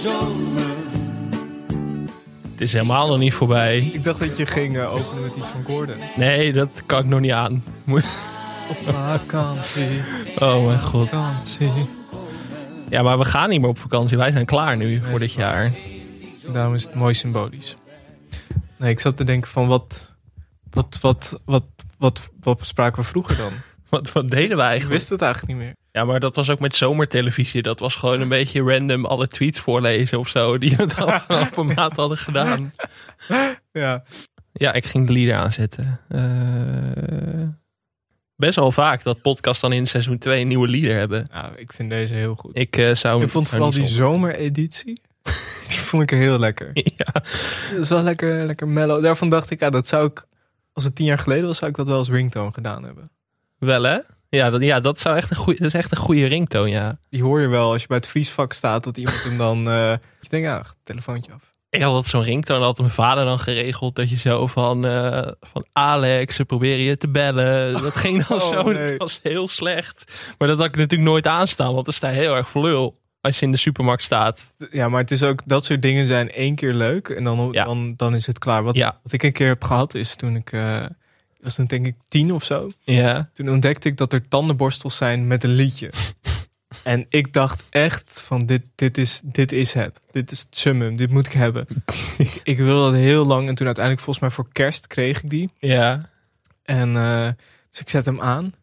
[0.00, 0.68] zomer.
[2.50, 3.78] Het is helemaal nog niet voorbij.
[3.78, 5.96] Ik dacht dat je ging eh, openen met iets van Gordon.
[6.16, 7.64] Nee, dat kan ik nog niet aan.
[7.84, 8.04] Moet-
[8.68, 10.02] Op vakantie,
[10.38, 11.08] Oh mijn god.
[11.08, 11.70] vakantie.
[12.88, 14.16] Ja, maar we gaan niet meer op vakantie.
[14.16, 15.70] Wij zijn klaar nu voor dit jaar.
[16.52, 17.76] Daarom is het mooi symbolisch.
[18.76, 20.10] Nee, ik zat te denken van wat,
[20.70, 21.64] wat, wat, wat,
[21.98, 23.52] wat, wat bespraken we vroeger dan?
[23.90, 24.92] Wat, wat deden we Ik eigenlijk?
[24.98, 25.74] wist het eigenlijk niet meer.
[25.92, 27.62] Ja, maar dat was ook met zomertelevisie.
[27.62, 30.58] Dat was gewoon een beetje random alle tweets voorlezen of zo.
[30.58, 32.72] Die we het afgelopen maand hadden gedaan.
[33.72, 34.04] Ja,
[34.52, 36.00] Ja, ik ging de lieder aanzetten.
[36.08, 37.48] Eh,
[38.36, 41.28] best wel vaak dat podcasts dan in seizoen 2 een nieuwe lieder hebben.
[41.32, 42.56] nou, ik vind deze heel goed.
[42.56, 43.22] Ik eh, zou...
[43.22, 45.00] Ik vond vooral die zomereditie.
[45.68, 46.70] Die vond ik heel lekker.
[46.96, 47.12] Ja,
[47.72, 49.02] Dat is wel lekker, lekker mellow.
[49.02, 50.26] Daarvan dacht ik, ja, dat zou ik,
[50.72, 53.10] als het tien jaar geleden was, zou ik dat wel als ringtone gedaan hebben.
[53.58, 53.98] wel hè?
[54.30, 56.98] Ja, dat, ja, dat, zou echt een goeie, dat is echt een goede ringtoon, ja.
[57.08, 59.90] Die hoor je wel als je bij het vriesvak staat, dat iemand hem dan, eh
[60.20, 61.48] je denkt, ja, telefoontje af.
[61.70, 63.96] Ik had dat zo'n ringtoon, had mijn vader dan geregeld.
[63.96, 67.72] Dat je zo van, eh, van Alex, ze proberen je te bellen.
[67.82, 68.88] Dat ging dan Oh, zo, nee.
[68.88, 70.12] dat was heel slecht.
[70.38, 72.98] Maar dat had ik natuurlijk nooit aanstaan, want dan sta je heel erg voor lul.
[73.20, 74.54] Als je in de supermarkt staat.
[74.70, 77.64] Ja, maar het is ook, dat soort dingen zijn één keer leuk en dan, Ja.
[77.64, 78.62] dan, dan is het klaar.
[78.62, 79.00] Wat, Ja.
[79.02, 80.84] wat ik een keer heb gehad is toen ik, eh
[81.42, 82.70] was toen denk ik tien of zo.
[82.84, 85.90] Ja, Toen ontdekte ik dat er tandenborstels zijn met een liedje.
[86.82, 90.00] En ik dacht echt van dit, dit, is, dit is het.
[90.10, 90.96] Dit is het summum.
[90.96, 91.66] Dit moet ik hebben.
[92.42, 93.48] ik, wilde dat heel lang.
[93.48, 95.50] En toen uiteindelijk volgens mij voor kerst kreeg ik die.
[95.58, 96.08] ja.
[96.62, 97.28] En eh,
[97.70, 98.54] dus ik zet hem aan.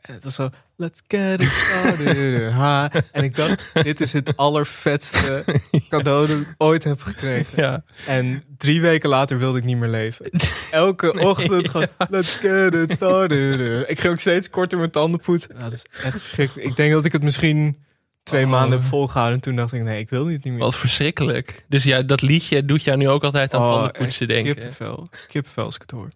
[0.00, 2.52] En het was zo, let's get it started.
[2.52, 2.90] Ha.
[3.12, 5.44] En ik dacht, dit is het allervetste
[5.88, 7.62] cadeau dat ik ooit heb gekregen.
[7.62, 7.82] ja.
[8.06, 10.30] En drie weken later wilde ik niet meer leven.
[10.70, 13.88] Elke ochtend gewoon, let's get it started.
[13.90, 15.50] Ik ging ook steeds korter mijn tanden poetsen.
[15.50, 16.68] Nou, dat is echt verschrikkelijk.
[16.68, 17.78] Ik denk dat ik het misschien
[18.22, 18.50] twee Oh.
[18.50, 19.34] maanden heb volgehouden.
[19.34, 20.62] En toen dacht ik, nee, ik wil dit niet meer.
[20.62, 21.64] Wat verschrikkelijk.
[21.68, 24.54] Dus ja, dat liedje doet jou nu ook altijd aan Oh, tandenpoetsen denken.
[24.54, 25.08] Kippenvel.
[25.28, 26.08] Kippenvel als ik het hoor.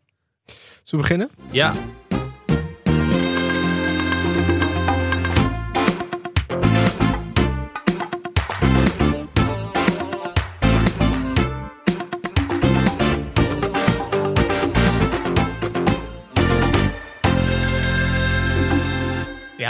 [0.83, 1.31] Zullen we beginnen?
[1.51, 1.75] Ja.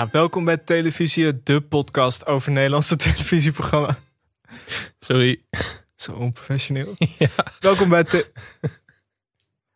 [0.05, 3.97] Ja, welkom bij Televisie, de podcast over Nederlandse televisieprogramma.
[5.01, 5.43] Sorry.
[5.97, 6.97] Zo onprofessioneel.
[7.61, 8.33] Welkom bij te-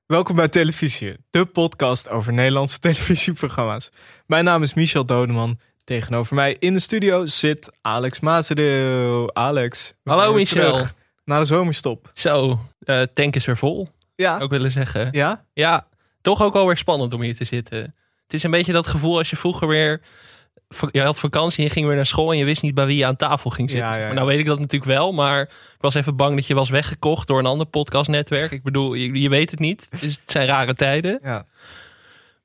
[0.06, 3.90] Welkom bij Televisie, de podcast over Nederlandse televisieprogramma's.
[4.26, 5.58] Mijn naam is Michel Dodeman.
[5.84, 9.34] Tegenover mij in de studio zit Alex Mazereel.
[9.34, 9.94] Alex.
[10.04, 10.72] Hallo Michel.
[10.72, 12.10] terug Na de zomerstop.
[12.14, 13.88] Zo, eh tank is weer vol.
[14.16, 14.40] Ja.
[14.40, 15.08] Ik willen zeggen.
[15.12, 15.44] Ja?
[15.52, 15.88] Ja,
[16.20, 17.94] toch ook wel weer spannend om hier te zitten.
[18.28, 20.00] Het is een beetje dat gevoel als je vroeger weer...
[20.90, 22.96] Je had vakantie en je ging weer naar school en je wist niet bij wie
[22.96, 23.88] je aan tafel ging zitten.
[23.88, 24.06] Ja, ja, ja.
[24.06, 26.70] Maar nou weet ik dat natuurlijk wel, maar ik was even bang dat je was
[26.70, 28.50] weggekocht door een ander podcastnetwerk.
[28.50, 29.86] Ik bedoel, je, je weet het niet.
[29.90, 31.20] Het, zijn rare tijden.
[31.22, 31.46] Ja.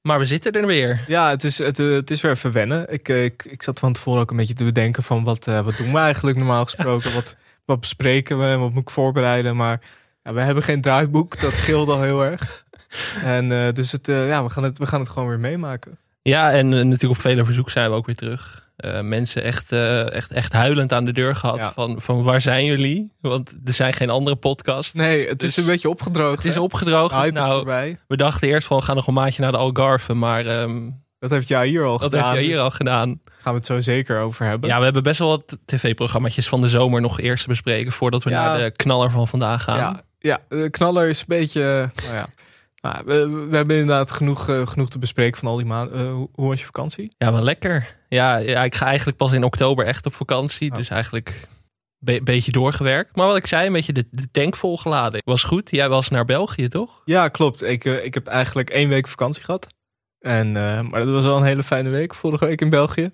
[0.01, 1.03] Maar we zitten er weer.
[1.07, 2.93] Ja, het is, het, eh, het is weer even wennen.
[2.93, 5.63] Ik, eh, ik, ik zat van tevoren ook een beetje te bedenken van wat, eh,
[5.63, 7.13] wat doen we eigenlijk normaal gesproken?
[7.19, 9.55] Wat, wat bespreken we en wat moet ik voorbereiden?
[9.55, 9.81] Maar
[10.23, 12.62] ja, we hebben geen draaiboek, dat scheelt al heel erg.
[13.23, 15.97] En eh, dus het, eh, ja, we, gaan het, we gaan het gewoon weer meemaken.
[16.21, 18.61] Ja, en eh, natuurlijk op vele verzoek zijn we ook weer terug.
[19.01, 19.71] Mensen echt,
[20.11, 21.71] echt, echt huilend aan de deur gehad Ja.
[21.73, 23.11] van, van waar zijn jullie?
[23.21, 24.93] Want er zijn geen andere podcasts.
[24.93, 26.43] Nee, het is Dus een beetje opgedroogd.
[26.43, 27.15] Het is opgedroogd.
[27.15, 27.99] Dus is nou, voorbij.
[28.07, 30.13] we dachten eerst van we gaan nog een maandje naar de Algarve.
[30.13, 30.89] Maar ehm,
[31.19, 32.27] Dat heeft jij hier al dat gedaan.
[32.29, 33.19] heb je hier dus al gedaan.
[33.41, 34.69] gaan we het zo zeker over hebben.
[34.69, 37.91] Ja, we hebben best wel wat tv-programma's van de zomer nog eerst te bespreken.
[37.91, 38.43] Voordat we Ja.
[38.45, 39.77] naar de knaller van vandaag gaan.
[39.77, 41.61] Ja, ja, de knaller is een beetje.
[42.05, 42.25] Nou ja.
[42.83, 45.99] Nou, we, we hebben inderdaad genoeg, eh, genoeg te bespreken van al die maanden.
[45.99, 47.13] Eh, hoe, hoe was je vakantie?
[47.17, 47.95] Ja, wel lekker.
[48.09, 50.71] Ja, ja, ik ga eigenlijk pas in oktober echt op vakantie.
[50.71, 50.77] Oh.
[50.77, 51.47] Dus eigenlijk
[52.05, 53.15] een beetje doorgewerkt.
[53.15, 55.21] Maar wat ik zei, een beetje de, de tank volgeladen.
[55.25, 55.71] Was goed.
[55.71, 57.01] Jij was naar België, toch?
[57.05, 57.63] Ja, klopt.
[57.63, 59.67] Ik, eh, ik heb eigenlijk één week vakantie gehad.
[60.19, 63.11] En, maar dat was wel een hele fijne week, vorige week in België.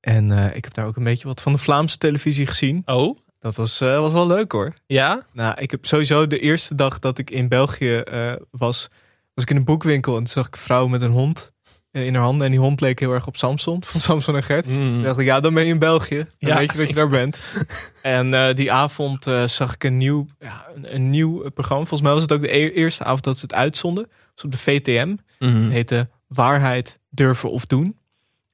[0.00, 2.82] En ik heb daar ook een beetje wat van de Vlaamse televisie gezien.
[2.84, 4.72] Oh, Dat was, eh, was wel leuk hoor.
[4.86, 5.26] ja?
[5.32, 8.88] Nou, ik heb sowieso de eerste dag dat ik in België eh, was,
[9.34, 10.12] was ik in een boekwinkel.
[10.12, 11.52] En toen zag ik een vrouw met een hond
[11.90, 12.44] eh, in haar handen.
[12.46, 14.66] En die hond leek heel erg op Samson, van Samson en Gert.
[14.66, 14.90] Mm.
[14.90, 16.16] Toen dacht ik, ja, dan ben je in België.
[16.16, 16.56] Dan Ja.
[16.56, 17.40] weet je dat je daar bent.
[18.02, 21.84] en die avond zag ik een nieuw, ja, een, een nieuw programma.
[21.86, 24.02] Volgens mij was het ook de e- eerste avond dat ze het uitzonden.
[24.04, 25.16] Dat was op de VTM.
[25.38, 25.62] Mhm.
[25.62, 27.98] Het heette Waarheid, Durven of Doen.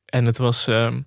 [0.05, 1.01] En het was, ehm,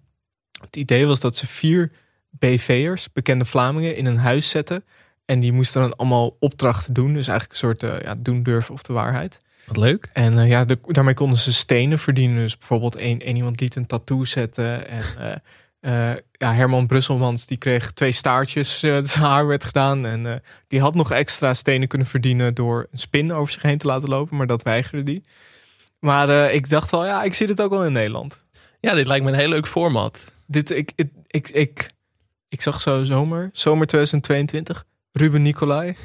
[0.62, 1.92] het idee was dat ze vier
[2.32, 4.84] BV'ers, bekende Vlamingen, in een huis zetten.
[5.26, 7.14] En die moesten dan allemaal opdrachten doen.
[7.14, 9.42] Dus eigenlijk een soort eh, ja, doen, durven of de waarheid.
[9.66, 10.10] Wat leuk.
[10.14, 12.38] En eh, ja, de- daarmee konden ze stenen verdienen.
[12.38, 14.88] Dus bijvoorbeeld één, één iemand liet een tattoo zetten.
[14.88, 15.04] En
[15.80, 18.80] eh, ja, Herman Brusselmans die kreeg twee staartjes.
[18.80, 20.06] Zijn haar werd gedaan.
[20.06, 23.88] En die had nog extra stenen kunnen verdienen door een spin over zich heen te
[23.88, 24.38] laten lopen.
[24.38, 25.24] Maar dat weigerde die.
[26.00, 28.44] Maar ik dacht wel, ja, ik zie dit ook wel in Nederland.
[28.80, 30.32] Ja, dit lijkt me een heel leuk format.
[30.46, 31.92] Dit, ik, ik, ik, ik,
[32.52, 34.86] ik zag zo zomer, zomer 2022.
[35.12, 35.96] Ruben Nicolai.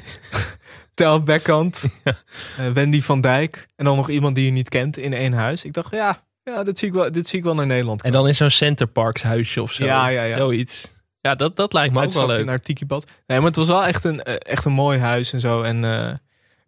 [0.93, 1.85] Tel Beckhand.
[2.57, 2.71] Ja.
[2.73, 3.67] Wendy van Dijk.
[3.75, 5.65] En dan nog iemand die je niet kent in één huis.
[5.65, 8.01] Ik dacht, ja, ja, dit zie ik wel, dit zie ik wel naar Nederland.
[8.01, 9.85] En dan in zo'n Centerparks huisje of zo.
[9.85, 10.37] Ja, ja, ja.
[10.37, 10.91] Zoiets.
[11.21, 12.45] Ja, dat, dat lijkt me ook wel leuk.
[12.45, 13.05] naar Tiki Bad.
[13.25, 15.61] Nee, maar het was wel echt een, eh, echt een mooi huis en zo.
[15.61, 16.13] En uh,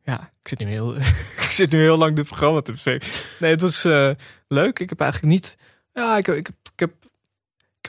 [0.04, 0.96] ja, ik zit nu heel,
[1.46, 3.10] ik zit nu heel lang dit programma te bespreken.
[3.40, 4.10] Nee, het was uh,
[4.48, 4.80] leuk.
[4.80, 5.58] Ik heb eigenlijk niet.
[5.94, 6.92] Ja, ik, ik, ik, heb, ik heb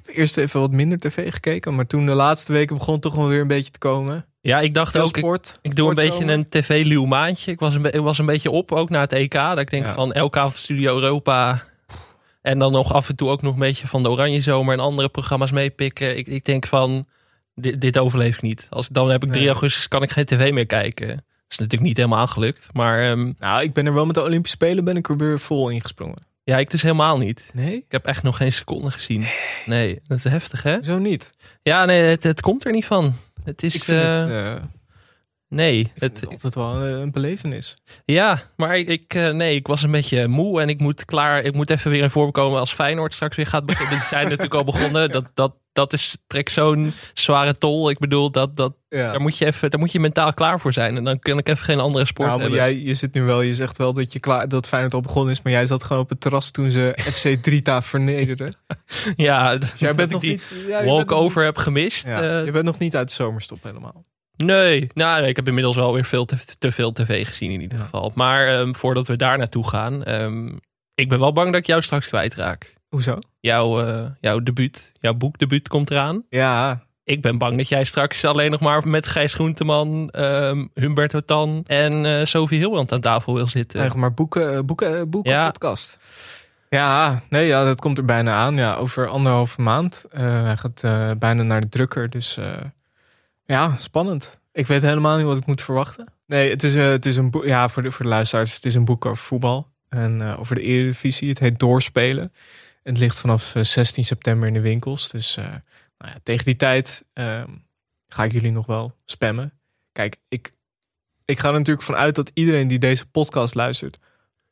[0.07, 1.75] eerst even wat minder tv gekeken.
[1.75, 4.25] Maar toen de laatste weken begon toch wel weer een beetje te komen.
[4.41, 7.51] Ja, ik dacht ook, ik, ik, doe een beetje een tv-luw maandje.
[7.51, 9.33] Ik was een, ik was een beetje op, ook naar het EK.
[9.33, 11.63] Dat ik denk van elke avond Studio Europa
[12.43, 14.81] en dan nog af en toe ook nog een beetje van de Oranje Zomer en
[14.81, 16.17] andere programma's meepikken.
[16.17, 17.07] Ik, ik denk van,
[17.55, 18.67] dit, dit overleef ik niet.
[18.71, 21.09] Als, dan heb ik 3 augustus, kan ik geen tv meer kijken.
[21.09, 21.19] Dat
[21.49, 22.69] is natuurlijk niet helemaal gelukt.
[22.73, 25.41] Maar, um, nou, ik ben er wel met de Olympische Spelen ben ik er weer
[25.41, 26.29] vol ingesprongen.
[26.43, 27.51] Ja, ik dus helemaal niet.
[27.53, 27.77] Nee?
[27.77, 29.27] Ik heb echt nog geen seconde gezien.
[29.67, 30.83] Nee, dat is heftig hè?
[30.83, 31.31] Zo niet?
[31.63, 33.15] Ja, nee, het, het komt er niet van.
[33.45, 33.75] Het is...
[33.75, 34.55] Ik vind uh, het, uh,
[35.51, 37.77] Nee, het, is altijd wel een belevenis.
[38.05, 41.43] Ja, maar ik, ik, eh, nee, ik was een beetje moe en ik moet klaar.
[41.43, 43.99] Ik moet even weer in vorm komen als Feyenoord straks weer gaat beginnen.
[43.99, 45.11] Ze zijn natuurlijk al begonnen.
[45.11, 47.91] Dat, dat, dat is trek zo'n zware tol.
[47.91, 50.97] Ik bedoel, dat, dat, daar, moet je even, daar moet je mentaal klaar voor zijn.
[50.97, 53.41] En dan kan ik even geen andere sport nou, maar Jij, je zit nu wel,
[53.41, 56.03] je zegt wel dat je klaar, dat Feyenoord al begonnen is, maar jij zat gewoon
[56.03, 58.55] op het terras toen ze FC Drita vernederden.
[59.17, 60.55] ja, dus jij bent nog niet.
[60.67, 62.07] Ja, walkover heb gemist.
[62.07, 64.05] Ja, uh, je bent nog niet uit de zomerstop helemaal.
[64.37, 67.79] Nee, nou, ik heb inmiddels wel weer veel te, te veel tv gezien in ieder
[67.79, 68.13] geval.
[68.15, 70.61] Maar um, voordat we daar naartoe gaan, um,
[70.95, 72.75] ik ben wel bang dat ik jou straks kwijtraak.
[72.91, 73.19] Hoezo?
[73.41, 76.25] Jouw, uh, jouw debuut, jouw boekdebuut komt eraan.
[76.29, 76.83] Ja.
[77.05, 81.65] Ik ben bang dat jij straks alleen nog maar met Gijs Groenteman, um, Humberto Tan
[81.67, 83.79] en uh, Sophie Hilbrand aan tafel wil zitten.
[83.81, 85.51] Eigenlijk maar boeken, boeken, boeken ja.
[85.51, 85.97] podcast.
[86.69, 88.57] Ja, nee, ja, dat komt er bijna aan.
[88.57, 90.05] Ja, over anderhalve maand.
[90.11, 90.81] Hij gaat
[91.19, 92.39] bijna naar de drukker, dus
[93.45, 94.41] ja, spannend.
[94.53, 96.07] Ik weet helemaal niet wat ik moet verwachten.
[96.27, 97.45] Nee, het is, het is een boek.
[97.45, 99.69] Ja, voor de, voor de luisteraars, het is een boek over voetbal.
[99.89, 101.29] En over de Eredivisie.
[101.29, 102.33] Het heet Doorspelen.
[102.83, 105.09] Het ligt vanaf 16 eh, september in de winkels.
[105.09, 107.45] Dus uh, nou ja, tegen die tijd uh,
[108.09, 109.53] ga ik jullie nog wel spammen.
[109.93, 110.51] Kijk, ik,
[111.25, 113.99] ik ga er natuurlijk vanuit dat iedereen die deze podcast luistert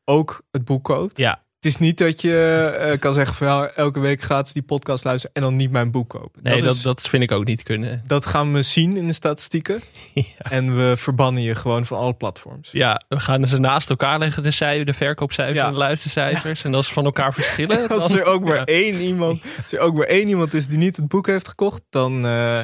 [0.05, 1.19] ook het boek koopt.
[1.19, 1.43] Ja.
[1.59, 5.05] Het is niet dat je uh, kan zeggen van ja, elke week gratis die podcast
[5.05, 6.43] luisteren en dan niet mijn boek kopen.
[6.43, 8.03] Nee, dat, dat, vind ik ook niet kunnen.
[8.07, 9.83] Dat gaan we zien in de statistieken.
[10.13, 10.51] Ja.
[10.51, 12.69] En we verbannen je gewoon van alle platforms.
[12.73, 16.65] Ja, we gaan ze naast elkaar leggen, de, cijfer, de verkoopcijfers en de luistercijfers.
[16.65, 17.89] En als ze van elkaar verschillen.
[18.01, 20.97] als er ook maar één iemand, als er ook maar één iemand is die niet
[20.97, 22.61] het boek heeft gekocht, dan, uh,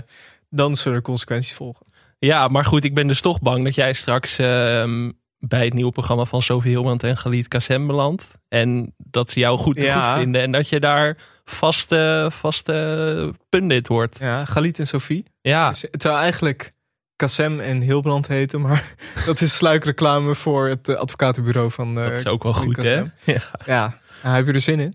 [0.51, 1.87] dan zullen er consequenties volgen.
[2.19, 4.39] Ja, maar goed, ik ben dus toch bang dat jij straks.
[4.39, 5.09] Uh,
[5.49, 8.39] bij het nieuwe programma van Sofie Hilmand en Galit Kassem belandt.
[8.49, 10.43] En dat ze jou goed, goed vinden.
[10.43, 14.19] En dat je daar vaste, vaste pundit wordt.
[14.19, 15.25] Ja, Galit en Sofie.
[15.41, 15.69] Ja.
[15.69, 16.73] Dus het zou eigenlijk
[17.17, 18.61] Kassem en Hilbrand heten.
[18.61, 18.95] Maar
[19.27, 23.03] dat is sluikreclame voor het eh, advocatenbureau van uh, Dat is ook wel goed, hè?
[23.35, 23.41] Ja.
[23.65, 23.99] ja.
[24.23, 24.95] heb je er zin in?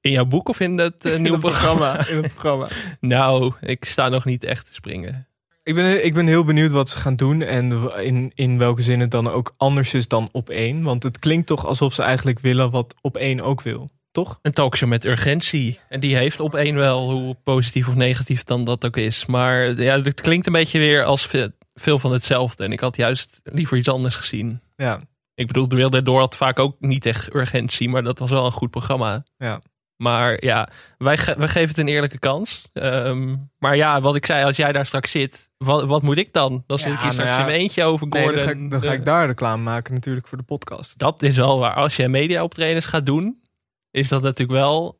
[0.00, 2.06] In jouw boek of in het uh, nieuwe programma?
[2.08, 2.68] In het programma.
[3.00, 5.28] nou, ik sta nog niet echt te springen.
[5.62, 9.00] Ik ben, ik ben heel benieuwd wat ze gaan doen en in, in welke zin
[9.00, 10.82] het dan ook anders is dan op één.
[10.82, 14.38] Want het klinkt toch alsof ze eigenlijk willen wat op één ook wil, toch?
[14.42, 15.78] Een talkshow met urgentie.
[15.88, 19.26] En die heeft op één wel, hoe positief of negatief dan dat ook is.
[19.26, 21.28] Maar ja, het klinkt een beetje weer als
[21.74, 22.64] veel van hetzelfde.
[22.64, 24.60] En ik had juist liever iets anders gezien.
[24.76, 25.00] Ja.
[25.34, 28.46] Ik bedoel, de Wereld Door had vaak ook niet echt urgentie, maar dat was wel
[28.46, 29.24] een goed programma.
[29.38, 29.60] Ja.
[30.00, 32.68] Maar ja, wij, wij geven het een eerlijke kans.
[32.72, 36.32] Um, maar ja, wat ik zei, als jij daar straks zit, wat, wat moet ik
[36.32, 36.64] dan?
[36.66, 38.34] Dan zit ik hier nou straks in mijn eentje over Gordon.
[38.34, 40.98] Nee, dan, ga ik, dan ga ik daar reclame maken natuurlijk voor de podcast.
[40.98, 41.74] Dat is wel waar.
[41.74, 43.42] Als je media optredens gaat doen,
[43.90, 44.99] is dat natuurlijk wel...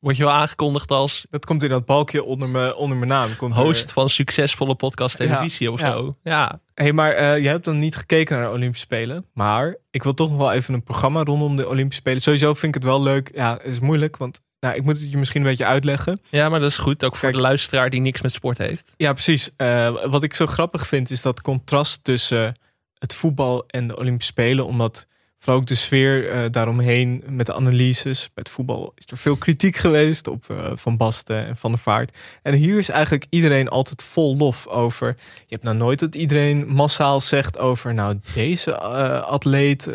[0.00, 1.26] Word je wel aangekondigd als...
[1.30, 3.36] Dat komt in dat balkje onder mijn, onder mijn naam.
[3.36, 3.90] Komt host er...
[3.90, 6.16] van succesvolle podcast televisie of zo.
[6.22, 6.60] Ja.
[6.74, 9.26] hey, maar uh, je hebt dan niet gekeken naar de Olympische Spelen.
[9.34, 12.20] Maar ik wil toch nog wel even een programma rondom de Olympische Spelen.
[12.20, 13.30] Sowieso vind ik het wel leuk.
[13.34, 16.20] Ja, het is moeilijk, want nou, ik moet het je misschien een beetje uitleggen.
[16.28, 17.04] Ja, maar dat is goed.
[17.04, 18.92] Ook voor de luisteraar die niks met sport heeft.
[18.96, 19.50] Ja, precies.
[19.56, 22.56] Uh, wat ik zo grappig vind is dat contrast tussen
[22.98, 24.66] het voetbal en de Olympische Spelen.
[24.66, 25.06] Omdat
[25.38, 28.20] vooral ook de sfeer uh, daaromheen met de analyses.
[28.20, 31.80] Bij het voetbal is er veel kritiek geweest op uh, Van Basten en Van der
[31.80, 32.16] Vaart.
[32.42, 35.16] En hier is eigenlijk iedereen altijd vol lof over.
[35.36, 37.94] Je hebt nou nooit dat iedereen massaal zegt over...
[37.94, 38.78] nou, deze
[39.20, 39.90] atleet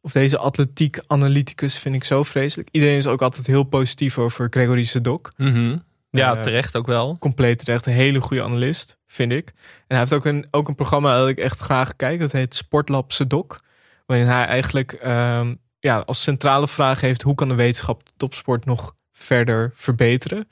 [0.00, 2.68] of deze atletiek analyticus vind ik zo vreselijk.
[2.72, 5.32] Iedereen is ook altijd heel positief over Gregory Sedok.
[5.36, 7.16] Mm Ja, terecht ook wel.
[7.18, 7.86] Compleet terecht.
[7.86, 9.46] Een hele goede analist, vind ik.
[9.48, 12.20] En hij heeft ook een, ook een programma dat ik echt graag kijk.
[12.20, 13.60] Dat heet Sportlab Sedok.
[14.08, 17.22] Waarin hij eigenlijk ehm, ja, als centrale vraag heeft...
[17.22, 20.48] hoe kan de wetenschap de topsport nog verder verbeteren?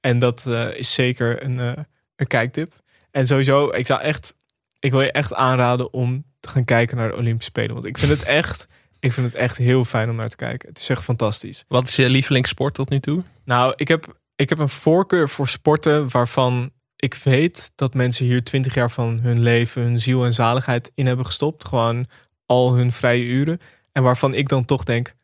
[0.00, 1.72] En dat uh, is zeker een, uh,
[2.16, 2.72] een kijktip.
[3.10, 4.34] En sowieso, ik zou echt...
[4.78, 7.74] Ik wil je echt aanraden om te gaan kijken naar de Olympische Spelen.
[7.74, 8.66] Want ik vind het echt...
[9.00, 10.68] Ik vind het echt heel fijn om naar te kijken.
[10.68, 11.64] Het is echt fantastisch.
[11.68, 13.22] Wat is je lievelingssport tot nu toe?
[13.44, 18.44] Nou, ik heb, ik heb een voorkeur voor sporten waarvan ik weet dat mensen hier
[18.44, 21.68] twintig jaar van hun leven, hun ziel en zaligheid in hebben gestopt.
[21.68, 22.06] Gewoon
[22.48, 23.60] al hun vrije uren.
[23.92, 25.14] En waarvan ik dan toch denk,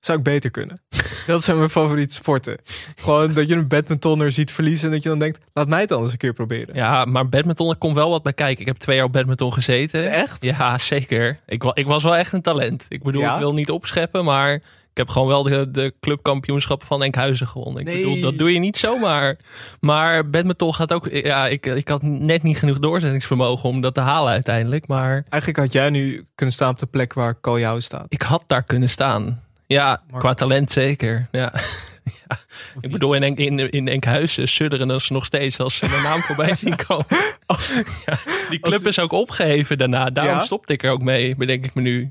[0.00, 0.80] zou ik beter kunnen.
[1.26, 2.58] dat zijn mijn favoriete sporten.
[2.96, 5.88] Gewoon dat je een badmintonner ziet verliezen en dat je dan denkt, laat mij het
[5.88, 6.74] dan eens een keer proberen.
[6.74, 8.60] Ja, maar badminton, komt wel wat bij kijken.
[8.60, 10.10] Ik heb twee jaar op badminton gezeten.
[10.10, 10.44] Echt?
[10.44, 11.40] Ja, zeker.
[11.46, 12.86] Ik, ik was wel echt een talent.
[12.88, 14.62] Ik bedoel, ik wil niet opscheppen, maar
[14.96, 17.80] ik heb gewoon wel de, de clubkampioenschappen van Enkhuizen gewonnen.
[17.80, 17.96] Ik Nee.
[17.96, 19.36] bedoel, dat doe je niet zomaar.
[19.80, 21.08] Maar badminton gaat ook...
[21.12, 24.86] Ja, ik, ik had net niet genoeg doorzettingsvermogen om dat te halen uiteindelijk.
[24.86, 28.06] Maar Eigenlijk had jij nu kunnen staan op de plek waar Kaljou staat.
[28.08, 29.42] ik had daar kunnen staan.
[29.66, 31.28] Ja, qua talent zeker.
[31.30, 31.52] Ja.
[32.28, 32.36] ja.
[32.80, 36.20] Ik bedoel, in, Enk- in, in Enkhuizen sudderen ze nog steeds als ze mijn naam
[36.20, 37.06] voorbij zien komen.
[37.46, 38.18] Als- Ja,
[38.50, 40.10] die club Als- is ook opgeheven daarna.
[40.10, 40.44] Daarom Ja?
[40.44, 42.10] stopte ik er ook mee, bedenk ik me nu.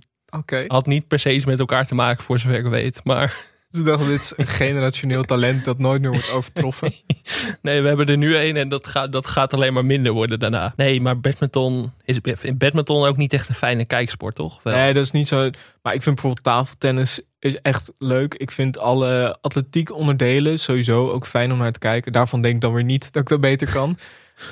[0.68, 3.02] Had niet per se iets met elkaar te maken, voor zover ik weet.
[3.04, 3.38] Maar
[3.76, 6.94] Toen dacht ik, dit is een generationeel talent dat nooit meer wordt overtroffen.
[7.62, 10.40] nee, we hebben er nu één en dat gaat, dat gaat alleen maar minder worden
[10.40, 10.74] daarna.
[10.76, 14.64] Nee, maar badminton is in badminton ook niet echt een fijne kijksport, toch?
[14.64, 14.76] Wel.
[14.76, 15.50] Nee, dat is niet zo.
[15.82, 18.34] Maar ik vind bijvoorbeeld tafeltennis is echt leuk.
[18.34, 22.12] Ik vind alle atletiek onderdelen sowieso ook fijn om naar te kijken.
[22.12, 23.98] Daarvan denk ik dan weer niet dat ik dat beter kan.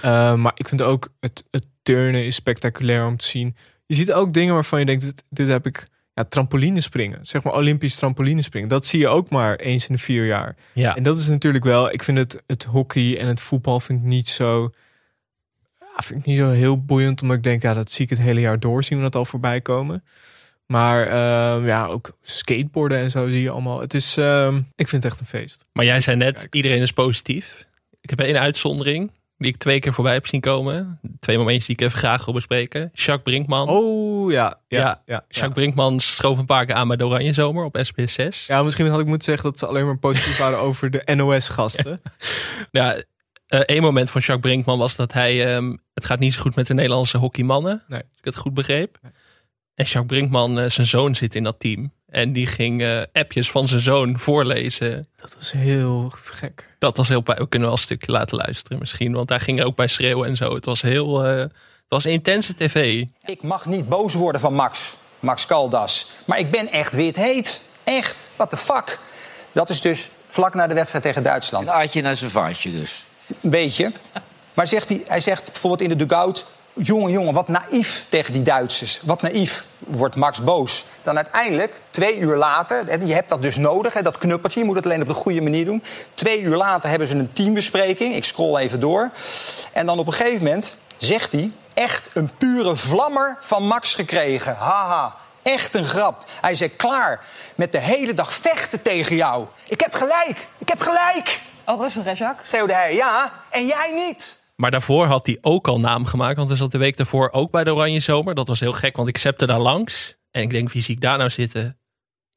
[0.01, 3.55] Eh, maar ik vind ook het, het turnen is spectaculair om te zien.
[3.93, 5.87] Je ziet ook dingen waarvan je denkt, dit, dit heb ik...
[6.13, 7.19] Ja, trampolinespringen.
[7.25, 8.69] Zeg maar olympisch trampolinespringen.
[8.69, 10.55] Dat zie je ook maar eens in de vier jaar.
[10.73, 10.95] Ja.
[10.95, 11.91] En dat is natuurlijk wel...
[11.91, 14.71] Ik vind het, het hockey en het voetbal vind ik niet zo...
[15.79, 17.21] Ja, vind ik niet zo heel boeiend.
[17.21, 18.83] Omdat ik denk, ja, dat zie ik het hele jaar door.
[18.83, 20.03] Zien we dat al voorbij komen.
[20.65, 23.79] Maar ehm, ja, ook skateboarden en zo zie je allemaal.
[23.81, 25.65] Het is, ehm, ik vind het echt een feest.
[25.71, 26.55] Maar jij zei net, Kijk.
[26.55, 27.67] iedereen is positief.
[28.01, 29.11] Ik heb één uitzondering,
[29.43, 30.99] die ik twee keer voorbij heb zien komen.
[31.19, 32.89] Twee momentjes die ik even graag wil bespreken.
[32.93, 33.69] Jacques Brinkman.
[33.69, 35.01] Oh ja, ja, Ja, ja.
[35.05, 38.45] ja, Jacques Brinkman schoof een paar keer aan bij de Oranje Zomer op SBS 6.
[38.45, 42.01] Ja, misschien had ik moeten zeggen dat ze alleen maar positief waren over de NOS-gasten.
[42.71, 42.95] Ja,
[43.47, 45.55] eh, één moment van Jacques Brinkman was dat hij...
[45.55, 47.83] ehm, het gaat niet zo goed met de Nederlandse hockeymannen.
[47.87, 47.99] Nee.
[47.99, 48.97] Als ik het goed begreep.
[49.01, 49.11] Nee.
[49.75, 51.91] En Jacques Brinkman, eh, zijn zoon zit in dat team.
[52.09, 55.07] En die ging eh, appjes van zijn zoon voorlezen.
[55.21, 56.67] Dat was heel gek.
[56.79, 57.37] Dat was heel pijn.
[57.37, 59.13] We kunnen wel een stukje laten luisteren misschien.
[59.13, 60.55] Want hij ging ook bij schreeuwen en zo.
[60.55, 61.25] Het was heel...
[61.25, 63.05] eh, het was intense tv.
[63.25, 66.07] Ik mag niet boos worden van Max, Max Caldas.
[66.25, 67.63] Maar ik ben echt wit heet.
[67.83, 68.29] Echt.
[68.35, 68.99] What the fuck?
[69.51, 71.67] Dat is dus vlak na de wedstrijd tegen Duitsland.
[71.67, 73.05] Een aardje naar zijn vaartje dus.
[73.41, 73.91] Een beetje.
[74.53, 76.45] Maar zegt hij, hij zegt bijvoorbeeld in de dugout...
[76.73, 78.99] Jongen, jongen, wat naïef tegen die Duitsers.
[79.03, 79.65] Wat naïef.
[79.77, 80.85] Wordt Max boos.
[81.01, 83.05] Dan uiteindelijk, twee uur later...
[83.05, 84.59] je hebt dat dus nodig, dat knuppeltje.
[84.59, 85.83] Je moet het alleen op de goede manier doen.
[86.13, 88.15] Twee uur later hebben ze een teambespreking.
[88.15, 89.09] Ik scroll even door.
[89.71, 91.51] En dan op een gegeven moment zegt hij...
[91.73, 94.55] echt een pure vlammer van Max gekregen.
[94.55, 96.23] Haha, echt een grap.
[96.41, 97.25] Hij zei, klaar
[97.55, 99.45] met de hele dag vechten tegen jou.
[99.67, 101.41] Ik heb gelijk, ik heb gelijk.
[101.65, 102.47] Oh, rustig hè, Jacques?
[102.47, 104.41] Schreeuwde hij, ja, en jij niet.
[104.55, 106.37] Maar daarvoor had hij ook al naam gemaakt.
[106.37, 108.35] Want hij zat de week daarvoor ook bij de Oranje Zomer.
[108.35, 110.15] Dat was heel gek, want ik zepte daar langs.
[110.31, 111.77] En ik denk, wie zie ik daar nou zitten?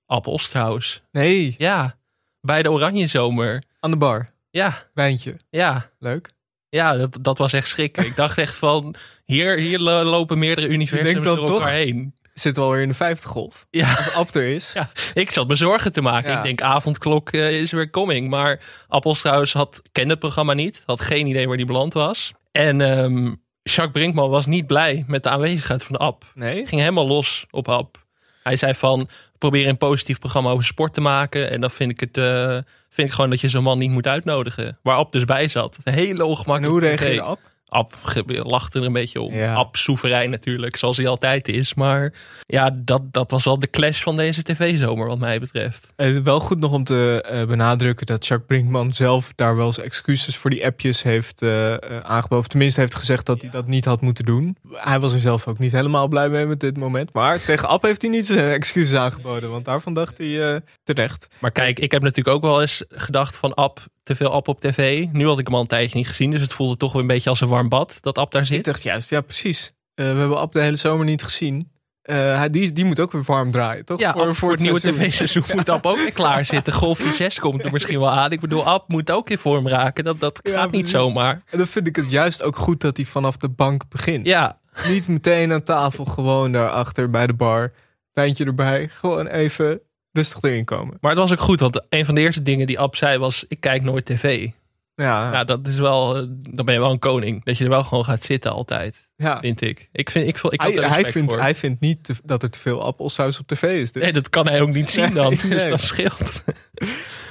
[0.06, 1.02] Ab Osterhaus.
[1.12, 1.98] Nee, Ja,
[2.40, 3.62] bij de Oranje Zomer.
[3.80, 4.32] aan de bar.
[4.50, 5.34] Ja, Wijntje.
[5.50, 5.90] ja.
[5.98, 6.34] Leuk.
[6.68, 8.06] Ja, dat, dat was echt schrikken.
[8.06, 8.94] Ik dacht echt van,
[9.24, 11.70] hier, hier lo- lopen meerdere universums door elkaar toch?
[11.70, 12.14] heen.
[12.38, 13.66] Zitten we alweer in de vijfde golf.
[13.70, 14.72] Ja, Als Ab er is.
[14.72, 16.30] ja, ik zat me zorgen te maken.
[16.30, 16.36] Ja.
[16.36, 18.28] Ik denk, avondklok eh, is weer coming.
[18.28, 20.82] Maar Appels trouwens had, kende het programma niet.
[20.86, 22.32] Had geen idee waar die beland was.
[22.52, 26.24] En ehm, Jacques Brinkman was niet blij met de aanwezigheid van de app.
[26.34, 26.66] Nee?
[26.66, 28.04] ging helemaal los op Ab.
[28.42, 31.50] Hij zei van, we proberen een positief programma over sport te maken.
[31.50, 32.58] En dan vind ik het eh,
[32.90, 34.78] vind ik gewoon dat je zo'n man niet moet uitnodigen.
[34.82, 35.78] Waar Ab dus bij zat.
[35.82, 37.20] Een hele En hoe ongemakkelijke reageerde.
[37.20, 37.38] Ab?
[37.68, 37.94] Ab
[38.26, 39.34] lachte er een beetje om.
[39.34, 39.54] Ja.
[39.54, 41.74] Ab soeverein natuurlijk, zoals hij altijd is.
[41.74, 42.12] Maar
[42.46, 45.92] ja, dat, dat was wel de clash van deze tv-zomer wat mij betreft.
[45.96, 49.86] Eh, wel goed nog om te eh, benadrukken dat Jacques Brinkman zelf daar wel zijn
[49.86, 52.48] excuses voor die appjes heeft eh, eh, aangeboden.
[52.48, 54.56] Tenminste heeft gezegd dat hij dat niet had moeten doen.
[54.72, 57.12] Hij was er zelf ook niet helemaal blij mee met dit moment.
[57.12, 59.50] Maar tegen App heeft hij niet zijn excuses aangeboden.
[59.50, 61.28] Want daarvan dacht hij eh, terecht.
[61.40, 64.60] Maar kijk, ik heb natuurlijk ook wel eens gedacht van Ab, te veel Ab op
[64.60, 65.06] tv.
[65.12, 67.06] Nu had ik hem al een tijdje niet gezien, dus het voelde toch wel een
[67.06, 68.64] beetje als een warm bad dat Ab daar Ik zit.
[68.64, 69.72] dacht juist, ja precies.
[69.94, 71.70] Eh, we hebben App de hele zomer niet gezien.
[72.04, 73.98] Uh, die, die moet ook weer warm draaien, toch?
[73.98, 76.72] Ja, voor, voor, het, nieuwe tv-seizoen moet Ab ook weer klaar zitten.
[76.72, 78.32] Golfje 6 komt er misschien wel aan.
[78.32, 80.04] Ik bedoel, Ab moet ook in vorm raken.
[80.04, 81.42] Dat, dat gaat niet zomaar.
[81.50, 84.26] En dan vind ik het juist ook goed dat hij vanaf de bank begint.
[84.26, 84.58] Ja.
[84.88, 87.72] Niet meteen aan tafel, gewoon daarachter bij de bar.
[88.12, 88.88] Wijntje erbij.
[88.88, 89.80] Gewoon even
[90.16, 90.96] rustig erin komen.
[91.00, 93.44] Maar het was ook goed, want een van de eerste dingen die Ab zei was...
[93.48, 94.48] ik kijk nooit tv.
[94.96, 97.44] Ja, ja dat is wel, eh, dan ben je wel een koning.
[97.44, 99.08] Dat je er wel gewoon gaat zitten altijd.
[99.16, 99.40] Ja.
[99.40, 99.88] Vind ik.
[99.92, 103.38] Ik vind, ik, ik hij, hij, vindt, hij vindt niet dat er te veel appelsaus
[103.38, 103.92] op tv is.
[103.92, 104.02] Dus.
[104.02, 105.34] Nee, dat kan hij ook niet zien dan.
[105.48, 106.44] Dus dat scheelt.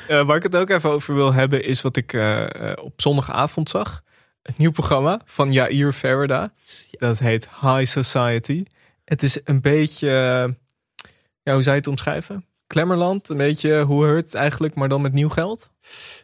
[0.09, 2.45] Uh, waar ik het ook even over wil hebben, is wat ik uh,
[2.81, 4.03] op zondagavond zag.
[4.41, 6.53] Een nieuw programma van Jair Farida.
[6.91, 8.63] Dat heet High Society.
[9.05, 10.07] Het is een beetje,
[11.43, 12.45] ja, hoe zou je het omschrijven?
[12.67, 15.69] Klemmerland, een beetje hoe heurt eigenlijk, maar dan met nieuw geld.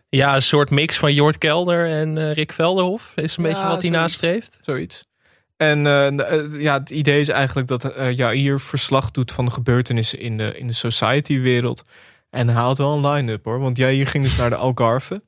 [0.09, 3.81] Ja, een soort mix van Jort Kelder en uh, Rick Velderhof is een beetje wat
[3.81, 4.59] hij nastreeft.
[4.61, 5.09] Zoiets.
[5.57, 10.19] En uh, ja, het idee is eigenlijk dat uh, Jair verslag doet van de gebeurtenissen
[10.19, 11.83] in de, in de society-wereld.
[12.29, 13.59] En hij haalt wel een line-up hoor.
[13.59, 15.21] Want Jair ging dus naar de Algarve.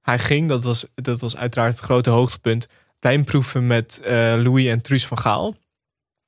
[0.00, 2.66] Hij ging, dat was, dat was uiteraard het grote hoogtepunt,
[3.00, 5.56] wijnproeven met Louis en Truus van Gaal.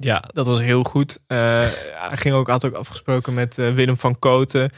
[0.04, 1.18] Ja, dat was heel goed.
[1.26, 4.71] hij ging ook, had ook afgesproken met Willem van Koten.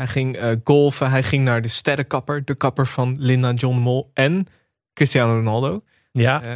[0.00, 1.10] Hij ging uh, golfen.
[1.10, 2.44] Hij ging naar de sterrenkapper.
[2.44, 4.46] De kapper van Linda John Mol en
[4.94, 5.80] Cristiano Ronaldo.
[6.12, 6.42] Ja.
[6.42, 6.52] Uh,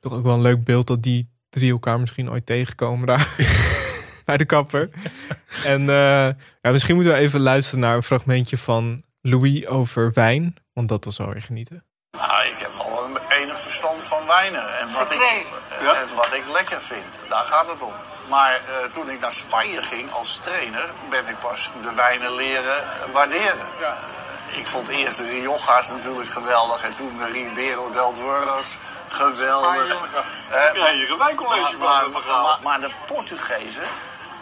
[0.00, 3.34] toch ook wel een leuk beeld dat die drie elkaar misschien ooit tegenkomen daar.
[4.24, 4.88] bij de kapper.
[5.64, 5.86] en uh,
[6.60, 10.54] ja, misschien moeten we even luisteren naar een fragmentje van Louis over wijn.
[10.72, 11.84] Want dat was erg genieten.
[12.10, 12.70] Nou, ik heb
[13.62, 14.78] verstand van wijnen.
[14.78, 15.20] En wat, ik,
[15.78, 17.20] en wat ik lekker vind.
[17.28, 17.94] Daar gaat het om.
[18.28, 22.84] Maar uh, toen ik naar Spanje ging als trainer, ben ik pas de wijnen leren
[23.12, 23.66] waarderen.
[23.80, 23.96] Ja.
[24.50, 28.76] Ik vond eerst de Rioja's natuurlijk geweldig en toen de Ribeiro del Duero's
[29.08, 29.96] geweldig.
[30.50, 33.82] Uh, ja, wijncollege maar, maar, maar, maar de Portugezen,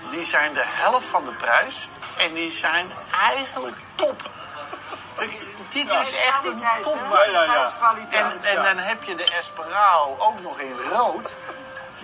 [0.08, 4.30] die zijn de helft van de prijs en die zijn eigenlijk top.
[5.72, 6.98] dit is echt een top.
[7.10, 7.96] Ja, ja, ja.
[8.10, 11.36] En, en dan heb je de Esperao ook nog in rood.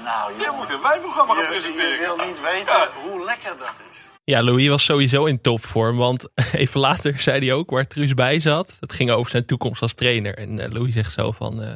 [0.04, 1.90] Nou, je moet een wijnprogramma gaan presenteren.
[1.90, 4.08] Je wil niet weten hoe lekker dat is.
[4.24, 5.96] Ja, Louis was sowieso in topvorm.
[5.96, 8.76] Want even later zei hij ook waar Truus bij zat.
[8.80, 10.36] Het ging over zijn toekomst als trainer.
[10.38, 11.62] En uh, Louis zegt zo van...
[11.62, 11.72] Uh,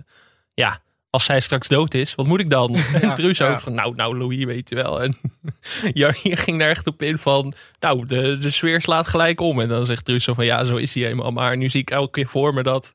[0.55, 2.77] ja, als zij straks dood is, wat moet ik dan?
[2.92, 5.03] Ja, en Truus ook van, nou, nou Louis, weet je wel.
[5.03, 5.16] En
[5.92, 9.61] ja, hier ging daar echt op in van, nou, de, de sfeer slaat gelijk om.
[9.61, 11.31] En dan zegt Truus zo van, ja, zo is hij helemaal.
[11.31, 12.94] Maar nu zie ik elke keer voor me dat,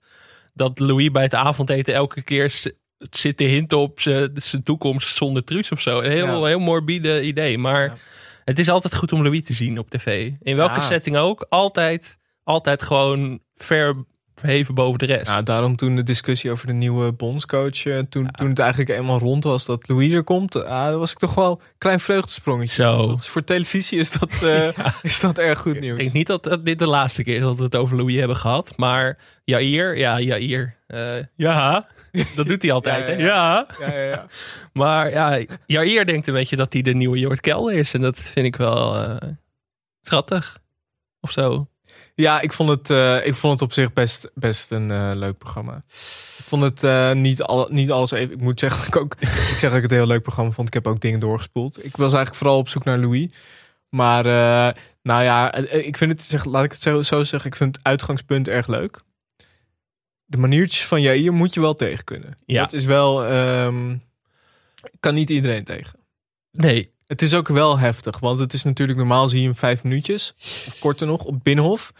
[0.54, 2.73] dat Louis bij het avondeten elke keer
[3.10, 6.01] zit te hinten op zijn toekomst zonder Truus of zo.
[6.01, 7.58] Een heel, heel morbide idee.
[7.58, 7.97] Maar
[8.43, 10.32] het is altijd goed om Louis te zien op tv.
[10.41, 11.45] In welke setting ook.
[11.49, 15.27] Altijd, altijd gewoon ver verheven boven de rest.
[15.27, 19.19] Ja, daarom toen de discussie over de nieuwe bondscoach, eh, toen, toen het eigenlijk eenmaal
[19.19, 22.83] rond was dat Louis er komt, uh, was ik toch wel een klein vreugdesprongetje.
[22.83, 23.05] Zo.
[23.05, 25.97] Dat is, voor televisie is dat, uh, is dat erg goed nieuws.
[25.97, 28.37] Ik denk niet dat dit de laatste keer is dat we het over Louis hebben
[28.37, 30.75] gehad, maar Jair, ja, Jair.
[31.35, 31.87] ja,
[32.35, 33.15] dat doet hij altijd, ja, ja.
[33.15, 33.25] hè?
[33.25, 33.67] Ja.
[33.79, 34.25] Ja, ja,
[34.73, 37.93] Maar ja, Jair denkt een beetje dat hij de nieuwe Jort Kelder is.
[37.93, 39.15] En dat vind ik wel uh,
[40.01, 40.57] schattig.
[41.21, 41.67] Of zo.
[42.15, 45.38] Ja, ik vond het, uh, ik vond het op zich best, best een uh, leuk
[45.38, 45.75] programma.
[46.38, 48.34] Ik vond het uh, niet, al, niet alles even.
[48.34, 49.15] Ik moet zeggen dat ik ook.
[49.19, 50.67] ik zeg dat ik het een heel leuk programma vond.
[50.67, 51.86] Ik heb ook dingen doorgespoeld.
[51.86, 53.30] Ik was eigenlijk vooral op zoek naar Louis.
[53.89, 54.23] Maar
[55.01, 57.49] nou ja, ik vind het, zeg, laat ik het zo, zo zeggen.
[57.49, 59.04] Ik vind het uitgangspunt erg leuk
[60.25, 62.38] de maniertjes van Jair moet je wel tegen kunnen.
[62.45, 62.62] Ja.
[62.62, 64.04] Dat is wel, um,
[64.99, 65.99] kan niet iedereen tegen.
[66.51, 66.93] Nee.
[67.05, 70.33] Het is ook wel heftig, want het is natuurlijk normaal zie je hem vijf minuutjes,
[70.67, 71.93] of korter nog, op Binnenhof.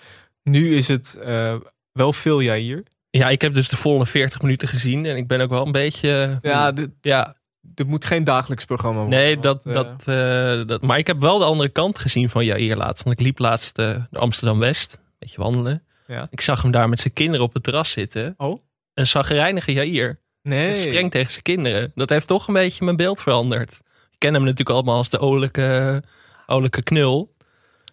[0.44, 1.56] Nu is het uh,
[1.92, 2.84] wel veel Jair.
[3.10, 5.72] Ja, ik heb dus de volle 40 minuten gezien en ik ben ook wel een
[5.72, 6.40] beetje...
[6.42, 7.36] Ja, dit, ja.
[7.62, 9.20] dit moet geen dagelijks programma worden.
[9.20, 12.76] Nee, dat, dat, uh, dat, maar ik heb wel de andere kant gezien van Jair
[12.76, 13.04] laatst.
[13.04, 15.84] Want ik liep laatst uh, de Amsterdam-West, een beetje wandelen.
[16.08, 16.28] Ja.
[16.30, 18.34] Ik zag hem daar met zijn kinderen op het terras zitten.
[18.38, 18.62] Oh?
[18.94, 20.20] Een zagrijnige Jair.
[20.42, 20.80] Nee.
[20.80, 21.92] Streng tegen zijn kinderen.
[21.96, 23.82] Dat heeft toch een beetje mijn beeld veranderd.
[24.16, 26.04] Ik ken hem natuurlijk allemaal als de olijke,
[26.48, 27.34] olijke knul.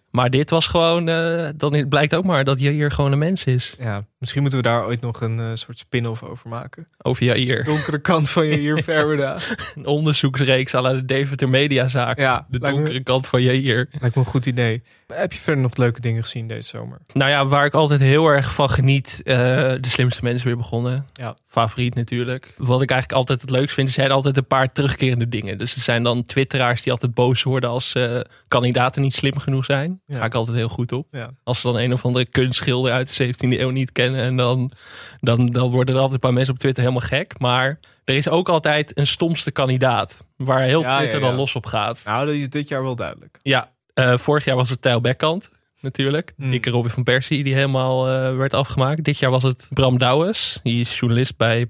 [0.09, 3.75] Maar dit was gewoon, uh, dan blijkt ook maar dat Jair gewoon een mens is.
[3.79, 6.87] Ja, misschien moeten we daar ooit nog een uh, soort spin-off over maken.
[7.01, 7.63] Over Jair.
[7.63, 9.37] donkere kant van Jair Verwerda.
[9.75, 12.19] een onderzoeksreeks à la de Deventer Mediazaak.
[12.19, 13.89] Ja, de donkere kant van Jair.
[13.99, 14.81] Lijkt me een goed idee.
[15.13, 16.97] Heb je verder nog leuke dingen gezien deze zomer?
[17.13, 19.21] Nou ja, waar ik altijd heel erg van geniet.
[19.23, 21.07] Uh, de slimste mensen weer begonnen.
[21.13, 21.35] Ja.
[21.47, 22.53] Favoriet natuurlijk.
[22.57, 25.57] Wat ik eigenlijk altijd het leukst vind, zijn altijd een paar terugkerende dingen.
[25.57, 29.65] Dus er zijn dan twitteraars die altijd boos worden als uh, kandidaten niet slim genoeg
[29.65, 30.01] zijn.
[30.07, 31.07] Daar ga ik altijd heel goed op.
[31.11, 31.29] Ja.
[31.43, 34.71] Als ze dan een of andere kunstschilder uit de 17e eeuw niet kennen En dan,
[35.19, 37.33] dan, dan worden er altijd een paar mensen op Twitter helemaal gek.
[37.39, 40.23] Maar er is ook altijd een stomste kandidaat.
[40.37, 42.01] Waar heel Twitter dan los op gaat.
[42.05, 43.39] Nou, dat is dit jaar wel duidelijk.
[43.41, 45.49] Ja, uh, vorig jaar was het Tijl Bekkant
[45.79, 46.33] natuurlijk.
[46.37, 46.49] Hmm.
[46.49, 49.03] Dikke Robin van Persie die helemaal uh, werd afgemaakt.
[49.03, 50.59] Dit jaar was het Bram Douwes.
[50.63, 51.67] Die is journalist bij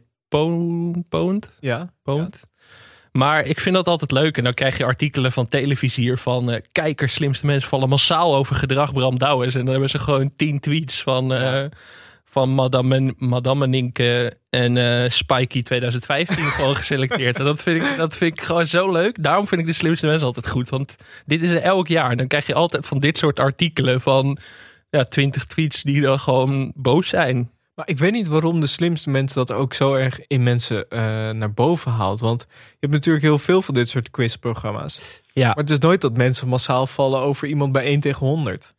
[1.10, 1.58] Poont.
[1.60, 1.94] Ja.
[2.04, 2.44] Poont.
[3.12, 4.38] Maar ik vind dat altijd leuk.
[4.38, 8.56] En dan krijg je artikelen van televisie van uh, kijkers, slimste mensen vallen massaal over
[8.56, 9.54] gedrag Bram Douwes.
[9.54, 11.64] En dan hebben ze gewoon tien tweets van, uh,
[12.34, 17.40] van Madame, Madame Ninke en uh, Spikey 2015 gewoon geselecteerd.
[17.40, 19.24] En dat vind, ik, dat vind ik gewoon zo leuk.
[19.24, 20.70] Daarom vind ik de slimste mensen altijd goed.
[20.70, 22.12] Want dit is er elk jaar.
[22.12, 24.38] En dan krijg je altijd van dit soort artikelen van
[24.90, 27.52] ja, 20 tweets die dan gewoon boos zijn.
[27.76, 31.00] Maar ik weet niet waarom de slimste mensen dat ook zo erg in mensen uh,
[31.30, 32.20] naar boven haalt.
[32.20, 35.22] Want je hebt natuurlijk heel veel van dit soort quizprogramma's.
[35.34, 35.48] Ja.
[35.48, 38.74] Maar het is nooit dat mensen massaal vallen over iemand bij 1 tegen 100.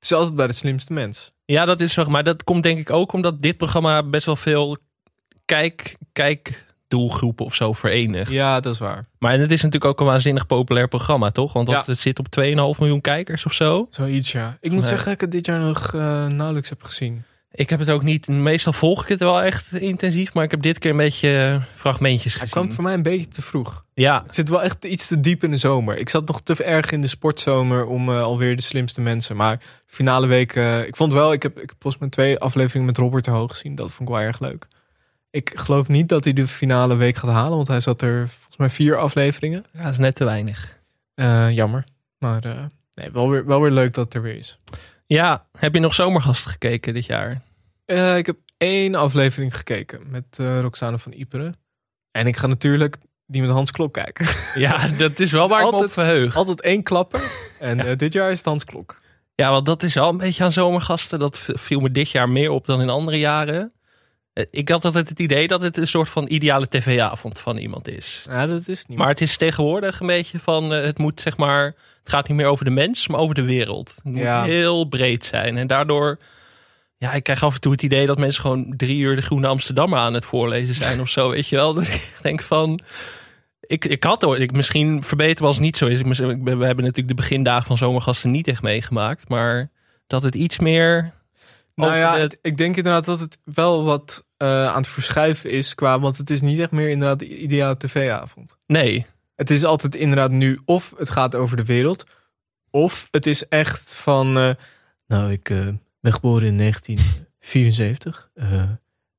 [0.00, 1.32] Het is altijd bij de slimste mens.
[1.50, 2.04] Ja, dat is zo.
[2.04, 4.76] Maar dat komt denk ik ook omdat dit programma best wel veel
[5.44, 8.30] kijk, kijk doelgroepen of zo verenigt.
[8.30, 9.04] Ja, dat is waar.
[9.18, 11.52] Maar het is natuurlijk ook een waanzinnig populair programma, toch?
[11.52, 11.82] Want ja.
[11.86, 13.86] het zit op 2,5 miljoen kijkers of zo.
[13.90, 14.56] Zoiets, ja.
[14.60, 17.24] Ik moet zeggen dat ik het dit jaar nog uh, nauwelijks heb gezien.
[17.52, 18.28] Ik heb het ook niet.
[18.28, 20.34] Meestal volg ik het wel echt intensief.
[20.34, 22.48] Maar ik heb dit keer een beetje eh, fragmentjes gezien.
[22.48, 23.84] Het kwam voor mij een beetje te vroeg.
[23.94, 24.22] Ja.
[24.26, 25.98] Het zit wel echt iets te diep in de zomer.
[25.98, 29.36] Ik zat nog te erg in de sportzomer om uh, alweer de slimste mensen.
[29.36, 30.54] Maar finale week.
[30.54, 31.32] Uh, ik vond wel.
[31.32, 33.74] Ik heb, ik heb volgens mij twee afleveringen met Robert te hoog gezien.
[33.74, 34.68] Dat vond ik wel erg leuk.
[35.30, 37.56] Ik geloof niet dat hij de finale week gaat halen.
[37.56, 39.64] Want hij zat er volgens mij vier afleveringen.
[39.72, 40.78] Ja, dat is net te weinig.
[41.50, 41.84] jammer.
[42.18, 42.40] Maar
[42.94, 44.58] nee, wel, weer, wel weer leuk dat het er weer is.
[45.12, 47.42] Ja, heb je nog zomergasten gekeken dit jaar?
[47.86, 51.54] Uh, ik heb één aflevering gekeken met uh, Roxane van Iperen.
[52.10, 52.96] En ik ga natuurlijk
[53.26, 54.26] die met Hans Klok kijken.
[54.54, 56.36] Ja, dat is wel waar ik me op verheug.
[56.36, 57.22] Altijd één klapper.
[57.58, 57.86] En ja.
[57.86, 59.00] uh, dit jaar is het Hans Klok.
[59.34, 61.18] Ja, want dat is al een beetje aan zomergasten.
[61.18, 63.72] Dat viel me dit jaar meer op dan in andere jaren.
[64.50, 68.24] Ik had altijd het idee dat het een soort van ideale tv-avond van iemand is.
[68.28, 68.98] Ja, dat is niet.
[68.98, 72.46] Maar het is tegenwoordig een beetje van, het moet zeg maar, het gaat niet meer
[72.46, 73.92] over de mens, maar over de wereld.
[73.94, 74.44] Het moet ja.
[74.44, 75.56] heel breed zijn.
[75.56, 76.18] En daardoor
[77.00, 79.46] ja, ik krijg af en toe het idee dat mensen gewoon drie uur de Groene
[79.46, 81.74] Amsterdammer aan het voorlezen zijn of zo, weet je wel.
[81.74, 82.80] Dus ik denk van,
[83.60, 86.00] ik, ik had hoor, ik, misschien verbeteren als het niet zo is.
[86.00, 86.06] Ik,
[86.42, 89.70] we hebben natuurlijk de begindagen van Zomergasten niet echt meegemaakt, maar
[90.06, 91.12] dat het iets meer...
[91.80, 96.00] Nou ja, ik denk inderdaad dat het wel wat uh, aan het verschuiven is qua,
[96.00, 98.56] want het is niet echt meer inderdaad de ideale tv-avond.
[98.66, 99.06] Nee.
[99.34, 102.04] Het is altijd inderdaad nu of het gaat over de wereld,
[102.70, 104.50] of het is echt van, uh,
[105.06, 105.50] nou ik...
[105.50, 105.68] Uh,
[106.00, 108.30] ben geboren in 1974.
[108.34, 108.68] Uh, eh,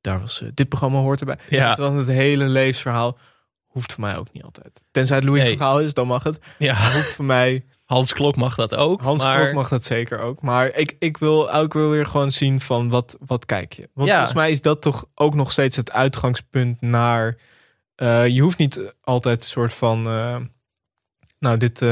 [0.02, 1.38] daar was dit programma hoort erbij.
[1.50, 1.76] Ja.
[1.76, 3.18] dan het hele levensverhaal
[3.66, 4.84] hoeft voor mij ook niet altijd.
[4.92, 5.56] Tenzij het Louis nee.
[5.58, 6.40] verhaal is, dan mag het.
[6.58, 6.74] Ja.
[6.74, 7.66] Maar hoeft voor mij.
[7.92, 9.02] Hans Klok mag dat ook.
[9.02, 9.42] Hans maar...
[9.42, 10.42] Klok mag dat zeker ook.
[10.42, 13.90] Maar ik, ik, wil, ook wil weer gewoon zien van wat, wat kijk je.
[13.94, 14.16] Want ja.
[14.16, 17.38] volgens mij is dat toch ook nog steeds het uitgangspunt naar.
[17.98, 20.08] Uh, je hoeft niet altijd een soort van.
[21.42, 21.84] Nou, dit,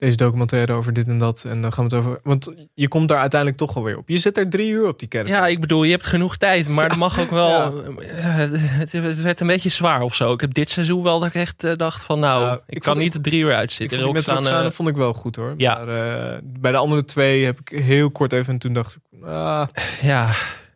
[0.00, 1.44] deze documentaire over dit en dat.
[1.44, 2.20] En dan gaan we het over.
[2.22, 4.08] Want je komt daar uiteindelijk toch alweer op.
[4.08, 5.28] Je zit er drie uur op die kerk.
[5.28, 6.68] Ja, ik bedoel, je hebt genoeg tijd.
[6.68, 6.96] Maar ja.
[6.96, 7.84] mag ook wel.
[8.00, 10.32] Het, het, werd een beetje zwaar of zo.
[10.32, 12.80] Ik heb dit seizoen wel dat ik echt uh, dacht van nou, ja, ik, ik
[12.80, 13.98] kan niet drie uur uitzitten.
[13.98, 15.54] Ik vond met Roxane uh, vond ik wel goed hoor.
[15.56, 15.84] Ja.
[15.84, 15.88] Maar,
[16.34, 19.68] uh, bij de andere twee heb ik heel kort even en toen dacht ik, ah,
[20.02, 20.30] ja.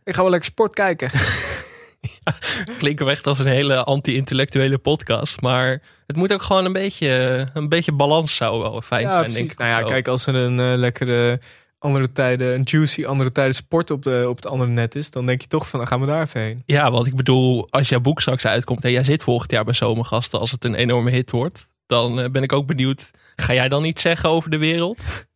[0.04, 1.10] Ik ga wel lekker sport kijken.
[2.78, 5.40] klinken we echt als een hele anti-intellectuele podcast.
[5.40, 9.50] Maar het moet ook gewoon een beetje, een beetje balans zou wel fijn zijn, denk
[9.50, 9.58] ik.
[9.58, 11.40] Nou ja, kijk, als er een uh, lekkere
[11.78, 15.26] andere tijden, een juicy andere tijden sport op, de, op het andere net is, dan
[15.26, 16.62] denk je toch van, dan gaan we daar even heen.
[16.66, 19.74] Ja, want ik bedoel, als jouw boek straks uitkomt en jij zit volgend jaar bij
[19.74, 23.10] Zomergasten, als het een enorme hit wordt, dan uh, ben ik ook benieuwd.
[23.36, 25.26] Ga jij dan iets zeggen over de wereld?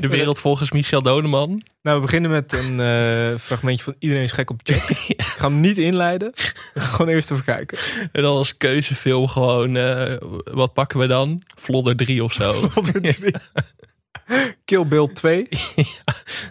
[0.00, 1.62] De wereld volgens Michel Doneman.
[1.82, 4.82] Nou, we beginnen met een uh, fragmentje van Iedereen is gek op check.
[5.08, 6.32] Ik ga hem niet inleiden.
[6.74, 7.78] gewoon eerst even kijken.
[8.12, 11.42] En dan als keuzefilm gewoon, uh, wat pakken we dan?
[11.54, 12.50] Vlodder 3 of zo.
[12.70, 13.34] Vlodder 3.
[14.64, 15.46] Kill Bill 2.
[15.76, 15.84] ja,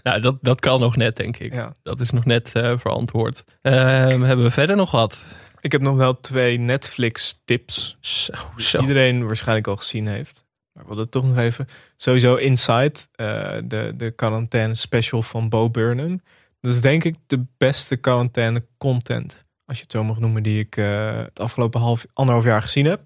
[0.03, 1.53] nou, dat, dat kan nog net, denk ik.
[1.53, 1.73] Ja.
[1.83, 3.43] Dat is nog net uh, verantwoord.
[3.61, 5.25] hebben we verder nog wat?
[5.61, 7.97] Ik heb nog wel twee Netflix tips.
[7.99, 8.79] Zo, zo.
[8.79, 10.44] Iedereen waarschijnlijk al gezien heeft.
[10.75, 11.67] Maar we wilden toch nog even.
[11.95, 16.21] Sowieso Inside, uh, de, de quarantaine special van Bo Burnham.
[16.61, 19.45] Dat is denk ik de beste quarantaine content.
[19.65, 22.85] Als je het zo mag noemen, die ik uh, het afgelopen half, anderhalf jaar gezien
[22.85, 23.01] heb.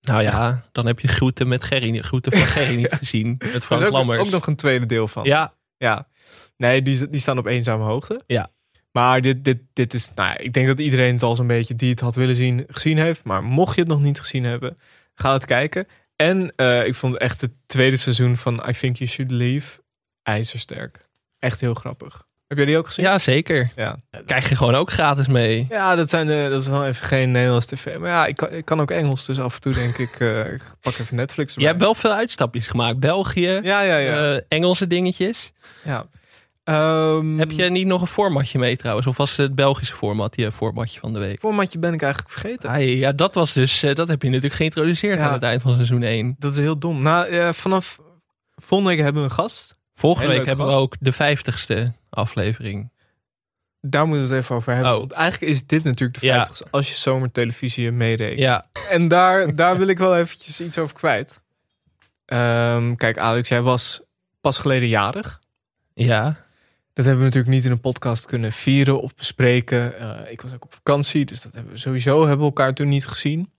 [0.00, 3.40] Nou ja, dan heb je groeten met Gerry, groeten van Gerry niet gezien.
[3.52, 4.20] Met Frank ook, Lammers.
[4.20, 5.24] ook nog een tweede deel van.
[5.24, 5.54] Ja.
[5.76, 6.08] Ja.
[6.56, 8.20] Nee, die, die staan op eenzame hoogte.
[8.26, 8.50] Ja.
[8.92, 11.90] Maar dit, dit, dit is, nou, ik denk dat iedereen het al zo'n beetje die
[11.90, 13.24] het had willen zien, gezien heeft.
[13.24, 14.76] Maar mocht je het nog niet gezien hebben,
[15.14, 15.86] ga het kijken.
[16.20, 19.80] En uh, ik vond echt het tweede seizoen van I Think You Should Leave
[20.22, 21.08] ijzersterk.
[21.38, 22.24] Echt heel grappig.
[22.46, 23.04] Heb jij die ook gezien?
[23.04, 23.72] Ja, zeker.
[23.76, 23.96] Ja.
[24.26, 25.66] Krijg je gewoon ook gratis mee.
[25.68, 27.98] Ja, dat, zijn de, dat is wel even geen Nederlands tv.
[27.98, 29.26] Maar ja, ik kan, ik kan ook Engels.
[29.26, 31.64] Dus af en toe denk ik, uh, ik pak even Netflix erbij.
[31.64, 32.98] Je hebt wel veel uitstapjes gemaakt.
[32.98, 34.32] België, ja, ja, ja.
[34.32, 35.52] Uh, Engelse dingetjes.
[35.82, 36.06] Ja.
[36.70, 39.06] Um, heb je niet nog een formatje mee trouwens?
[39.06, 41.38] Of was het Belgische format, je formatje van de week?
[41.38, 42.70] Formatje ben ik eigenlijk vergeten.
[42.70, 45.26] Ah, ja, dat was dus, uh, dat heb je natuurlijk geïntroduceerd ja.
[45.26, 46.36] aan het eind van seizoen 1.
[46.38, 47.02] Dat is heel dom.
[47.02, 47.98] Nou, vanaf
[48.54, 49.78] volgende week hebben we een gast.
[49.94, 50.76] Volgende week hebben gast.
[50.76, 52.90] we ook de vijftigste aflevering.
[53.80, 54.92] Daar moeten we het even over hebben.
[54.92, 54.98] Oh.
[54.98, 58.38] Want eigenlijk is dit natuurlijk de vijftigste als je zomertelevisie meerekent.
[58.38, 58.64] Ja.
[58.90, 61.42] En daar, daar wil ik wel eventjes iets over kwijt.
[62.26, 64.02] Um, kijk, Alex, jij was
[64.40, 65.40] pas geleden jarig.
[65.94, 66.36] Ja.
[67.00, 69.94] Dat hebben we natuurlijk niet in een podcast kunnen vieren of bespreken.
[70.00, 72.88] Uh, ik was ook op vakantie, dus dat hebben we sowieso hebben we elkaar toen
[72.88, 73.52] niet gezien.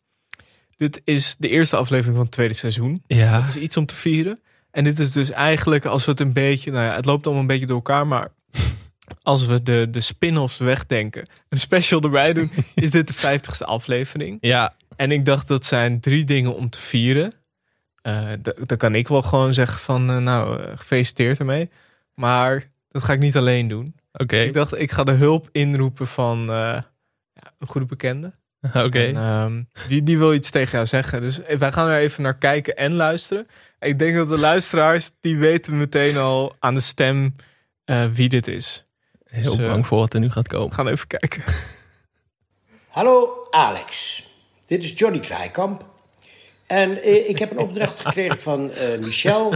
[0.78, 3.04] Dit is de eerste aflevering van het tweede seizoen.
[3.08, 3.40] Ja.
[3.40, 4.40] Dat is iets om te vieren.
[4.72, 7.42] En dit is dus eigenlijk, als we het een beetje, nou ja, het loopt allemaal
[7.42, 8.32] een beetje door elkaar, maar
[9.22, 14.38] als we de, de spin-offs wegdenken, een special erbij doen, is dit de vijftigste aflevering.
[14.42, 14.76] Ja.
[14.96, 17.34] En ik dacht, dat zijn drie dingen om te vieren.
[18.08, 18.30] Uh,
[18.66, 21.70] dan kan ik wel gewoon zeggen van, uh, nou, gefeliciteerd ermee.
[22.14, 23.96] Maar dat ga ik niet alleen doen.
[24.12, 24.24] Oké.
[24.24, 24.46] Okay.
[24.46, 28.34] Ik dacht, ik ga de hulp inroepen van ja, een goede bekende.
[28.68, 28.80] Oké.
[28.80, 29.44] Okay.
[29.44, 31.22] Um, die, die wil iets tegen jou zeggen.
[31.22, 33.48] Dus wij gaan er even naar kijken en luisteren.
[33.80, 37.34] Ik denk dat de luisteraars, die weten meteen al aan de stem
[37.86, 38.86] uh, wie dit is.
[39.26, 40.70] Heel dus, uh, bang voor wat er nu gaat komen.
[40.70, 41.44] We gaan even kijken.
[42.88, 44.24] Hallo Alex,
[44.66, 45.86] dit is Johnny Kraaikamp.
[46.68, 49.54] En uh, ik heb een opdracht gekregen van Michel.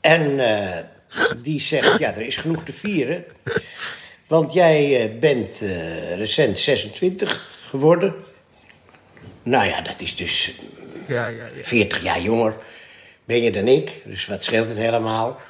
[0.00, 0.40] En
[1.42, 3.24] die zegt, ja, er is genoeg te vieren.
[4.26, 5.64] Want jij bent
[6.16, 8.14] recent 26 geworden.
[9.42, 10.54] Nou ja, dat is dus
[11.08, 11.62] ja, ja, ja.
[11.62, 12.54] 40 jaar jonger
[13.24, 14.02] ben je dan ik.
[14.04, 15.40] Dus wat scheelt het helemaal?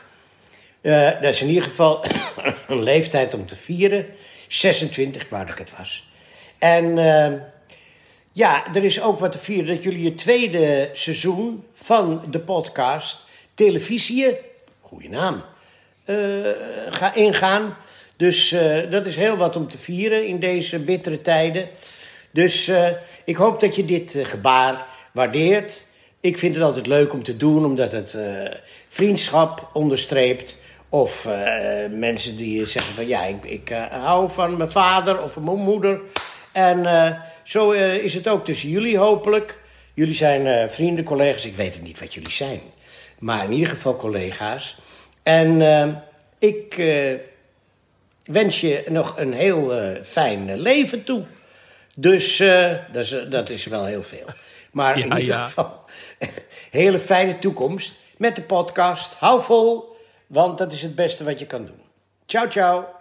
[0.82, 2.04] Uh, dat is in ieder geval
[2.68, 4.06] een leeftijd om te vieren.
[4.48, 6.08] 26, waar ik het was.
[6.58, 7.32] En uh,
[8.32, 13.24] ja, er is ook wat te vieren dat jullie het tweede seizoen van de podcast
[13.54, 14.38] Televisie,
[14.86, 15.42] goede naam,
[16.06, 16.16] uh,
[16.90, 17.76] ga ingaan.
[18.16, 18.54] Dus
[18.90, 21.68] dat is heel wat om te vieren in deze bittere tijden.
[22.30, 22.70] Dus
[23.24, 25.84] ik hoop dat je dit gebaar waardeert.
[26.20, 28.18] Ik vind het altijd leuk om te doen, omdat het
[28.88, 30.56] vriendschap onderstreept.
[30.88, 31.28] Of
[31.90, 36.00] mensen die zeggen van ja, ik, ik hou van mijn vader of mijn moeder.
[36.52, 36.86] En
[37.44, 39.58] zo is het ook tussen jullie hopelijk.
[39.94, 41.44] Jullie zijn vrienden, collega's.
[41.44, 42.60] Ik weet het niet wat jullie zijn.
[43.18, 44.76] Maar in ieder geval collega's.
[45.22, 46.02] En
[46.38, 46.74] ik
[48.24, 51.24] wens je nog een heel fijn leven toe.
[51.94, 52.36] Dus
[52.92, 54.26] dat is, dat is wel heel veel.
[54.72, 55.44] Maar ja, in ieder ja.
[55.44, 55.84] geval,
[56.70, 59.14] hele fijne toekomst met de podcast.
[59.14, 61.80] Hou vol, want dat is het beste wat je kan doen.
[62.26, 62.95] Ciao, ciao.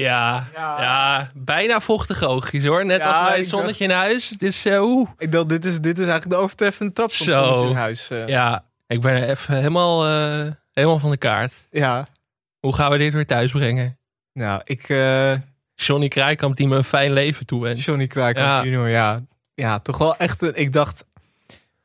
[0.00, 1.30] Ja, ja, ja.
[1.34, 2.86] bijna vochtige oogjes hoor.
[2.86, 4.28] Net Ja, als bij ik het zonnetje in huis.
[4.28, 5.08] Dus uh, oeh.
[5.18, 7.32] Ik dacht, dit is, dit is eigenlijk de overtreffende trap van Zo.
[7.32, 8.10] het zonnetje in huis.
[8.10, 8.28] eh.
[8.28, 11.54] Ja, ik ben er even helemaal, eh, helemaal van de kaart.
[11.70, 12.06] ja.
[12.60, 13.98] Hoe gaan we dit weer thuis brengen?
[14.32, 14.88] Nou, ik...
[14.88, 15.34] eh
[15.74, 17.84] Johnny Krijkamp die me een fijn leven toewenst.
[17.84, 18.62] Johnny Kraaikamp Ja.
[18.64, 19.22] junior, ja.
[19.54, 20.42] Ja, toch wel echt...
[20.42, 21.04] Een, ik dacht,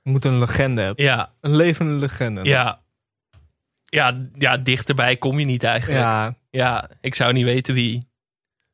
[0.03, 1.05] we moeten een legende hebben.
[1.05, 2.43] Ja, Een levende legende.
[2.43, 2.79] ja.
[3.89, 5.99] Ja, ja, dichterbij kom je niet eigenlijk.
[6.01, 8.07] Ja, Ja, ik zou niet weten wie.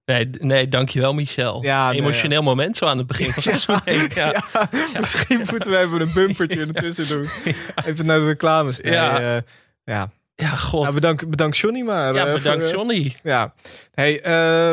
[0.05, 1.63] Nee, nee dankjewel Michel.
[1.63, 3.79] Ja, nee, Emotioneel moment zo aan het begin van seizoen.
[4.15, 4.43] Ja.
[4.93, 7.27] ja, misschien moeten we even een bumpertje ertussen doen.
[7.85, 8.79] Even naar de reclames.
[8.79, 9.19] Nee, Ja.
[9.35, 9.41] eh,
[9.83, 10.09] ja.
[10.35, 10.81] ja, god.
[10.81, 12.13] Nou, bedankt, bedankt Johnny maar.
[12.13, 13.15] ja, eh, bedankt voor, eh, Johnny.
[13.23, 13.53] Ja.
[13.93, 14.19] Hey,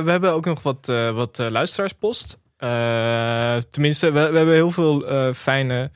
[0.05, 2.39] we hebben ook nog wat, wat luisteraarspost.
[3.71, 5.91] Tenminste, we, we hebben heel veel fijne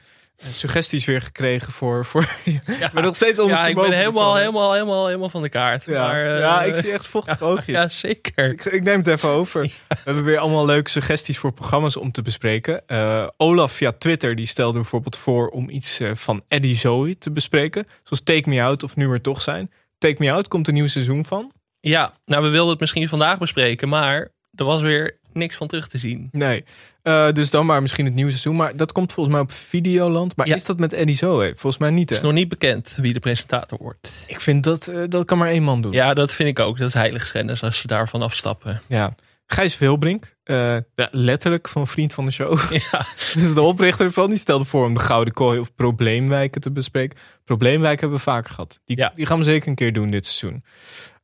[0.53, 2.05] suggesties weer gekregen voor...
[2.05, 2.29] voor
[2.81, 5.85] Ja, maar nog steeds ja ik ben helemaal, helemaal, helemaal, helemaal van de kaart.
[5.85, 7.77] Ja, Maar, eh, ja, ik zie echt vochtige oogjes.
[7.77, 8.51] Ja, zeker.
[8.51, 9.63] Ik, ik neem het even over.
[9.89, 12.89] We hebben weer allemaal leuke suggesties voor programma's om te bespreken.
[12.89, 17.31] Eh, Olaf via Twitter die stelde bijvoorbeeld voor om iets eh, van Eddie Zoe te
[17.31, 17.87] bespreken.
[18.03, 19.71] Zoals Take Me Out of Nu Er Toch Zijn.
[19.99, 21.53] Take Me Out komt een nieuw seizoen van.
[21.81, 25.89] Ja, nou, we wilden het misschien vandaag bespreken, maar er was weer niks van terug
[25.89, 26.29] te zien.
[26.33, 26.65] Nee.
[27.03, 28.57] Eh, dus dan maar misschien het nieuwe seizoen.
[28.57, 30.37] Maar dat komt volgens mij op Videoland.
[30.37, 30.55] Maar Ja.
[30.55, 31.53] is dat met Eddie Zoe?
[31.57, 32.09] Volgens mij niet.
[32.09, 34.25] Het is nog niet bekend wie de presentator wordt.
[34.27, 35.93] Ik vind dat, eh, dat kan maar één man doen.
[35.93, 36.79] Ja, dat vind ik ook.
[36.79, 38.83] Dat is heiligschennis als ze daarvan afstappen.
[38.89, 39.13] Ja.
[39.49, 40.57] Gijs Wilbrink, eh,
[40.95, 42.59] ja, letterlijk van vriend van de show.
[42.93, 46.71] Ja, dus de oprichter ervan, die stelde voor om de Gouden Kooi of Probleemwijken te
[46.73, 47.19] bespreken.
[47.45, 48.81] Probleemwijken hebben we vaker gehad.
[48.85, 49.13] Die, Ja.
[49.17, 50.65] die gaan we zeker een keer doen dit seizoen.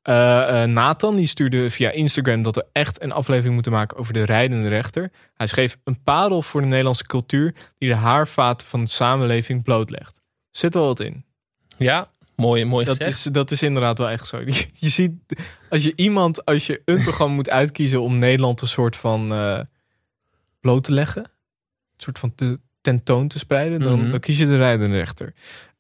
[0.03, 4.13] Eh, eh, Nathan die stuurde via Instagram dat we echt een aflevering moeten maken over
[4.13, 5.11] de rijdende rechter.
[5.35, 10.21] Hij schreef een parel voor de Nederlandse cultuur die de haarvaten van de samenleving blootlegt.
[10.51, 11.25] Zit er wel wat in?
[11.79, 14.41] ja mooi, mooi dat is, dat is inderdaad wel echt zo.
[14.75, 15.13] Je, ziet,
[15.71, 19.59] als je iemand, als je een programma moet uitkiezen om Nederland een soort van uh,
[20.61, 24.11] bloot te leggen, een soort van te, tentoon te spreiden, dan, mhm.
[24.11, 25.35] dan kies je de rijdende rechter.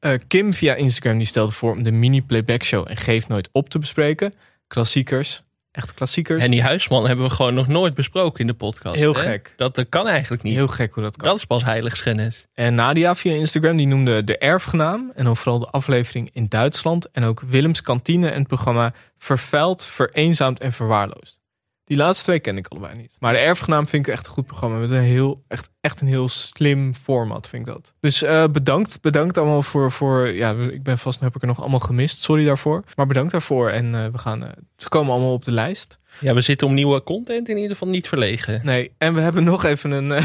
[0.07, 3.49] Uh, Kim via Instagram die stelde voor om de mini playback show en geef nooit
[3.53, 4.35] op te bespreken.
[4.67, 6.43] Klassiekers, Echt klassiekers.
[6.43, 8.97] En die Huisman hebben we gewoon nog nooit besproken in de podcast.
[8.97, 9.55] Heel gek.
[9.57, 10.55] Dat, kan eigenlijk niet.
[10.55, 11.29] Heel gek hoe dat kan.
[11.29, 12.47] Dat is pas heiligschennis.
[12.55, 15.13] En Nadia via Instagram die noemde de erfgenaam.
[15.15, 17.11] En dan vooral de aflevering in Duitsland.
[17.11, 21.42] En ook Willems kantine en het programma Vervuild, Vereenzaamd en Verwaarloosd.
[21.85, 23.17] Die laatste twee ken ik allebei niet.
[23.21, 24.79] Maar de erfgenaam vind ik echt een goed programma.
[24.79, 27.95] Met een heel, echt, echt een heel slim format, vind ik dat.
[28.01, 29.01] Dus uh, bedankt.
[29.01, 30.29] Bedankt allemaal voor, voor.
[30.29, 32.23] Ja, ik ben vast, heb ik er nog allemaal gemist.
[32.23, 32.85] Sorry daarvoor.
[32.97, 33.71] Maar bedankt daarvoor.
[33.71, 34.43] En uh, we gaan.
[34.43, 35.99] Uh, ze komen allemaal op de lijst.
[36.21, 38.61] Ja, we zitten om nieuwe content in ieder geval niet verlegen.
[38.65, 40.11] Nee, en we hebben nog even een.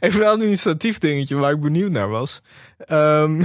[0.00, 2.42] even een administratief dingetje waar ik benieuwd naar was.
[2.88, 3.42] Um,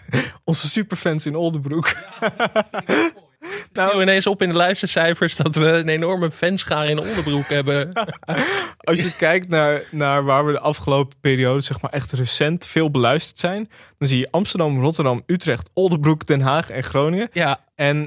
[0.44, 1.94] onze superfans in Oldenbroek.
[2.20, 3.12] Ja,
[3.72, 7.92] nou, ineens op in de luistercijfers dat we een enorme fanschare in onderbroek hebben.
[8.78, 12.90] Als je kijkt naar, naar waar we de afgelopen periode, zeg maar echt recent, veel
[12.90, 13.70] beluisterd zijn.
[13.98, 17.28] Dan zie je Amsterdam, Rotterdam, Utrecht, Oldenbroek, Den Haag en Groningen.
[17.32, 17.60] Ja.
[17.74, 18.04] En uh,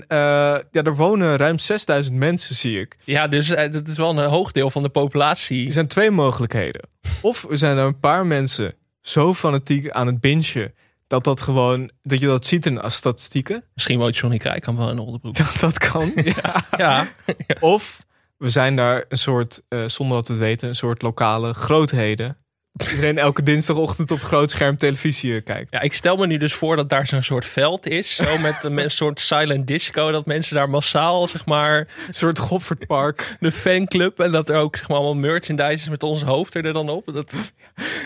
[0.71, 2.97] ja, er wonen ruim 6000 mensen, zie ik.
[3.03, 5.65] Ja, dus uh, dat is wel een hoog deel van de populatie.
[5.67, 6.81] Er zijn twee mogelijkheden.
[7.21, 10.73] Of er zijn er een paar mensen zo fanatiek aan het bingen
[11.07, 13.63] dat dat gewoon, dat je dat ziet in de statistieken.
[13.73, 15.35] Misschien woont Johnny kan wel in Oldenbroek.
[15.45, 16.65] Dat, dat kan, ja.
[16.77, 17.11] ja.
[17.59, 18.05] Of
[18.37, 22.37] we zijn daar een soort, uh, zonder dat we het weten, een soort lokale grootheden
[22.77, 25.73] iedereen elke dinsdagochtend op groot scherm televisie eh, kijkt.
[25.73, 28.15] Ja, ik stel me nu dus voor dat daar zo'n soort veld is.
[28.15, 30.11] Zo met een, soort silent disco.
[30.11, 31.77] Dat mensen daar massaal, zeg maar...
[32.07, 33.35] Een soort Goffertpark.
[33.39, 34.19] De fanclub.
[34.19, 37.13] En dat er ook, zeg maar, allemaal merchandise is met ons hoofd er dan op.
[37.13, 37.33] Dat...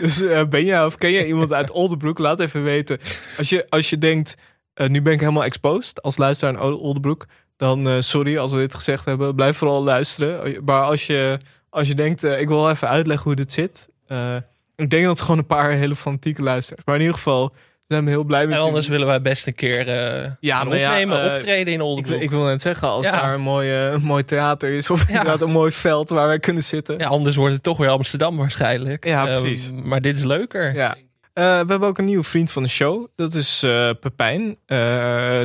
[0.01, 2.19] Dus uh, ben jij of ken jij iemand uit Oldenbroek?
[2.19, 2.97] Laat even weten.
[3.37, 4.35] Als je, als je denkt,
[4.75, 7.25] uh, nu ben ik helemaal exposed als luisteraar in Oldenbroek.
[7.57, 10.63] Dan, sorry als we dit gezegd hebben, blijf vooral luisteren.
[10.63, 11.37] Maar als je,
[11.69, 13.89] als je denkt, ik wil even uitleggen hoe dit zit...
[14.79, 16.85] Ik denk dat het gewoon een paar hele fanatieke luisteraars.
[16.85, 17.53] Maar in ieder geval
[17.87, 21.17] zijn we heel blij met En anders willen wij best een keer uh, ja, opnemen,
[21.17, 22.17] ja, uh, optreden in Oldenburg.
[22.17, 24.89] Ik, ik, wil net zeggen, als daar een mooi, een mooi theater is...
[24.89, 26.97] of inderdaad een mooi veld waar wij kunnen zitten.
[26.97, 29.05] Ja, anders wordt het toch weer Amsterdam waarschijnlijk.
[29.05, 29.71] Ja, ehm, precies.
[29.71, 30.75] maar dit is leuker.
[30.75, 30.95] Ja.
[30.95, 33.07] Uh, we hebben ook een nieuwe vriend van de show.
[33.15, 33.59] Dat is
[33.99, 34.57] Pepijn.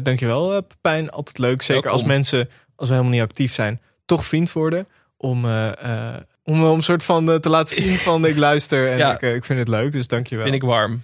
[0.03, 1.11] dankjewel Pepijn.
[1.11, 1.63] Altijd leuk.
[1.63, 3.81] Zeker als mensen, als we helemaal niet actief zijn...
[4.05, 5.47] toch vriend worden om
[6.45, 9.45] om een soort van eh, te laten zien van ik luister en ik, eh, ik
[9.45, 10.45] vind het leuk, dus dankjewel.
[10.45, 11.03] Vind ik warm.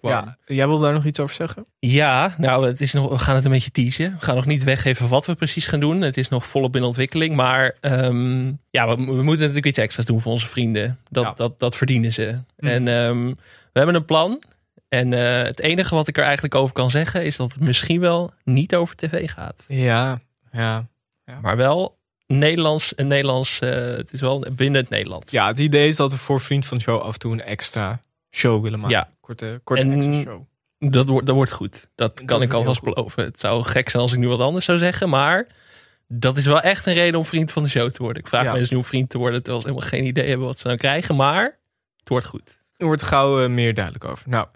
[0.00, 1.66] Ja, jij wil daar nog iets over zeggen?
[1.78, 4.14] Ja, nou, het is nog, we gaan het een beetje teasen.
[4.18, 6.00] We gaan nog niet weggeven wat we precies gaan doen.
[6.00, 7.34] Het is nog volop in ontwikkeling.
[7.34, 10.98] Maar um, ja, we, we, moeten natuurlijk iets extra's doen voor onze vrienden.
[11.08, 12.38] Dat, dat, dat verdienen ze.
[12.58, 12.68] Mm.
[12.68, 13.26] En um,
[13.72, 14.42] we hebben een plan.
[14.88, 17.24] En uh, het enige wat ik er eigenlijk over kan zeggen...
[17.24, 19.64] is dat het misschien wel niet over tv gaat.
[19.68, 20.20] Ja,
[20.52, 20.86] ja.
[21.24, 21.38] ja.
[21.42, 21.98] Maar wel
[22.38, 25.32] Nederlands, een Nederlands, uh, het is wel binnen het Nederlands.
[25.32, 27.42] Ja, het idee is dat we voor Vriend van de Show af en toe een
[27.42, 28.96] extra show willen maken.
[28.96, 29.10] Ja.
[29.20, 30.42] Korte, korte en extra show.
[30.78, 31.88] Dat wordt, dat wordt goed.
[31.94, 33.24] Dat, kan ik alvast beloven.
[33.24, 35.46] Het zou gek zijn als ik nu wat anders zou zeggen, maar
[36.08, 38.22] dat is wel echt een reden om vriend van de show te worden.
[38.22, 40.58] Ik vraag mensen nu om vriend te worden, terwijl ze helemaal geen idee hebben wat
[40.58, 41.58] ze dan krijgen, maar
[41.96, 42.60] het wordt goed.
[42.76, 44.28] Er wordt gauw uh, meer duidelijk over.
[44.28, 44.46] Nou,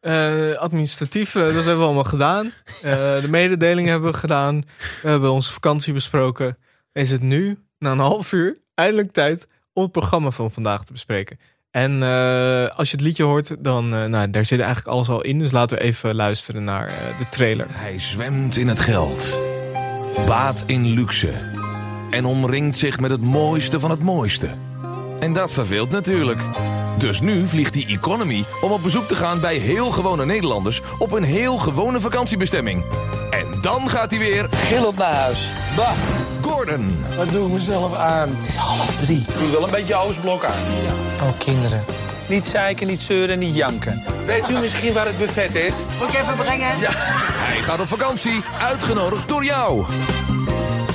[0.00, 2.52] uh, administratief, dat hebben we allemaal gedaan.
[2.82, 4.64] de mededelingen hebben we gedaan.
[5.02, 6.56] We hebben onze vakantie besproken
[6.92, 10.92] is het nu, na een half uur, eindelijk tijd om het programma van vandaag te
[10.92, 11.38] bespreken.
[11.70, 15.22] En uh, als je het liedje hoort, dan uh, nou, daar zit eigenlijk alles al
[15.22, 15.38] in.
[15.38, 17.66] Dus laten we even luisteren naar uh, de trailer.
[17.68, 19.38] Hij zwemt in het geld,
[20.26, 21.32] baat in luxe
[22.10, 24.54] en omringt zich met het mooiste van het mooiste.
[25.20, 26.40] En dat verveelt natuurlijk.
[26.96, 31.12] Dus nu vliegt die Economy om op bezoek te gaan bij heel gewone Nederlanders op
[31.12, 32.84] een heel gewone vakantiebestemming.
[33.30, 35.48] En dan gaat hij weer gillend naar huis.
[35.76, 35.92] Bah.
[36.40, 37.04] Gordon.
[37.16, 38.28] Wat doe ik mezelf aan?
[38.28, 39.24] Het is half drie.
[39.38, 40.62] Doe wel een beetje Oostblok aan.
[40.84, 41.24] Ja.
[41.26, 41.84] Oh, kinderen.
[42.28, 44.02] Niet zeiken, niet zeuren, niet janken.
[44.26, 45.74] Weet u misschien waar het buffet is?
[45.98, 46.78] Moet ik even brengen?
[46.80, 46.90] Ja.
[46.92, 49.84] Hij gaat op vakantie, uitgenodigd door jou.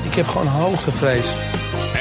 [0.04, 1.26] Ik heb gewoon hoogtevrees.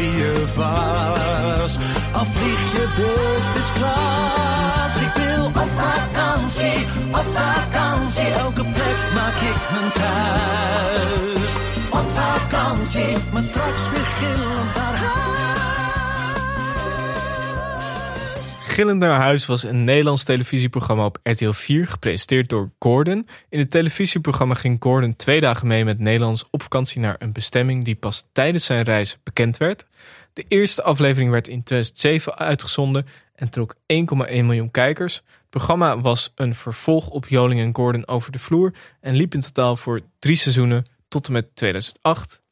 [0.00, 1.78] wie je was.
[2.12, 2.84] Al vlieg je
[3.60, 4.94] is klas.
[5.06, 6.78] Ik wil Op vakantie,
[7.10, 11.52] op vakantie, elke plek maak ik mijn thuis.
[11.90, 15.49] Op vakantie, maar straks weer gillend naar
[18.80, 23.28] Gillend naar huis was een Nederlands televisieprogramma op RTL 4, gepresenteerd door Gordon.
[23.48, 27.84] In het televisieprogramma ging Gordon twee dagen mee met Nederlands op vakantie naar een bestemming
[27.84, 29.84] die pas tijdens zijn reis bekend werd.
[30.32, 33.80] De eerste aflevering werd in 2007 uitgezonden en trok 1,1
[34.26, 35.14] miljoen kijkers.
[35.14, 39.40] Het programma was een vervolg op Joling en Gordon over de vloer en liep in
[39.40, 42.42] totaal voor drie seizoenen tot en met 2008.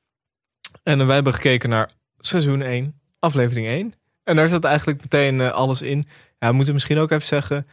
[0.82, 3.94] En wij hebben gekeken naar seizoen 1, aflevering 1.
[4.28, 6.04] En daar zat eigenlijk meteen uh, alles in.
[6.38, 7.66] Ja, we moeten misschien ook even zeggen.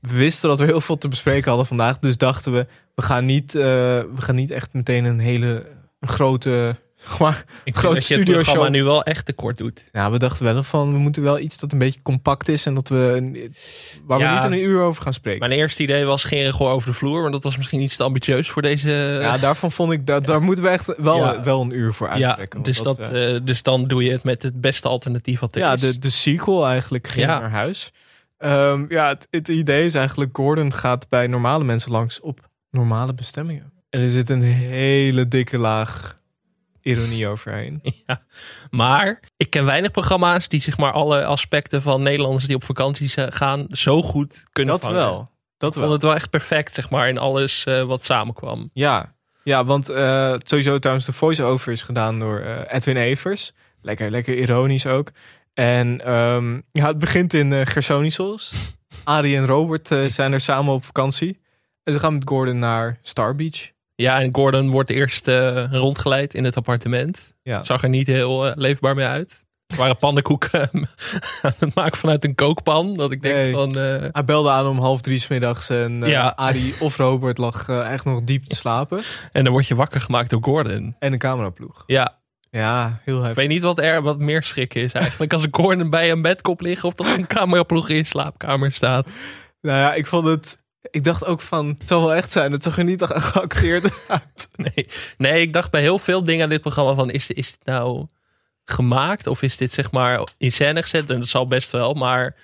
[0.00, 1.98] We wisten dat we heel veel te bespreken hadden vandaag.
[1.98, 5.66] Dus dachten we, we gaan niet, uh, we gaan niet echt meteen een hele
[6.00, 6.76] grote
[7.18, 9.88] maar ik grote dat je het programma nu wel echt tekort doet.
[9.92, 12.74] Ja, we dachten wel van we moeten wel iets dat een beetje compact is en
[12.74, 13.50] dat we
[14.04, 15.48] waar we niet een uur over gaan spreken.
[15.48, 18.50] Mijn eerste idee was gewoon over de vloer, maar dat was misschien iets te ambitieus
[18.50, 18.90] voor deze.
[19.20, 22.58] Ja, daarvan vond ik dat daar moeten we echt wel, wel een uur voor uittrekken.
[22.58, 25.60] Ja, dus, dat, uh, dus dan doe je het met het beste alternatief wat er
[25.60, 25.80] ja, is.
[25.80, 27.92] Ja, de, de sequel eigenlijk ging naar huis.
[28.38, 32.40] Um, ja, het, het idee is eigenlijk Gordon gaat bij normale mensen langs op
[32.70, 33.72] normale bestemmingen.
[33.90, 36.16] En er zit een hele dikke laag
[36.82, 37.80] ironie overheen.
[38.06, 38.22] Ja,
[38.70, 43.08] maar ik ken weinig programma's die zeg maar alle aspecten van Nederlanders die op vakantie
[43.32, 44.98] gaan zo goed kunnen dat vangen.
[44.98, 45.30] wel.
[45.58, 48.70] Dat ik vond het wel echt perfect zeg maar in alles uh, wat samenkwam.
[48.72, 53.52] Ja, ja want uh, sowieso trouwens de voice-over is gedaan door uh, Edwin Evers.
[53.82, 55.10] Lekker, lekker ironisch ook.
[55.54, 58.52] En um, ja, het begint in uh, Gersonisos.
[59.04, 61.40] Arie en Robert zijn er samen op vakantie.
[61.84, 63.70] En ze gaan met Gordon naar Star Beach.
[63.94, 67.34] Ja, en Gordon wordt eerst uh, rondgeleid in het appartement.
[67.42, 67.62] Ja.
[67.62, 69.44] Zag er niet heel uh, leefbaar mee uit.
[69.66, 70.70] Er waren pannenkoeken
[71.42, 72.96] aan het maken vanuit een kookpan.
[72.96, 73.52] Dat ik denk nee.
[73.52, 73.78] van...
[73.78, 74.04] Uh...
[74.12, 76.32] Hij belde aan om half drie s middags en ja.
[76.36, 79.00] Arie of Robert lag echt nog diep te slapen.
[79.32, 80.96] En dan word je wakker gemaakt door Gordon.
[80.98, 81.82] En een cameraploeg.
[81.86, 82.20] Ja.
[82.50, 83.30] Ja, heel heftig.
[83.30, 85.32] Ik weet niet wat er wat meer schrik is eigenlijk.
[85.32, 88.72] Als een Gordon bij een bed kop liggen of dat er een cameraploeg in slaapkamer
[88.72, 89.10] staat.
[89.60, 92.52] Nou ja, ik vond het ik dacht ook van, het zal wel echt zijn.
[92.52, 94.48] Het zag er niet geacteerd uit.
[94.56, 94.86] Nee.
[95.18, 98.06] nee, ik dacht bij heel veel dingen aan dit programma van, is, is dit nou
[98.64, 99.26] gemaakt?
[99.26, 101.10] Of is dit zeg maar in scène gezet?
[101.10, 102.34] En dat zal best wel, maar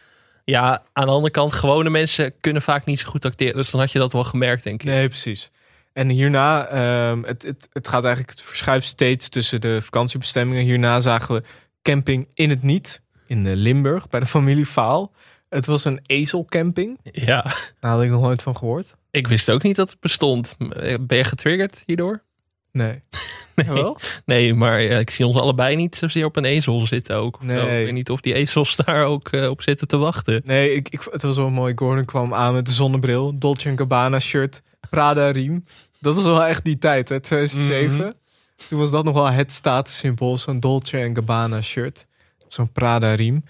[0.44, 3.54] ja, aan de andere kant, gewone mensen kunnen vaak niet zo goed acteren.
[3.54, 4.88] Dus dan had je dat wel gemerkt, denk ik.
[4.88, 5.50] Nee, precies.
[5.92, 6.76] En hierna,
[7.10, 10.64] um, het, het, het gaat eigenlijk, het verschuift steeds tussen de vakantiebestemmingen.
[10.64, 11.42] Hierna zagen we
[11.82, 15.12] camping in het niet, in Limburg, bij de familie Vaal.
[15.48, 16.98] Het was een ezelcamping.
[17.02, 17.42] Ja.
[17.80, 18.94] Daar had ik nog nooit van gehoord.
[19.10, 20.56] Ik wist ook niet dat het bestond.
[21.00, 22.22] Ben je getriggerd hierdoor?
[22.72, 23.02] Nee.
[23.56, 23.66] nee.
[23.66, 23.98] Jawel?
[24.24, 27.42] Nee, maar ja, ik zie ons allebei niet zozeer op een ezel zitten ook.
[27.42, 27.80] Nee.
[27.80, 30.42] Ik weet niet of die ezels daar ook uh, op zitten te wachten.
[30.44, 31.72] Nee, ik, ik, het was wel mooi.
[31.76, 35.64] Gordon kwam aan met de zonnebril, Dolce Gabbana shirt, Prada riem.
[36.00, 37.96] Dat was wel echt die tijd, hè, 2007.
[37.96, 38.12] Mm -hmm.
[38.68, 42.06] Toen was dat nog wel het statussymbool, zo'n Dolce Gabbana shirt.
[42.48, 43.44] Zo'n Prada riem.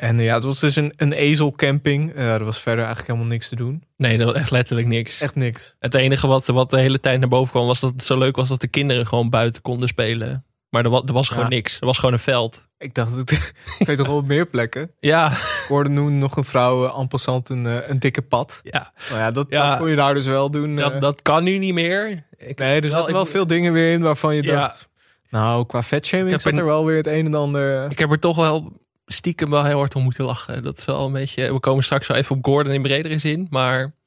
[0.00, 2.16] En ja, het was dus een, een ezelcamping.
[2.16, 3.82] Uh, er was verder eigenlijk helemaal niks te doen.
[3.96, 5.20] Nee, dat was echt letterlijk niks.
[5.20, 5.74] Echt niks.
[5.78, 8.36] Het enige wat, wat de hele tijd naar boven kwam, was dat het zo leuk
[8.36, 10.44] was dat de kinderen gewoon buiten konden spelen.
[10.70, 11.48] Maar er was, er was gewoon ja.
[11.48, 11.80] niks.
[11.80, 12.68] Er was gewoon een veld.
[12.78, 13.32] Ik dacht,
[13.78, 14.90] ik weet toch wel meer plekken.
[15.00, 15.32] Ja.
[15.68, 18.60] Worden nu nog een vrouw uh, en passant een, een dikke pad.
[18.62, 18.92] Ja.
[19.08, 19.70] Nou ja, dat, ja.
[19.70, 20.76] dat kon je daar dus wel doen.
[20.76, 22.24] Dat, dat kan nu niet meer.
[22.36, 24.88] Ik, nee, er zaten wel veel dingen weer in waarvan je dacht...
[25.30, 27.90] Nou, qua vetshaming zat er wel weer het een en ander...
[27.90, 28.72] Ik heb er toch wel
[29.12, 30.62] stiekem wel heel hard om moeten lachen.
[30.62, 31.52] Dat is wel een beetje.
[31.52, 33.98] We komen straks wel even op Gordon in bredere zin, maar.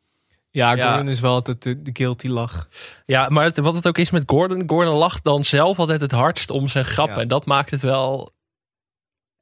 [0.51, 1.11] Ja, Gordon ja.
[1.11, 2.67] is wel altijd de, de guilty lach.
[3.05, 4.63] Ja, maar het, wat het ook is met Gordon.
[4.67, 7.15] Gordon lacht dan zelf altijd het hardst om zijn grappen.
[7.15, 7.21] Ja.
[7.21, 8.33] En dat maakt het wel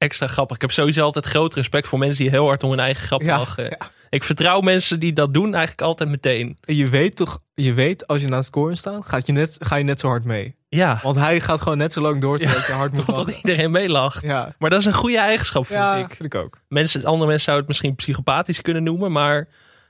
[0.02, 0.56] extra grappig.
[0.56, 3.22] Ik heb sowieso altijd groot respect voor mensen die heel hard om hun eigen grap
[3.22, 3.64] ja, lachen.
[3.64, 3.78] ja.
[4.10, 6.58] Ik vertrouw mensen die dat doen eigenlijk altijd meteen.
[6.64, 9.76] En je weet toch, je weet als je naast Gordon staat, gaat je net, ga
[9.76, 10.56] je net zo hard mee.
[10.70, 11.00] Ja.
[11.04, 13.42] Want hij gaat gewoon net zo lang door terwijl je hard moet Totdat lachen.
[13.46, 14.24] iedereen meelacht.
[14.24, 14.56] Ja.
[14.58, 16.14] Maar dat is een goede eigenschap, vind ja, ik.
[16.16, 16.58] vind ik ook.
[16.68, 19.48] Mensen, andere mensen zouden het misschien psychopathisch kunnen noemen, maar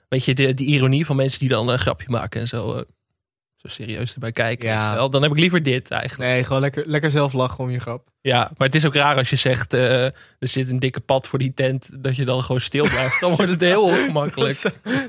[0.09, 2.81] weet je, de, die ironie van mensen die dan een grapje maken en zo, uh,
[3.55, 4.69] zo serieus erbij kijken.
[4.69, 4.95] Ja.
[4.95, 6.31] Wel, dan heb ik liever dit eigenlijk.
[6.31, 8.10] Nee, gewoon lekker, lekker zelf lachen om je grap.
[8.23, 11.27] Ja, maar het is ook raar als je zegt, uh, er zit een dikke pad
[11.27, 13.19] voor die tent, dat je dan gewoon stil blijft.
[13.19, 14.61] Dan wordt het heel ongemakkelijk.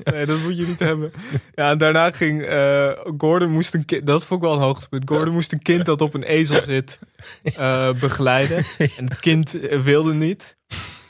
[0.04, 1.12] nee, dat moet je niet hebben.
[1.54, 5.08] Ja, en daarna ging uh, Gordon moest een kind, dat vond ik wel een hoogtepunt.
[5.08, 6.98] Gordon moest een kind dat op een ezel zit
[7.58, 8.64] uh, begeleiden.
[8.96, 9.50] En het kind
[9.84, 10.56] wilde niet.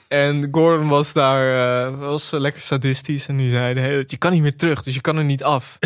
[0.09, 3.29] En Gordon was daar uh, was lekker sadistisch.
[3.29, 5.79] En die zei: hey, Je kan niet meer terug, dus je kan er niet af.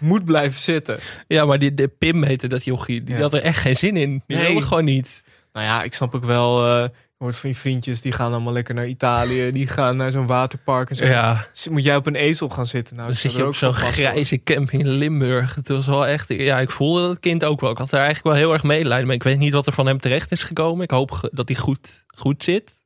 [0.00, 0.98] Moet blijven zitten.
[1.26, 3.04] Ja, maar die, de Pim heette dat jochie.
[3.04, 3.20] Die Ja.
[3.20, 4.22] had er echt geen zin in.
[4.26, 4.46] Die Nee.
[4.46, 5.22] wilde gewoon niet.
[5.52, 6.88] Nou ja, ik snap ook wel.
[7.18, 9.50] Hoort van je vriendjes, die gaan allemaal lekker naar Italië.
[9.52, 11.04] Die gaan naar zo'n waterpark en zo.
[11.06, 11.46] Ja.
[11.70, 12.94] Moet jij op een ezel gaan zitten?
[12.96, 13.92] Nou, Dan zit je op ook zo'n hoor.
[13.92, 15.54] grijze camping in Limburg.
[15.54, 16.28] Het was wel echt...
[16.28, 17.70] Ja, ik voelde dat kind ook wel.
[17.70, 19.16] Ik had er eigenlijk wel heel erg medelijden mee.
[19.16, 20.82] Ik weet niet wat er van hem terecht is gekomen.
[20.84, 22.79] Ik hoop dat hij goed, goed zit.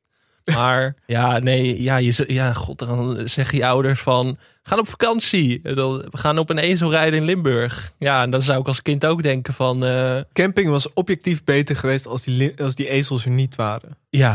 [0.53, 4.37] Maar ja, nee, ja, je, ja, god, dan zeggen je ouders van...
[4.63, 5.61] Gaan op vakantie.
[5.75, 7.91] Dan- We gaan op een ezel rijden in Limburg.
[7.99, 9.85] Ja, en dan zou ik als kind ook denken van...
[9.85, 13.97] eh, Camping was objectief beter geweest als die, als die ezels er niet waren.
[14.09, 14.33] ja,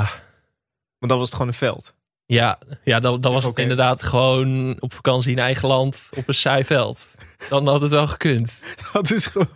[0.99, 1.95] Want dan was het gewoon een veld.
[2.31, 6.35] Ja, ja dan, dan was het inderdaad gewoon op vakantie in eigen land op een
[6.35, 7.07] saai veld.
[7.49, 8.53] Dan had het wel gekund.
[8.93, 9.49] Dat is gewoon,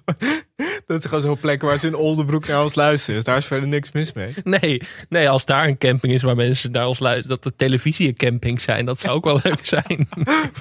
[0.87, 3.15] dat is gewoon zo'n plek waar ze in Oldenbroek naar ons luisteren.
[3.15, 4.35] Dus daar is verder niks mis mee.
[4.45, 8.09] Nee, nee, als daar een camping is waar mensen naar ons luisteren, dat de televisie
[8.09, 10.09] een camping zijn, dat zou ook wel leuk zijn.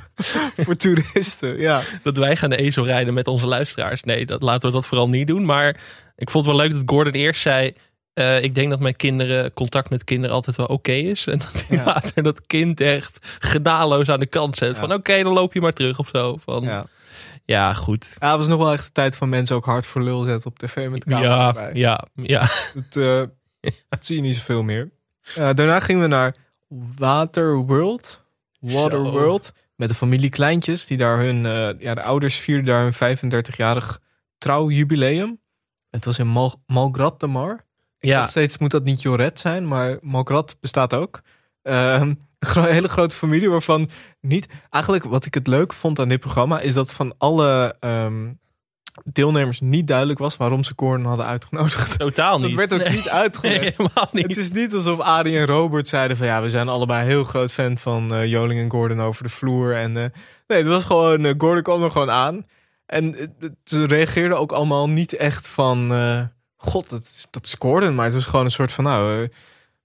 [0.65, 1.81] Voor toeristen, ja.
[2.03, 4.03] dat wij gaan de ezel rijden met onze luisteraars.
[4.03, 5.45] Nee, dat, laten we dat vooral niet doen.
[5.45, 5.69] Maar
[6.15, 7.73] ik vond het wel leuk dat Gordon eerst zei.
[8.13, 11.27] Eh, ik denk dat mijn kinderen, contact met kinderen altijd wel oké is.
[11.27, 11.83] En dat hij Ja.
[11.83, 14.75] later dat kind echt genadeloos aan de kant zet.
[14.75, 14.81] Ja.
[14.81, 16.37] Van oké, dan loop je maar terug of zo.
[16.37, 16.85] Van, ja.
[17.45, 17.73] Ja.
[17.73, 18.15] goed.
[18.19, 20.49] ja, het was nog wel echt de tijd van mensen ook hard voor lul zetten
[20.51, 21.71] op tv met camera Ja, erbij.
[21.73, 22.39] ja, ja.
[22.73, 24.91] Dat, eh, dat zie je niet zoveel meer.
[25.35, 26.35] Eh, daarna gingen we naar
[26.97, 28.21] Waterworld.
[28.59, 29.53] Waterworld.
[29.75, 30.85] Met de familie Kleintjes.
[30.85, 31.43] Die daar hun,
[31.79, 33.99] ja, de ouders vierden daar hun 35-jarig
[34.37, 35.39] trouwjubileum.
[35.89, 37.65] Het was in Mal Malgrat de Mar.
[38.07, 41.21] Ja, Nog steeds moet dat niet Joret zijn, maar Malgrat bestaat ook.
[41.61, 43.89] Ehm, een hele grote familie waarvan
[44.21, 44.47] niet...
[44.69, 46.59] Eigenlijk wat ik het leuk vond aan dit programma...
[46.59, 48.31] is dat van alle ehm,
[49.03, 50.37] deelnemers niet duidelijk was...
[50.37, 51.99] waarom ze Gordon hadden uitgenodigd.
[51.99, 52.47] totaal niet.
[52.55, 52.95] Dat werd ook Nee.
[52.97, 53.61] niet uitgelegd.
[53.61, 54.27] Nee, helemaal niet.
[54.27, 56.25] Het is niet alsof Arie en Robert zeiden van...
[56.27, 59.75] ja, we zijn allebei heel groot fan van eh, Joling en Gordon over de vloer.
[59.75, 60.05] En, eh,
[60.47, 61.25] nee, het was gewoon...
[61.25, 62.45] eh, Gordon kwam er gewoon aan.
[62.85, 63.15] En
[63.63, 65.91] ze reageerden ook allemaal niet echt van...
[66.63, 67.95] God, dat dat Gordon.
[67.95, 68.83] Maar het was gewoon een soort van...
[68.83, 69.29] nou, eh, we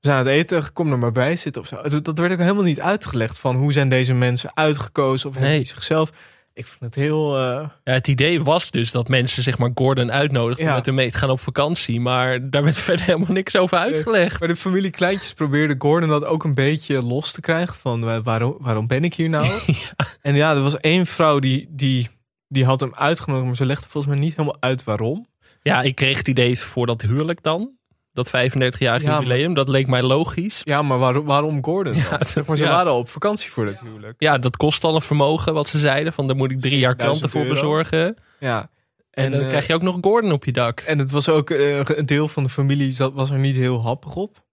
[0.01, 2.01] zijn aan het eten, kom er maar bij zitten of zo.
[2.03, 3.57] Dat, werd ook helemaal niet uitgelegd van...
[3.57, 5.61] hoe zijn deze mensen uitgekozen of hebben Nee.
[5.63, 6.11] die zichzelf...
[6.53, 7.37] Ik vind het heel...
[7.37, 10.75] eh, Ja, het idee was dus dat mensen zeg maar Gordon uitnodigden Ja.
[10.75, 12.01] met hem mee te gaan op vakantie.
[12.01, 14.39] Maar daar werd verder helemaal niks over uitgelegd.
[14.41, 17.75] Maar de familie Kleintjes probeerde Gordon dat ook een beetje los te krijgen.
[17.75, 19.47] Van wa- waarom, waarom ben ik hier nou?
[20.23, 22.09] En ja, er was één vrouw die, die,
[22.49, 23.47] die had hem uitgenodigd.
[23.47, 25.27] Maar ze legde volgens mij niet helemaal uit waarom.
[25.63, 27.77] Ja, ik kreeg het idee voor dat huwelijk dan.
[28.13, 29.55] Dat 35-jarig Ja, maar- jubileum.
[29.55, 30.61] Dat leek mij logisch.
[30.65, 31.95] Ja, maar waarom, waarom Gordon?
[31.95, 32.71] Zeg maar, ze ja.
[32.71, 34.15] waren al op vakantie voor dat huwelijk.
[34.19, 36.13] Ja, dat kost al een vermogen wat ze zeiden.
[36.13, 37.55] Van daar moet ik drie jaar 7000 klanten voor euro.
[37.55, 38.17] bezorgen.
[38.41, 38.71] Ja.
[39.11, 40.81] En, dan eh, krijg je ook nog Gordon op je dak.
[40.81, 43.83] En het was ook eh, een deel van de familie zat, was er niet heel
[43.83, 44.47] happig op.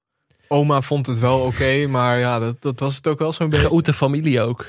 [0.48, 3.68] Oma vond het wel oké, maar ja, dat, dat was het ook wel zo'n beetje.
[3.68, 4.66] Grote familie ook.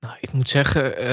[0.00, 1.06] Nou, ik moet zeggen, eh,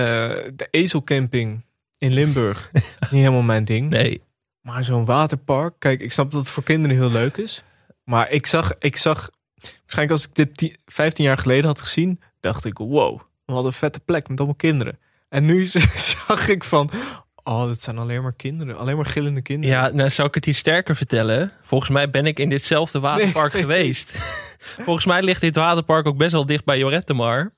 [0.54, 1.66] de ezelcamping
[1.98, 3.90] in Limburg, niet helemaal mijn ding.
[3.90, 4.22] Nee.
[4.66, 7.64] Maar zo'n waterpark, kijk, ik snap dat het voor kinderen heel leuk is.
[8.04, 12.20] Maar ik zag, ik zag waarschijnlijk als ik dit 10 15 jaar geleden had gezien,
[12.40, 15.00] dacht ik, wow, we hadden een vette plek met allemaal kinderen.
[15.30, 15.66] En nu
[16.28, 16.90] zag ik van,
[17.44, 19.76] oh, dat zijn alleen maar kinderen, alleen maar gillende kinderen.
[19.76, 21.52] Ja, nou zou ik het hier sterker vertellen.
[21.64, 23.62] Volgens mij ben ik in ditzelfde waterpark Nee.
[23.62, 24.12] geweest.
[24.86, 27.54] Volgens mij ligt dit waterpark ook best wel dicht bij Jorettemar.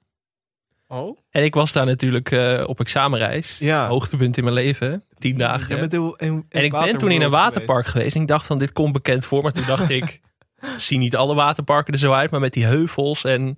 [0.88, 1.18] Oh?
[1.30, 3.58] En ik was daar natuurlijk eh, op examenreis.
[3.60, 3.88] Ja.
[3.88, 5.04] Hoogtepunt in mijn leven.
[5.18, 5.68] Tien dagen.
[5.68, 8.16] Jij bent heel- in- in en ik ben toen in een waterpark geweest.
[8.16, 9.44] En ik dacht van dit komt bekend voor.
[9.44, 10.22] Maar toen dacht ik,
[10.78, 12.32] zie niet alle waterparken er zo uit.
[12.32, 13.56] Maar met die heuvels en...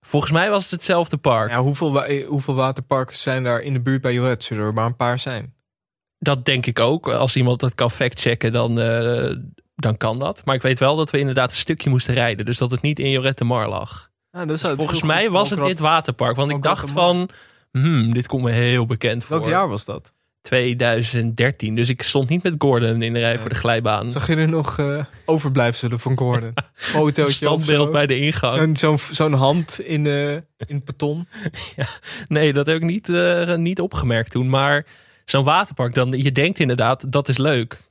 [0.00, 1.50] Volgens mij was het hetzelfde park.
[1.50, 4.44] Ja, hoeveel, wa- eh, hoeveel waterparken zijn daar in de buurt bij Joret?
[4.44, 5.54] Zullen er maar een paar zijn?
[6.18, 7.08] Dat denk ik ook.
[7.08, 9.34] Als iemand dat kan factchecken, dan, eh,
[9.74, 10.42] dan kan dat.
[10.44, 12.44] Maar ik weet wel dat we inderdaad een stukje moesten rijden.
[12.44, 14.10] Dus dat het niet in Jorette Mar lag.
[14.36, 16.36] Ja, dat zou het Volgens goed mij was het dit waterpark.
[16.36, 17.28] Want ik dacht van,
[17.70, 19.36] hmm, dit komt me heel bekend voor.
[19.36, 20.12] Welk jaar was dat?
[20.42, 21.74] 2013.
[21.74, 24.10] Dus ik stond niet met Gordon in de rij voor de glijbaan.
[24.10, 26.52] Zag je er nog eh, overblijfselen van Gordon?
[26.74, 28.58] Fotootje Standbeeld bij de ingang.
[28.58, 30.32] Zo'n zo'n zo'n hand in, eh
[30.66, 31.28] in beton.
[32.28, 34.48] Nee, dat heb ik niet, eh, niet opgemerkt toen.
[34.48, 34.86] Maar
[35.24, 37.82] zo'n waterpark, dan, je denkt inderdaad, dat is leuk.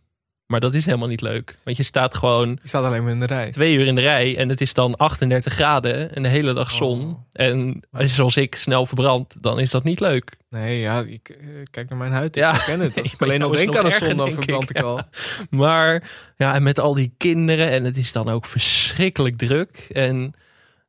[0.46, 1.58] Maar dat is helemaal niet leuk.
[1.64, 3.52] Want je staat gewoon Je staat alleen maar in de rij.
[3.52, 6.72] twee uur in de rij en het is dan 38 graden en de hele dag
[6.72, 7.10] zon.
[7.10, 7.20] Oh.
[7.32, 10.32] En als je zoals ik snel verbrandt, dan is dat niet leuk.
[10.50, 11.38] Nee, ja, ik, eh,
[11.72, 12.36] kijk naar mijn huid.
[12.36, 12.50] Ja.
[12.50, 12.98] Ik herken het.
[12.98, 14.80] Als ik alleen al denk aan de zon, dan verbrand ik.
[14.80, 15.00] al.
[15.50, 19.88] Maar ja, en met al die kinderen en het is dan ook verschrikkelijk druk.
[19.92, 20.34] En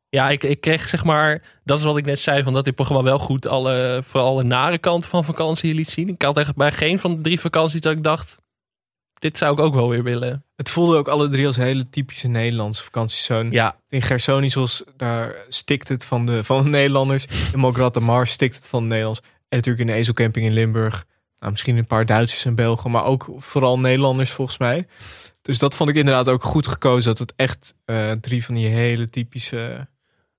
[0.08, 2.74] ja, ik, ik kreeg zeg maar, dat is wat ik net zei, van dat dit
[2.74, 6.08] programma wel goed alle, vooral alle nare kanten van vakantie liet zien.
[6.08, 8.40] Ik had echt bij geen van de drie vakanties dat ik dacht,
[9.18, 10.44] dit zou ik ook wel weer willen.
[10.56, 13.24] Het voelde ook alle drie als hele typische Nederlandse vakanties.
[13.24, 17.26] Zo'n Ja, In Gersonisos, daar stikt het van de, van de Nederlanders.
[17.52, 19.20] In Malgrat de Mar stikt het van de Nederlands.
[19.20, 21.06] En natuurlijk in de Ezelcamping in Limburg.
[21.38, 24.86] Nou, misschien een paar Duitsers en Belgen, maar ook vooral Nederlanders volgens mij.
[25.42, 27.10] Dus dat vond ik inderdaad ook goed gekozen.
[27.10, 29.88] Dat het echt uh, drie van die hele typische,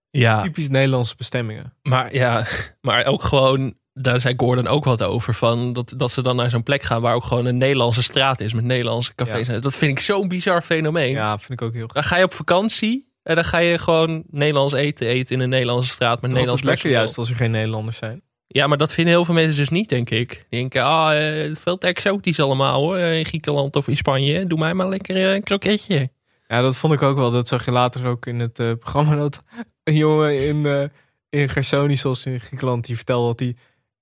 [0.10, 0.42] ja.
[0.42, 1.74] typisch Nederlandse bestemmingen.
[1.82, 2.48] Maar ja,
[2.82, 5.34] maar ook gewoon, daar zei Gordon ook wat over.
[5.34, 8.40] Van dat, dat ze dan naar zo'n plek gaan waar ook gewoon een Nederlandse straat
[8.42, 9.48] is met Nederlandse cafés.
[9.48, 9.60] Ja.
[9.60, 11.12] Dat vind ik zo'n bizar fenomeen.
[11.12, 11.94] Ja, vind ik ook heel goed.
[11.94, 15.50] Dan ga je op vakantie en dan ga je gewoon Nederlands eten eten in een
[15.50, 18.22] Nederlandse straat met Nederlands lekker juist als er geen Nederlanders zijn.
[18.48, 20.30] Ja, maar dat vinden heel veel mensen dus niet, denk ik.
[20.50, 22.96] Die denken, ah, eh, veel te exotisch allemaal hoor.
[22.98, 24.48] eh, In Griekenland of in Spanje.
[24.48, 26.10] Doe mij maar lekker eh, een kroketje.
[26.48, 27.32] Ja, dat vond ik ook wel.
[27.32, 29.16] Dat zag je later ook in het programma.
[29.16, 29.42] Dat
[29.84, 30.84] een jongen in, eh
[31.30, 33.56] in Gersonisos in Griekenland, die vertelde dat hij,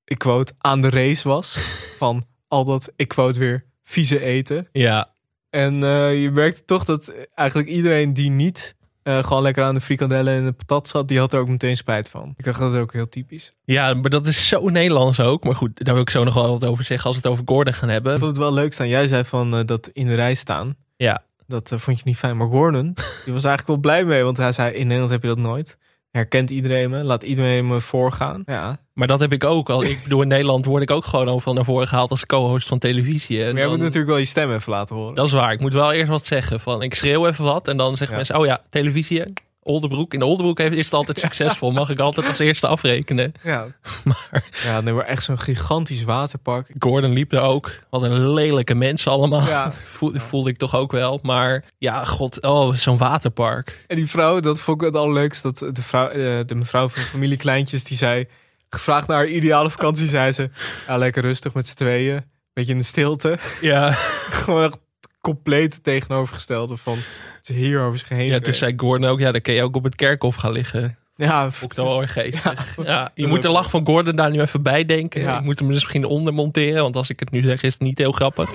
[0.06, 1.58] ik quote, aan de race was.
[1.98, 4.68] Van al dat, ik quote weer, vieze eten.
[4.72, 5.10] Ja,
[5.50, 9.82] En eh, je merkte toch dat eigenlijk iedereen die niet eh, gewoon lekker aan de
[9.82, 12.34] frikandellen en de patat zat, die had er ook meteen spijt van.
[12.38, 13.54] Ik dacht dat is ook heel typisch.
[13.66, 15.44] ja, maar dat is zo Nederlands ook.
[15.44, 17.44] Maar goed, daar wil ik zo nog wel wat over zeggen als we het over
[17.48, 18.18] Gordon gaan Ik hebben.
[18.20, 18.88] vond het wel leuk staan.
[18.88, 20.76] Jij zei van eh, dat in de rij staan.
[20.96, 22.38] Ja, Dat vond je niet fijn.
[22.38, 22.94] Maar Gordon,
[23.26, 24.24] die was eigenlijk wel blij mee.
[24.24, 25.78] Want hij zei, in Nederland heb je dat nooit.
[26.16, 27.04] Herkent iedereen me.
[27.04, 28.44] Laat iedereen me voorgaan.
[28.46, 28.78] Ja.
[28.94, 29.84] maar dat heb ik ook al.
[29.84, 32.78] Ik bedoel, in Nederland word ik ook gewoon overal naar voren gehaald als co-host van
[32.80, 33.44] televisie.
[33.44, 35.16] En Maar jij moet natuurlijk wel je stem even laten horen.
[35.16, 35.52] Dat is waar.
[35.52, 36.60] Ik moet wel eerst wat zeggen.
[36.60, 38.16] Van, ik schreeuw even wat en dan zeggen Ja.
[38.16, 39.24] mensen, oh ja, televisie.
[39.66, 40.14] Oldenbroek.
[40.14, 41.72] In de Oldenbroek heeft- is het altijd succesvol.
[41.72, 43.32] Mag ik altijd als eerste afrekenen.
[43.44, 43.66] Ja.
[44.04, 46.72] Maar Ja, nee, maar echt zo'n gigantisch waterpark.
[46.80, 47.72] Gordon liep er ook.
[47.90, 49.48] Wat een lelijke mensen allemaal.
[49.48, 49.72] Ja.
[49.72, 51.20] Voel- Voelde ik toch ook wel.
[51.24, 53.84] Maar ja, god, oh, zo'n waterpark.
[53.88, 55.44] En die vrouw, dat vond ik het allerleukst.
[55.44, 58.26] Dat de, vrouw, eh, de mevrouw van familie Kleintjes, die zei...
[58.70, 60.50] Gevraagd naar haar ideale vakantie, zei ze...
[60.88, 62.24] Ja, lekker rustig met z'n tweeën.
[62.54, 63.38] Beetje in de stilte.
[63.62, 63.92] Ja,
[64.44, 64.78] Gewoon echt
[65.34, 66.98] compleet tegenovergestelde van...
[67.38, 68.26] Het is hier over zich heen.
[68.28, 70.98] ja toen zei Gordon ook, ja, dan kun je ook op het kerkhof gaan liggen.
[71.16, 72.78] Ja, ik dan wel erg geestig.
[72.84, 75.22] Ja, je moet de ook- lach van Gordon daar nu even bij denken.
[75.22, 75.38] Ja.
[75.38, 77.98] Ik moet hem misschien onder monteren, want als ik het nu zeg is het niet
[77.98, 78.50] heel grappig.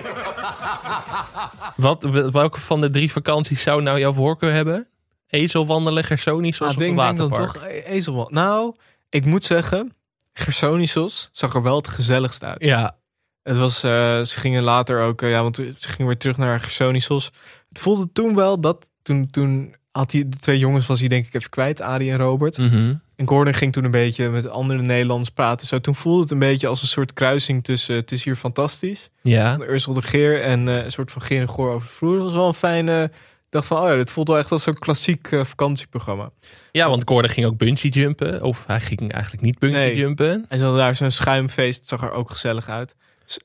[1.77, 2.03] Wat,
[2.33, 4.87] welke van de drie vakanties zou nou jouw voorkeur hebben?
[5.29, 7.53] Ezel wandelen, Gersonisos Ah, of een denk, denk dan waterpark?
[7.63, 8.31] toch e- Ezelwald.
[8.31, 8.75] Nou,
[9.09, 9.95] ik moet zeggen...
[10.33, 12.63] Gersonisos zag er wel het gezelligst uit.
[12.65, 12.97] Ja,
[13.43, 13.91] Het was, eh,
[14.23, 17.31] ze gingen later ook, eh, ja, want ze gingen weer terug naar Gersonisos.
[17.69, 21.27] Het voelde toen wel dat, toen, toen had hij, de twee jongens was hij denk
[21.27, 22.59] ik even kwijt, Adi en Robert.
[22.59, 22.95] Mhm.
[23.17, 25.67] En Gordon ging toen een beetje met andere Nederlanders praten.
[25.67, 29.11] Zo, toen voelde het een beetje als een soort kruising tussen, het is hier fantastisch.
[29.23, 29.57] ja.
[29.57, 32.15] Van Ursel de Geer en eh, een soort van Geer en Goor over de vloer.
[32.17, 33.11] Dat was wel een fijne,
[33.49, 36.31] dacht van, oh ja, dit voelt wel echt als zo'n klassiek vakantieprogramma.
[36.73, 38.43] ja, want Gordon ging ook bungee jumpen.
[38.43, 39.97] Of hij ging eigenlijk niet bungee Nee.
[39.97, 40.45] jumpen.
[40.49, 42.95] En ze hadden daar zo'n schuimfeest, zag er ook gezellig uit.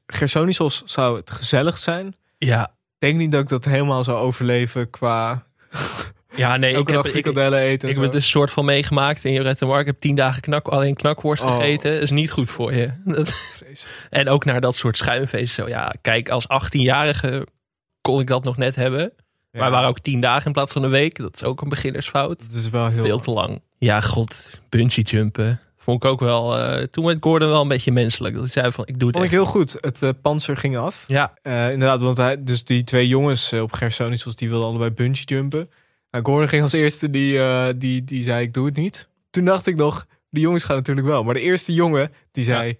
[0.07, 2.15] Gersonisos zou het gezellig zijn.
[2.37, 5.45] Ja, Ik denk niet dat ik dat helemaal zou overleven qua
[6.35, 7.89] ja nee, ik heb, ik, ik, eten.
[7.89, 9.79] en heb het een soort van meegemaakt in Jorette Mark.
[9.79, 11.55] Ik heb tien dagen knak, alleen knakworst Oh.
[11.55, 12.01] gegeten.
[12.01, 12.91] is niet goed voor je.
[13.05, 13.63] Dat-
[14.09, 15.63] en ook naar dat soort schuimfeesten.
[15.63, 17.47] Zo, ja, kijk, als 18-jarige
[18.01, 19.13] kon ik dat nog net hebben.
[19.51, 21.17] Ja, Maar waren ook tien dagen in plaats van een week.
[21.17, 22.41] Dat is ook een beginnersfout.
[22.41, 23.03] Het is wel heel...
[23.05, 23.61] Veel te lang.
[23.77, 25.59] Ja, god, bungee jumpen.
[25.85, 26.57] Vond ik ook wel.
[26.57, 28.33] eh, toen werd Gordon wel een beetje menselijk.
[28.33, 29.77] Dat hij zei van, ik doe het Vond ik heel goed.
[29.79, 31.03] Het eh, panzer ging af.
[31.07, 35.23] Ja, Eh, inderdaad, want hij, dus die twee jongens op Gersonisos, die wilden allebei bungee
[35.25, 35.69] jumpen.
[36.11, 37.39] Nou, Gordon ging als eerste, die,
[37.77, 39.09] die, die zei ik doe het niet.
[39.29, 41.23] Toen dacht ik nog, die jongens gaan natuurlijk wel.
[41.23, 42.77] Maar de eerste jongen, die zei,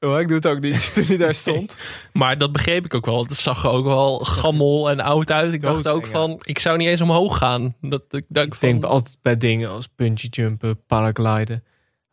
[0.00, 0.90] oh, ik doe het ook niet.
[0.94, 1.78] Toen hij daar stond.
[2.12, 3.24] maar dat begreep ik ook wel.
[3.24, 5.52] Het zag er ook wel gammel en oud uit.
[5.52, 7.76] Ik dacht ook van, ik zou niet eens omhoog gaan.
[7.80, 11.64] Dat ik Ik van, denk altijd bij dingen als bungee jumpen, paragliden.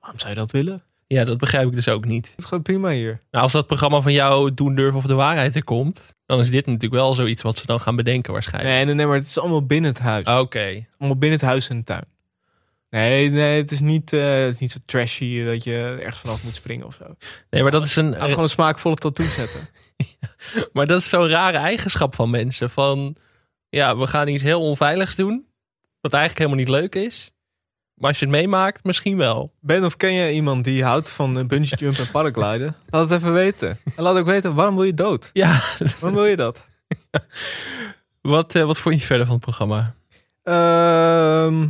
[0.06, 0.84] Waarom zou je dat willen?
[1.08, 2.34] ja, dat begrijp ik dus ook niet.
[2.36, 3.22] Het gaat prima hier.
[3.32, 6.52] Nou, als dat programma van jou Doen Durven of de Waarheid er komt, dan is
[6.52, 8.76] dit natuurlijk wel zoiets wat ze dan gaan bedenken waarschijnlijk.
[8.76, 10.28] Nee, nee, nee, maar het is allemaal binnen het huis.
[10.28, 10.86] Oké.
[10.98, 12.06] Allemaal binnen het huis en de tuin.
[12.90, 16.44] Nee, nee het, is niet, eh, het is niet zo trashy dat je ergens vanaf
[16.44, 17.16] moet springen of zo.
[17.50, 19.68] Nee, maar dat is een, Laat gewoon een smaakvolle tattoo zetten.
[20.74, 22.70] maar dat is zo'n rare eigenschap van mensen.
[22.70, 23.16] Van,
[23.70, 25.48] ja, we gaan iets heel onveiligs doen,
[26.02, 27.32] wat eigenlijk helemaal niet leuk is.
[27.96, 29.54] Maar als je het meemaakt, misschien wel.
[29.60, 32.76] Ben of ken je iemand die houdt van bungee jump en paragliden?
[32.90, 33.78] Laat het even weten.
[33.96, 35.30] En laat ook weten, waarom wil je dood?
[35.34, 35.62] Ja,
[36.00, 36.66] Waarom wil je dat?
[38.22, 39.96] wat, eh, wat vond je verder van het programma?
[40.44, 41.64] Ehm,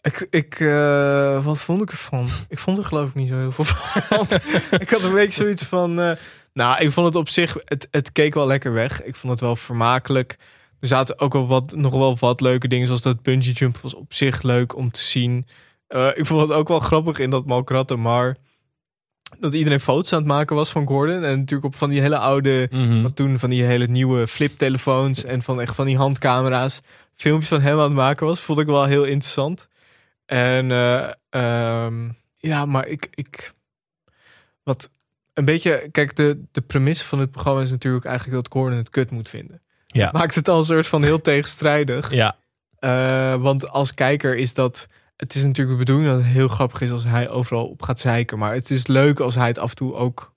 [0.00, 2.28] ik, ik, eh, wat vond ik ervan?
[2.48, 4.26] Ik vond er geloof ik niet zo heel veel van.
[4.80, 6.00] ik had een week zoiets van...
[6.00, 6.12] eh,
[6.52, 7.56] nou, ik vond het op zich...
[7.64, 9.02] Het, het keek wel lekker weg.
[9.02, 10.36] Ik vond het wel vermakelijk.
[10.82, 12.86] Er zaten ook wel wat, nog wel wat leuke dingen.
[12.86, 15.46] Zoals dat bungee jump was op zich leuk om te zien.
[15.86, 18.36] Eh, ik vond het ook wel grappig in dat Malkratte maar...
[19.38, 21.24] Dat iedereen foto's aan het maken was van Gordon.
[21.24, 22.68] En natuurlijk op van die hele oude...
[22.70, 23.02] Mhm.
[23.02, 26.80] Wat toen van die hele nieuwe fliptelefoons en van echt van die handcamera's
[27.14, 29.68] filmpjes van hem aan het maken was, vond ik wel heel interessant.
[30.26, 33.52] En eh, ehm, ja, maar ik, ik
[34.62, 34.90] wat
[35.34, 38.90] een beetje, kijk, de, de premisse van het programma is natuurlijk eigenlijk dat Gordon het
[38.90, 39.61] kut moet vinden.
[39.92, 40.10] Ja.
[40.18, 42.12] Maakt het al een soort van heel tegenstrijdig.
[42.12, 42.36] Ja.
[42.80, 44.88] Uh, want als kijker is dat.
[45.16, 48.00] Het is natuurlijk de bedoeling dat het heel grappig is als hij overal op gaat
[48.00, 48.38] zeiken.
[48.38, 50.34] Maar het is leuk als hij het af en toe ook.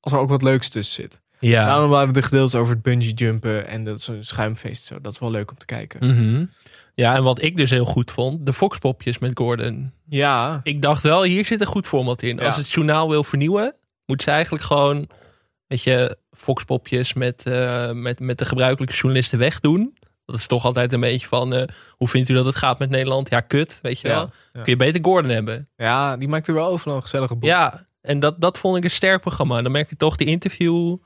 [0.00, 1.20] Als er ook wat leuks tussen zit.
[1.38, 1.64] Ja.
[1.64, 4.84] Daarom waren de gedeeltes over het bungee jumpen en dat zo'n schuimfeest.
[4.84, 5.00] Zo.
[5.00, 6.06] Dat is wel leuk om te kijken.
[6.06, 6.50] Mm -hmm.
[6.94, 9.92] Ja, en wat ik dus heel goed vond, de Foxpopjes met Gordon.
[10.08, 10.60] Ja.
[10.62, 12.36] Ik dacht wel, hier zit een goed format in.
[12.36, 12.44] Ja.
[12.44, 13.74] Als het journaal wil vernieuwen,
[14.06, 15.08] moet ze eigenlijk gewoon,
[15.66, 19.96] weet je, Foxpopjes met, uh, met, met de gebruikelijke journalisten wegdoen.
[20.26, 22.90] Dat is toch altijd een beetje van, uh, hoe vindt u dat het gaat met
[22.90, 23.30] Nederland?
[23.30, 24.30] Ja, kut, weet je Ja, wel.
[24.52, 24.62] ja.
[24.62, 25.68] Kun je beter Gordon hebben.
[25.76, 27.48] Ja, die maakt er wel overal een gezellige boel.
[27.48, 29.62] Ja, en dat, dat vond ik een sterk programma.
[29.62, 30.96] Dan merk je toch, die interview,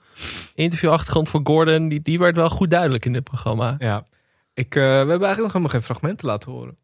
[0.55, 3.75] interviewachtergrond voor Gordon, die, die werd wel goed duidelijk in dit programma.
[3.79, 4.07] Ja.
[4.55, 6.77] Ik, uh, we hebben eigenlijk nog helemaal geen fragmenten laten horen.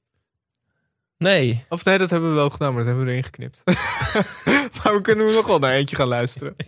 [1.19, 1.65] Nee.
[1.69, 3.63] Of nee, dat hebben we wel gedaan, maar dat hebben we erin geknipt.
[4.85, 6.57] maar we kunnen nog wel naar eentje gaan luisteren.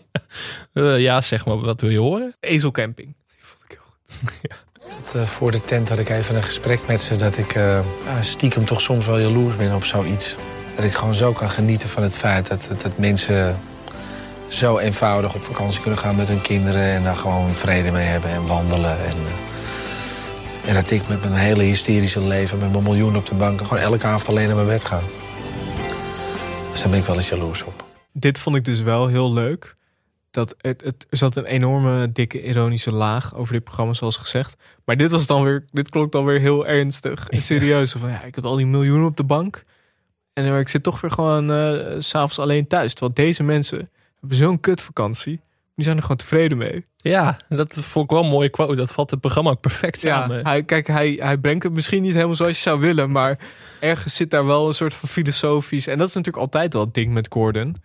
[0.72, 2.34] Uh, ja, zeg maar, wat wil je horen?
[2.40, 3.14] Ezelcamping.
[5.16, 7.80] Uh, voor de tent had ik even een gesprek met ze dat ik uh,
[8.20, 10.36] stiekem toch soms wel jaloers ben op zoiets.
[10.76, 13.58] Dat ik gewoon zo kan genieten van het feit dat, dat, dat mensen
[14.48, 18.30] zo eenvoudig op vakantie kunnen gaan met hun kinderen en daar gewoon vrede mee hebben
[18.30, 18.98] en wandelen.
[18.98, 23.34] En, uh, en dat ik met mijn hele hysterische leven, met mijn miljoen op de
[23.34, 25.00] bank, gewoon elke avond alleen naar mijn bed ga.
[26.70, 27.84] Dus daar ben ik wel eens jaloers op.
[28.12, 29.76] Dit vond ik dus wel heel leuk.
[30.36, 34.56] Dat het, het, er zat een enorme dikke ironische laag over dit programma, zoals gezegd.
[34.84, 37.92] Maar dit was dan weer, dit klonk dan weer heel ernstig en serieus.
[37.92, 39.64] Van ja, ik heb al die miljoenen op de bank.
[40.32, 42.92] En ik zit toch weer gewoon uh, s'avonds alleen thuis.
[42.92, 45.40] Terwijl deze mensen hebben zo'n kutvakantie.
[45.74, 46.84] Die zijn er gewoon tevreden mee.
[46.96, 48.74] Ja, dat vond ik wel een mooie quote.
[48.74, 50.36] Dat valt het programma ook perfect samen.
[50.36, 53.10] Ja, hij, kijk, hij, hij brengt het misschien niet helemaal zoals je zou willen.
[53.10, 53.38] Maar
[53.80, 55.86] ergens zit daar wel een soort van filosofisch.
[55.86, 57.76] En dat is natuurlijk altijd wel het ding met Gordon.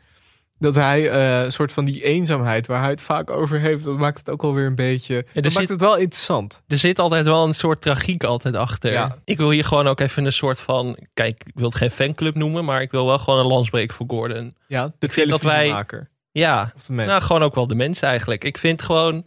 [0.62, 3.84] Dat hij uh, een soort van die eenzaamheid waar hij het vaak over heeft.
[3.84, 5.16] Dat maakt het ook wel weer een beetje.
[5.16, 6.62] Ja, dat zit, maakt het wel interessant.
[6.68, 8.91] Er zit altijd wel een soort tragiek altijd achter.
[8.91, 9.18] Ja.
[9.26, 10.97] Ik wil hier gewoon ook even een soort van.
[11.14, 12.66] Kijk, ik wil het geen fanclub noemen.
[12.66, 14.55] Maar ik wil wel gewoon een landsbreek voor Gordon.
[14.68, 15.86] Ja, de wij.
[16.32, 17.09] Ja, of de mens.
[17.09, 18.43] nou gewoon ook wel de mens eigenlijk.
[18.43, 19.26] Ik vind gewoon.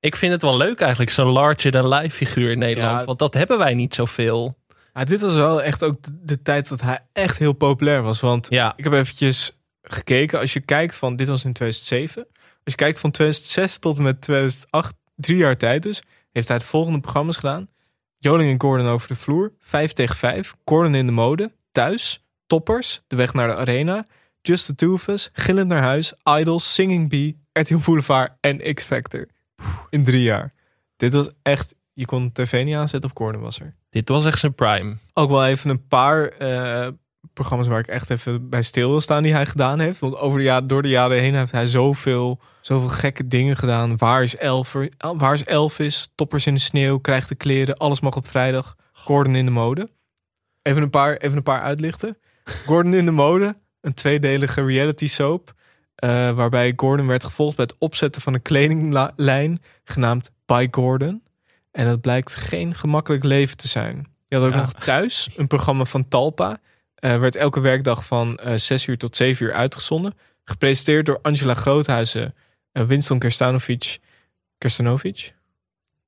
[0.00, 3.00] Ik vind het wel leuk eigenlijk, zo'n larger than life figuur in Nederland.
[3.00, 3.06] Ja.
[3.06, 4.56] Want dat hebben wij niet zoveel.
[4.94, 8.20] Ja, dit was wel echt ook de, de tijd dat hij echt heel populair was.
[8.20, 9.57] Want Ja, ik heb eventjes
[9.92, 10.38] gekeken.
[10.40, 12.26] Als je kijkt van, dit was in 2007.
[12.34, 16.56] Als je kijkt van 2006 tot en met 2008, drie jaar tijd dus, heeft hij
[16.56, 17.68] het volgende programma's gedaan.
[18.18, 20.54] Joling en Gordon over de vloer, 5 tegen 5.
[20.64, 24.06] Gordon in de mode, thuis, toppers, de weg naar de arena.
[24.42, 28.84] Just the Two of Us, Gillend naar huis, Idols, Singing Bee, RTL Boulevard en X
[28.84, 29.26] Factor.
[29.90, 30.52] In drie jaar.
[30.96, 33.74] Dit was echt, je kon tv niet aanzetten of Gordon was er.
[33.90, 34.96] dit was echt zijn prime.
[35.12, 36.88] Ook wel even een paar eh,
[37.32, 39.98] programma's waar ik echt even bij stil wil staan die hij gedaan heeft.
[39.98, 43.96] Want over de jaren, door de jaren heen heeft hij zoveel, zoveel gekke dingen gedaan.
[43.96, 46.08] Waar is, Elver, El- waar is Elvis?
[46.14, 48.76] Toppers in de sneeuw, krijgt de kleren, alles mag op vrijdag.
[48.92, 49.90] Gordon in de mode.
[50.62, 52.18] Even een paar, even een paar uitlichten.
[52.66, 55.56] Gordon in de mode, een tweedelige reality soap.
[55.94, 61.22] eh, waarbij Gordon werd gevolgd bij het opzetten van een kledinglijn genaamd By Gordon.
[61.70, 64.06] En dat blijkt geen gemakkelijk leven te zijn.
[64.28, 64.58] Je had ook Ja.
[64.58, 66.56] nog thuis een programma van Talpa.
[66.98, 70.14] Eh, werd elke werkdag van eh 6 uur tot 7 uur uitgezonden.
[70.44, 72.34] Gepresenteerd door Angela Groothuizen,
[72.72, 73.98] en Winston Kerstanovic.
[74.58, 75.34] Kerstanovic?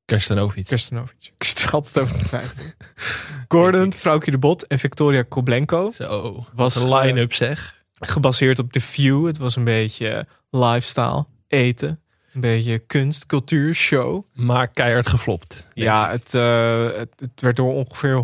[0.04, 0.66] Kerstanovic.
[0.66, 1.32] Kerstanovic.
[1.38, 2.74] Ik zit er altijd over te twijfelen.
[3.48, 5.90] Gordon, Vrouwtje de Bot en Victoria Koblenko.
[5.94, 7.82] Zo, Was, een line-up zeg.
[7.92, 9.26] Gebaseerd op The View.
[9.26, 12.00] Het was een beetje lifestyle, eten.
[12.34, 14.24] Een beetje kunst, cultuur, show.
[14.34, 15.68] Maar keihard geflopt.
[15.74, 18.22] Ja, het, eh, het, het werd door ongeveer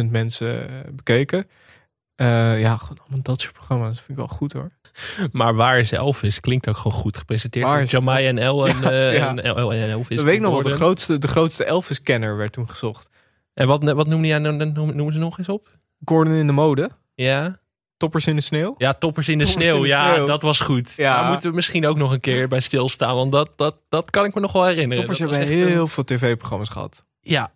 [0.00, 1.46] 100.000 mensen eh, bekeken.
[2.18, 3.88] Eh, ja, gewoon allemaal dat soort programma's.
[3.94, 4.70] Dat vind ik wel goed hoor.
[5.32, 6.40] Maar waar is Elvis?
[6.40, 7.66] Klinkt ook gewoon goed gepresenteerd.
[7.66, 9.28] Waar is Jamai en El en, Ja, eh, ja.
[9.28, 10.16] en, El en Elvis.
[10.16, 10.62] Dat weet ik nog wel.
[10.62, 13.08] De grootste, de grootste Elvis-kenner werd toen gezocht.
[13.54, 15.68] En wat, wat noemde jij, noem, noemen ze nog eens op?
[16.04, 16.90] Gordon in de mode.
[17.14, 17.58] Ja,
[17.96, 18.74] Toppers in de sneeuw.
[18.78, 19.76] ja toppers in de Toppers sneeuw.
[19.76, 20.94] in de ja, dat was goed.
[20.96, 21.20] Ja.
[21.20, 23.14] Daar moeten we misschien ook nog een keer bij stilstaan.
[23.14, 24.96] Want dat, dat, dat kan ik me nog wel herinneren.
[25.04, 27.04] Toppers Dat hebben een- heel veel tv-programma's gehad.
[27.20, 27.52] Ja.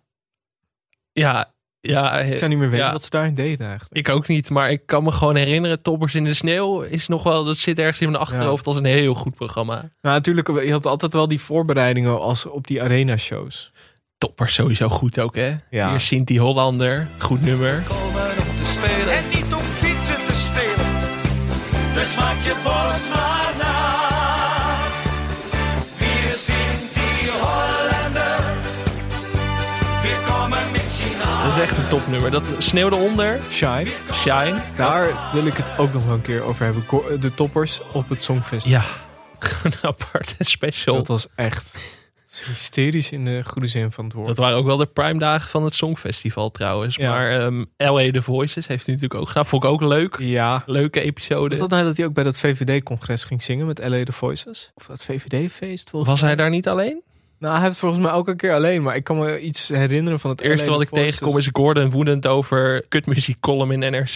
[1.11, 1.51] Ja.
[1.87, 2.19] Ja.
[2.19, 2.91] Ik zou niet meer weten ja.
[2.91, 4.07] wat ze daarin deden eigenlijk.
[4.07, 5.81] Ik ook niet, maar ik kan me gewoon herinneren.
[5.81, 7.43] Toppers in de sneeuw is nog wel.
[7.43, 9.73] Dat zit ergens in mijn achterhoofd als een heel goed programma.
[9.73, 13.71] Nou, natuurlijk, je had altijd wel die voorbereidingen als op die arena-shows.
[14.17, 15.55] Toppers sowieso goed ook, hè?
[15.69, 15.89] Ja.
[15.89, 17.83] Hier Sinti Hollander, goed nummer.
[19.09, 20.91] En niet om fietsen te stelen.
[21.93, 23.22] Dus maak je borst
[31.55, 32.31] is echt een topnummer.
[32.31, 33.39] Dat sneeuwde onder.
[33.51, 33.87] Shine.
[34.11, 34.55] Shine.
[34.75, 36.83] Daar wil ik het ook nog wel een keer over hebben.
[37.21, 38.81] De toppers op het Songfestival.
[38.81, 38.85] Ja,
[39.63, 40.95] een aparte special.
[40.95, 42.01] Dat was echt
[42.45, 44.27] hysterisch in de goede zin van het woord.
[44.27, 46.95] Dat waren ook wel de prime dagen van het Songfestival trouwens.
[46.95, 47.09] Ja.
[47.09, 49.45] Maar ehm LA The Voices heeft hij natuurlijk ook gedaan.
[49.45, 50.15] Vond ik ook leuk.
[50.19, 50.63] Ja.
[50.65, 51.49] Leuke episode.
[51.49, 54.71] Was dat nou dat hij ook bij dat VVD-congres ging zingen met LA The Voices?
[54.75, 55.91] Of dat VVD-feest?
[55.91, 57.01] Was hij daar niet alleen?
[57.43, 58.81] Nou, hij heeft volgens mij ook een keer alleen.
[58.81, 61.09] Maar ik kan me iets herinneren van het eerste wat ik Voices.
[61.11, 64.15] tegenkom is Gordon woedend over kutmuziek column in NRC.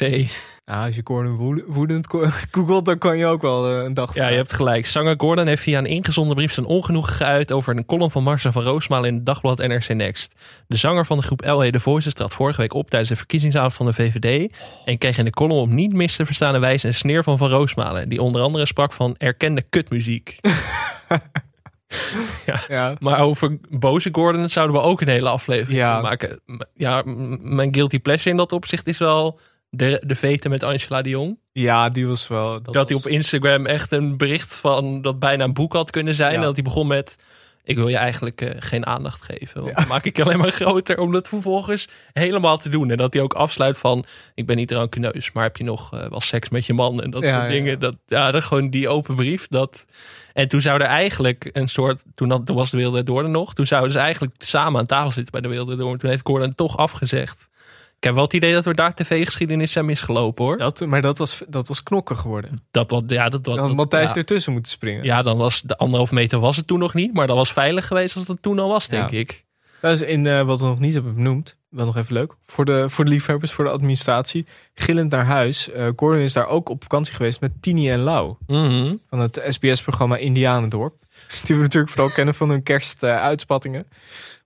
[0.65, 2.07] Nou, als je Gordon woe- woedend
[2.51, 4.85] googelt, dan kan je ook wel eh, een dag Ja, je hebt gelijk.
[4.85, 8.51] Zanger Gordon heeft via een ingezonden brief zijn ongenoegen geuit over een column van Marcel
[8.51, 10.35] van Roosmalen in het dagblad NRC Next.
[10.67, 13.73] De zanger van de groep LA The Voices trad vorige week op tijdens de verkiezingsavond
[13.73, 14.53] van de VVD
[14.85, 17.49] en kreeg in de column op niet mis te verstaande wijze een sneer van Van
[17.49, 20.37] Roosmalen, die onder andere sprak van erkende kutmuziek.
[22.45, 22.59] ja.
[22.67, 22.95] Ja.
[22.99, 25.91] Maar over boze Gordon zouden we ook een hele aflevering Ja.
[25.93, 26.41] kunnen maken.
[26.73, 27.01] Ja,
[27.41, 31.39] mijn guilty pleasure in dat opzicht is wel de, de vete met Angela de Jong.
[31.51, 32.51] Ja, die was wel...
[32.51, 35.89] Dat, Dat, was- hij op Instagram echt een bericht van dat bijna een boek had
[35.89, 36.31] kunnen zijn.
[36.31, 36.37] Ja.
[36.37, 37.15] En dat hij begon met:
[37.67, 39.61] Ik wil je eigenlijk eh, geen aandacht geven.
[39.63, 42.91] Want dan maak ik je alleen maar groter om dat vervolgens helemaal te doen.
[42.91, 44.05] En dat hij ook afsluit van:
[44.35, 47.03] Ik ben niet rancuneus, maar heb je nog eh, wel seks met je man?
[47.03, 47.49] En dat Ja, soort ja.
[47.49, 47.79] dingen.
[47.79, 49.47] Dat, ja, dat gewoon die open brief.
[49.47, 49.85] Dat...
[50.33, 52.03] En toen zou er eigenlijk een soort.
[52.15, 53.53] Toen, had, toen was de Wereld Door er nog.
[53.53, 55.89] Toen zouden ze eigenlijk samen aan tafel zitten bij de Wereld Door.
[55.89, 57.49] Maar toen heeft Gordon toch afgezegd.
[57.97, 60.57] Ik heb wel het idee dat we daar tv-geschiedenis zijn misgelopen hoor.
[60.57, 62.63] Dat, maar dat was, dat was knokken geworden.
[62.71, 64.15] Dat, was, ja, dat was, Dan had Matthijs ja.
[64.15, 65.03] ertussen moeten springen.
[65.03, 67.13] Ja, dan was de anderhalf meter was het toen nog niet.
[67.13, 69.17] Maar dat was veilig geweest als dat toen al was, denk Ja.
[69.17, 69.45] ik.
[69.81, 71.57] Dat is in eh, wat we nog niet hebben benoemd.
[71.69, 72.33] Wel nog even leuk.
[72.43, 74.45] Voor de, voor de liefhebbers, voor de administratie.
[74.75, 75.71] Gillend naar huis.
[75.71, 78.35] Eh, Gordon is daar ook op vakantie geweest met Tini en Lau.
[78.47, 78.95] Mhm.
[79.09, 80.93] Van het SBS-programma Indianendorp.
[81.45, 83.87] Die we natuurlijk vooral kennen van hun kerstuitspattingen.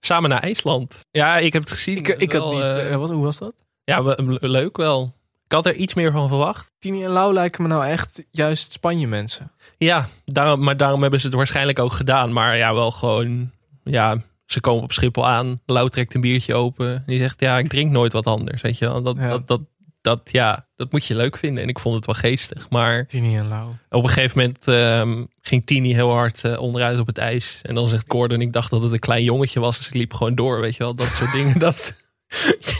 [0.05, 0.99] Samen naar IJsland.
[1.11, 1.97] Ja, ik heb het gezien.
[1.97, 2.61] ik ik had niet...
[2.61, 3.53] eh, eh, wat, hoe was dat?
[3.83, 5.13] ja, we- leuk wel.
[5.45, 6.71] Ik had er iets meer van verwacht.
[6.79, 9.51] Tini en Lau lijken me nou echt juist Spanje mensen.
[9.77, 12.33] Ja, daarom, maar daarom hebben ze het waarschijnlijk ook gedaan.
[12.33, 13.51] Maar ja, wel gewoon...
[13.83, 15.61] Ja, ze komen op Schiphol aan.
[15.65, 17.03] Lau trekt een biertje open.
[17.05, 18.61] Die zegt, ja, ik drink nooit wat anders.
[18.61, 19.01] Weet je wel.
[19.01, 19.29] Dat, Ja.
[19.29, 19.61] dat, dat,
[20.01, 21.63] dat, ja, dat moet je leuk vinden.
[21.63, 22.69] En ik vond het wel geestig.
[22.69, 23.69] Maar Tini en Lau.
[23.89, 27.59] Op een gegeven moment ehm, ging Tini heel hard eh, onderuit op het ijs.
[27.63, 29.77] En dan zegt Gordon, ik dacht dat het een klein jongetje was.
[29.77, 30.95] Dus ik liep gewoon door, weet je wel.
[30.95, 31.59] Dat soort dingen.
[31.71, 31.99] Dat,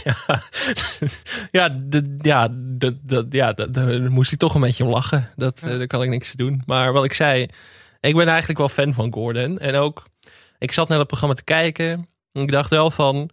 [0.04, 0.42] ja,
[1.58, 5.30] ja, de, ja, de, de, ja daar moest ik toch een beetje om lachen.
[5.36, 6.62] Dat, eh, daar kan ik niks aan doen.
[6.66, 7.48] Maar wat ik zei,
[8.00, 9.58] ik ben eigenlijk wel fan van Gordon.
[9.58, 10.02] En ook,
[10.58, 12.08] ik zat naar dat programma te kijken.
[12.32, 13.30] En ik dacht wel van...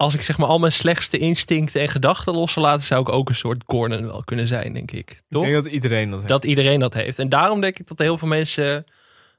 [0.00, 2.86] Als ik zeg maar al mijn slechtste instincten en gedachten los zou laten...
[2.86, 5.20] zou ik ook een soort Gordon wel kunnen zijn, denk ik.
[5.28, 5.42] Toch?
[5.44, 6.28] Ik denk dat iedereen dat heeft.
[6.28, 7.18] Dat iedereen dat heeft.
[7.18, 8.84] En daarom denk ik dat heel veel mensen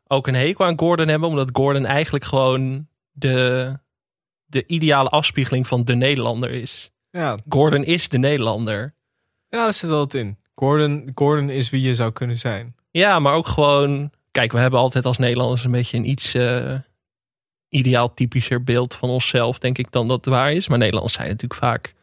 [0.08, 1.30] ook een hekel aan Gordon hebben.
[1.30, 3.74] Omdat Gordon eigenlijk gewoon de,
[4.46, 6.92] de ideale afspiegeling van de Nederlander is.
[7.10, 8.94] Ja, Gordon is de Nederlander.
[9.50, 10.38] ja, daar zit wat in.
[10.54, 12.76] Gordon, Gordon is wie je zou kunnen zijn.
[12.92, 14.12] Ja, maar ook gewoon...
[14.32, 16.74] Kijk, we hebben altijd als Nederlanders een beetje een iets eh,
[17.72, 20.68] ideaal typischer beeld van onszelf, denk ik, dan dat waar is.
[20.68, 21.94] Maar Nederlanders zijn natuurlijk vaak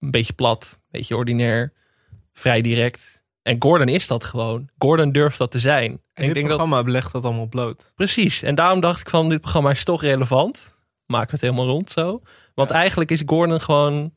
[0.00, 1.72] een beetje plat, een beetje ordinair,
[2.32, 3.22] vrij direct.
[3.42, 4.68] En Gordon is dat gewoon.
[4.78, 5.90] Gordon durft dat te zijn.
[5.90, 7.92] En En dit ik denk dat programma belegt dat allemaal bloot.
[7.94, 8.42] Precies.
[8.42, 10.76] En daarom dacht ik van, dit programma is toch relevant.
[11.06, 12.22] We het helemaal rond zo.
[12.54, 14.12] Want eigenlijk is Gordon gewoon een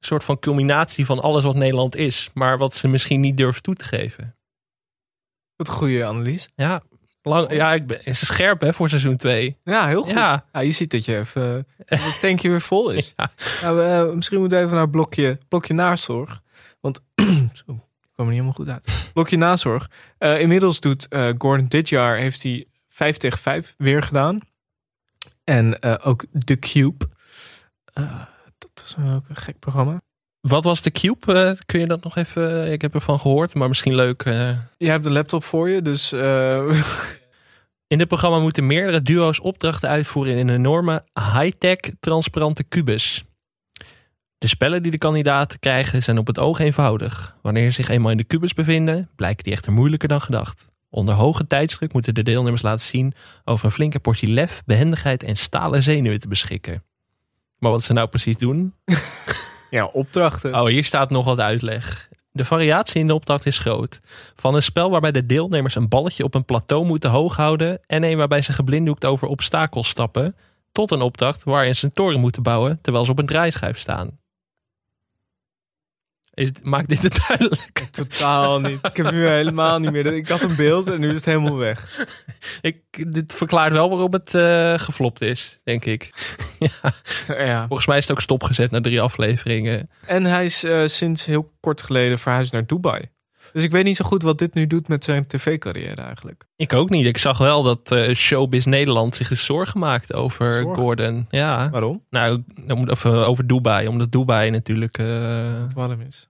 [0.00, 2.30] soort van culminatie van alles wat Nederland is.
[2.34, 4.36] Maar wat ze misschien niet durven toe te geven.
[5.56, 6.48] Wat een goede analyse.
[6.54, 6.82] Ja,
[7.24, 9.56] lang, ja ik ben, is scherp hè, voor seizoen 2.
[9.64, 10.12] Ja, heel goed.
[10.12, 10.44] Ja.
[10.52, 13.12] Ja, je ziet dat je even dat het tankje weer vol is.
[13.16, 13.30] Ja.
[13.62, 16.42] Nou, we, eh, misschien moeten we even naar blokje, blokje nazorg.
[16.80, 17.00] Want
[17.52, 19.10] zo, ik kwam er niet helemaal goed uit.
[19.12, 19.90] Blokje nazorg.
[20.18, 24.40] Eh, inmiddels doet eh, Gordon dit jaar heeft hij 5 tegen 5 weer gedaan.
[25.44, 27.08] En eh, ook The Cube.
[27.92, 28.22] Eh,
[28.58, 30.00] dat is ook een gek programma.
[30.48, 31.32] Wat was de Cube?
[31.32, 32.72] Eh, kun je dat nog even...
[32.72, 34.22] Ik heb ervan gehoord, maar misschien leuk.
[34.22, 34.58] eh.
[34.76, 36.82] Je hebt de laptop voor je, dus eh,
[37.86, 43.24] In dit programma moeten meerdere duo's opdrachten uitvoeren in een enorme high-tech transparante kubus.
[44.38, 47.36] De spellen die de kandidaten krijgen zijn op het oog eenvoudig.
[47.42, 50.68] Wanneer ze zich eenmaal in de kubus bevinden, blijken die echter moeilijker dan gedacht.
[50.90, 53.14] Onder hoge tijdsdruk moeten de deelnemers laten zien
[53.44, 56.82] over een flinke portie lef, behendigheid en stalen zenuwen te beschikken.
[57.58, 58.74] Maar wat ze nou precies doen?
[59.74, 60.54] ja, opdrachten.
[60.54, 62.08] Oh, hier staat nog wat uitleg.
[62.30, 64.00] De variatie in de opdracht is groot.
[64.36, 68.02] Van een spel waarbij de deelnemers een balletje op een plateau moeten hoog houden en
[68.04, 70.36] een waarbij ze geblinddoekt over obstakels stappen,
[70.72, 74.18] tot een opdracht waarin ze een toren moeten bouwen terwijl ze op een draaischijf staan.
[76.34, 77.86] Is, maakt dit het duidelijk?
[77.90, 78.86] totaal niet.
[78.86, 80.06] Ik heb nu helemaal niet meer.
[80.06, 82.06] Ik had een beeld en nu is het helemaal weg.
[82.60, 86.10] Ik, dit verklaart wel waarom het eh geflopt is, denk ik.
[87.26, 87.66] ja.
[87.66, 89.90] Volgens mij is het ook stopgezet na drie afleveringen.
[90.06, 93.08] En hij is uh, sinds heel kort geleden verhuisd naar Dubai.
[93.54, 96.44] Dus ik weet niet zo goed wat dit nu doet met zijn tv-carrière eigenlijk.
[96.56, 97.06] Ik ook niet.
[97.06, 100.62] Ik zag wel dat uh, Showbiz Nederland zich eens zorgen maakt over?
[100.62, 101.26] Gordon.
[101.30, 101.70] Ja.
[101.70, 102.04] Waarom?
[102.10, 102.42] Nou,
[103.04, 103.88] over Dubai.
[103.88, 104.98] Omdat Dubai natuurlijk...
[104.98, 105.58] Uh...
[105.58, 106.28] Dat warm is.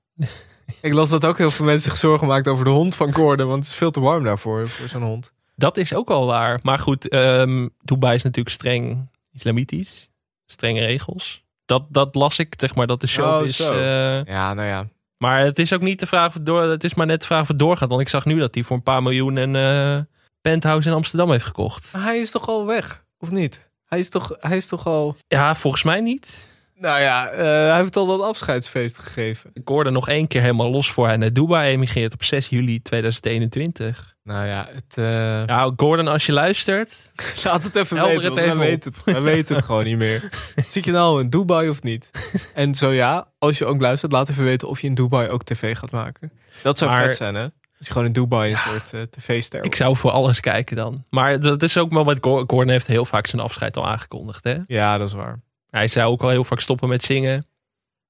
[0.81, 3.49] ik las dat ook heel veel mensen zich zorgen maakt over de hond van Gordon.
[3.49, 5.33] Want het is veel te warm daarvoor, voor zo'n hond.
[5.57, 6.61] Dat is ook wel waar.
[6.63, 10.09] Maar goed, um, Dubai is natuurlijk streng islamitisch.
[10.47, 11.45] Strenge regels.
[11.67, 13.17] Dat, dat las ik, zeg maar, dat de.
[13.21, 14.89] Oh, uh, ja, nou ja.
[15.25, 17.41] Maar het is ook niet de vraag of door, het is maar net de vraag
[17.41, 17.89] of het doorgaat.
[17.89, 20.03] Want ik zag nu dat hij voor een paar miljoen een uh,
[20.41, 21.93] penthouse in Amsterdam heeft gekocht.
[21.93, 23.71] Maar hij is toch al weg, of niet?
[23.85, 25.17] Hij is toch, hij is toch al...
[25.29, 26.49] Ja, volgens mij niet.
[26.77, 29.51] Nou ja, uh, hij heeft al dat afscheidsfeest gegeven.
[29.53, 32.83] Ik hoorde nog één keer helemaal los voor hij naar Dubai emigreert op 6 juli
[32.83, 34.15] 2021.
[34.23, 34.97] Nou ja, het...
[34.99, 35.05] Uh...
[35.45, 37.13] Nou, Gordon, als je luistert...
[37.45, 40.29] Laat het even weten, het even weet het, wij weten het gewoon niet meer.
[40.69, 42.11] Zit je nou in Dubai of niet?
[42.55, 45.45] En zo ja, als je ook luistert, laat even weten of je in Dubai ook
[45.45, 46.33] tv gaat maken.
[46.63, 47.05] Dat zou maar...
[47.05, 47.43] vet zijn, hè?
[47.79, 51.05] Als je gewoon in Dubai een soort uh, tv-ster Ik zou voor alles kijken dan.
[51.11, 54.57] Maar dat is ook wel wat Gordon heeft heel vaak zijn afscheid al aangekondigd, hè?
[54.67, 55.41] Ja, dat is waar.
[55.75, 57.47] Hij zou ook al heel vaak stoppen met zingen.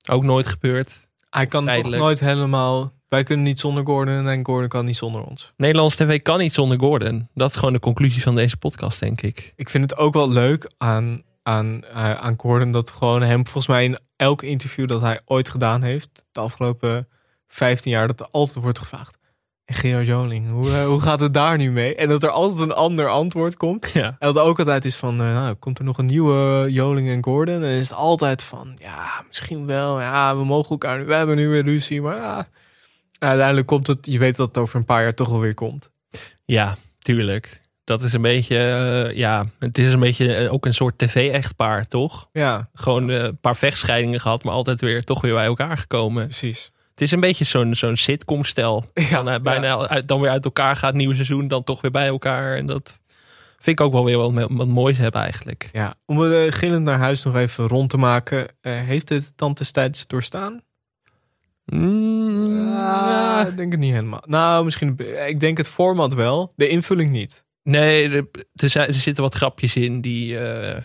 [0.09, 1.09] Ook nooit gebeurd.
[1.31, 1.95] Hij kan Tijdelijk.
[1.95, 5.53] toch nooit helemaal wij kunnen niet zonder Gordon en Gordon kan niet zonder ons.
[5.57, 7.29] Nederlands tv kan niet zonder Gordon.
[7.35, 9.53] Dat is gewoon de conclusie van deze podcast, denk ik.
[9.57, 13.67] Ik vind het ook wel leuk aan, aan, uh, aan Gordon dat gewoon hem volgens
[13.67, 17.09] mij in elk interview dat hij ooit gedaan heeft, de afgelopen
[17.47, 19.19] 15 jaar, dat er altijd wordt gevraagd.
[19.65, 21.95] En Gerard Joling, hoe, uh, hoe gaat het daar nu mee?
[21.95, 23.91] En dat er altijd een ander antwoord komt.
[23.93, 24.17] Ja.
[24.19, 27.25] En dat ook altijd is van, uh, nou, komt er nog een nieuwe Joling en
[27.25, 27.55] Gordon?
[27.55, 30.01] En dan is het altijd van, ja, misschien wel.
[30.01, 32.49] Ja, we mogen elkaar, we hebben nu weer ruzie, maar ja,
[33.19, 35.91] uiteindelijk komt het, je weet dat het over een paar jaar toch wel weer komt.
[36.45, 37.63] Ja, tuurlijk.
[37.85, 41.87] Dat is een beetje, uh, ja, het is een beetje uh, ook een soort tv-echtpaar,
[41.87, 42.29] toch?
[42.33, 42.69] Ja.
[42.75, 46.25] Gewoon uh, een paar vechtscheidingen gehad, maar altijd weer toch weer bij elkaar gekomen.
[46.25, 46.73] Precies.
[46.95, 48.85] Het is een beetje zo'n zo'n sitcom-stel.
[49.11, 49.87] Ja, dan, bijna ja.
[49.87, 52.57] uit, dan weer uit elkaar gaat, nieuw seizoen, dan toch weer bij elkaar.
[52.57, 53.01] En dat
[53.59, 55.69] vind ik ook wel weer wat, wat moois hebben eigenlijk.
[55.73, 58.47] Ja, om de gillend naar huis nog even rond te maken.
[58.61, 60.63] heeft het dan destijds doorstaan?
[61.65, 62.77] Mm,
[63.49, 64.23] ik denk het niet helemaal.
[64.27, 64.99] Nou, misschien.
[65.27, 66.53] Ik denk het format wel.
[66.57, 67.45] De invulling niet.
[67.63, 70.33] Nee, er, er zitten wat grapjes in die.
[70.33, 70.77] Uh,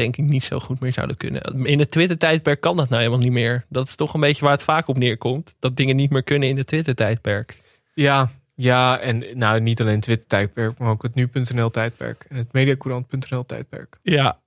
[0.00, 1.66] denk ik niet zo goed meer zouden kunnen.
[1.66, 3.64] In het Twitter-tijdperk kan dat nou helemaal niet meer.
[3.68, 5.54] Dat is toch een beetje waar het vaak op neerkomt.
[5.58, 7.58] Dat dingen niet meer kunnen in het Twitter-tijdperk.
[7.94, 13.98] Ja, ja, en nou niet alleen Twitter-tijdperk, maar ook het nu.nl-tijdperk en het mediacourant.nl-tijdperk.
[14.02, 14.39] Ja,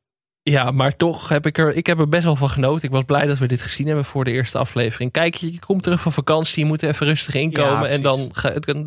[0.43, 2.85] ja, maar toch heb ik er, ik heb er best wel van genoten.
[2.85, 5.11] Ik was blij dat we dit gezien hebben voor de eerste aflevering.
[5.11, 7.89] Kijk, je komt terug van vakantie, je moet even rustig inkomen.
[7.89, 8.31] Ja, en dan,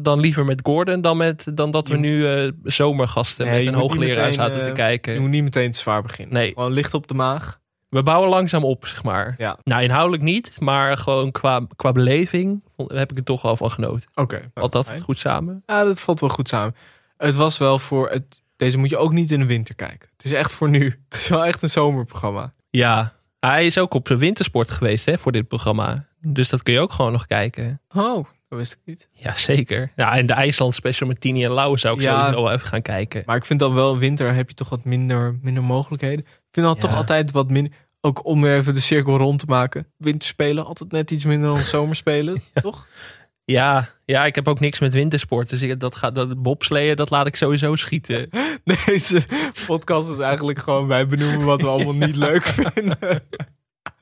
[0.03, 3.81] dan liever met Gordon dan, met, dan dat we nu uh, zomergasten nee, met een
[3.81, 5.13] hoogleraar zaten te kijken.
[5.13, 6.35] Je moet niet meteen te zwaar beginnen.
[6.35, 6.53] Nee.
[6.53, 7.61] Gewoon licht op de maag.
[7.89, 9.35] We bouwen langzaam op, zeg maar.
[9.39, 9.59] Ja.
[9.63, 14.09] Nou, inhoudelijk niet, maar gewoon qua, qua beleving heb ik er toch wel van genoten.
[14.15, 14.35] Oké.
[14.35, 15.01] Okay, Valt dat fijn.
[15.01, 15.63] goed samen?
[15.67, 16.75] Ja, dat valt wel goed samen.
[17.17, 20.09] Het was wel voor het deze moet je ook niet in de winter kijken.
[20.17, 20.85] Het is echt voor nu.
[21.09, 22.55] Het is wel echt een zomerprogramma.
[22.71, 26.07] Ja, hij is ook op de wintersport geweest hè, voor dit programma.
[26.21, 27.81] Dus dat kun je ook gewoon nog kijken.
[27.95, 29.09] Oh, dat wist ik niet.
[29.13, 29.93] Ja, zeker.
[29.97, 32.67] Ja, en de IJsland special met Tini en Lauwe zou ik ja, sowieso wel even
[32.67, 33.23] gaan kijken.
[33.27, 36.19] Maar ik vind dan wel winter heb je toch wat minder, minder mogelijkheden.
[36.19, 36.75] Ik vind ja.
[36.75, 37.73] toch altijd wat minder...
[38.01, 39.87] Ook om even de cirkel rond te maken.
[39.97, 42.61] Winterspelen altijd net iets minder dan zomerspelen, ja.
[42.61, 42.87] toch?
[43.47, 45.49] Ja, ja, ik heb ook niks met wintersport.
[45.49, 48.29] Dus ik, dat, gaat, dat bobsleeën, dat laat ik sowieso schieten.
[48.87, 49.27] Deze
[49.67, 53.23] podcast is eigenlijk gewoon wij benoemen wat we allemaal niet leuk vinden.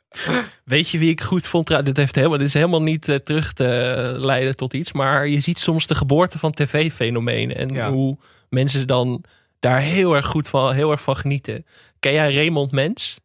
[0.64, 1.84] Weet je wie ik goed vond?
[1.84, 4.92] Dit, heeft helemaal, dit is helemaal niet uh, terug te leiden tot iets.
[4.92, 7.56] Maar je ziet soms de geboorte van tv-fenomenen.
[7.56, 7.90] En ja.
[7.90, 8.18] hoe
[8.48, 9.24] mensen dan
[9.60, 11.66] daar heel erg goed van, heel erg van genieten.
[11.98, 13.18] Ken jij Raymond Mens?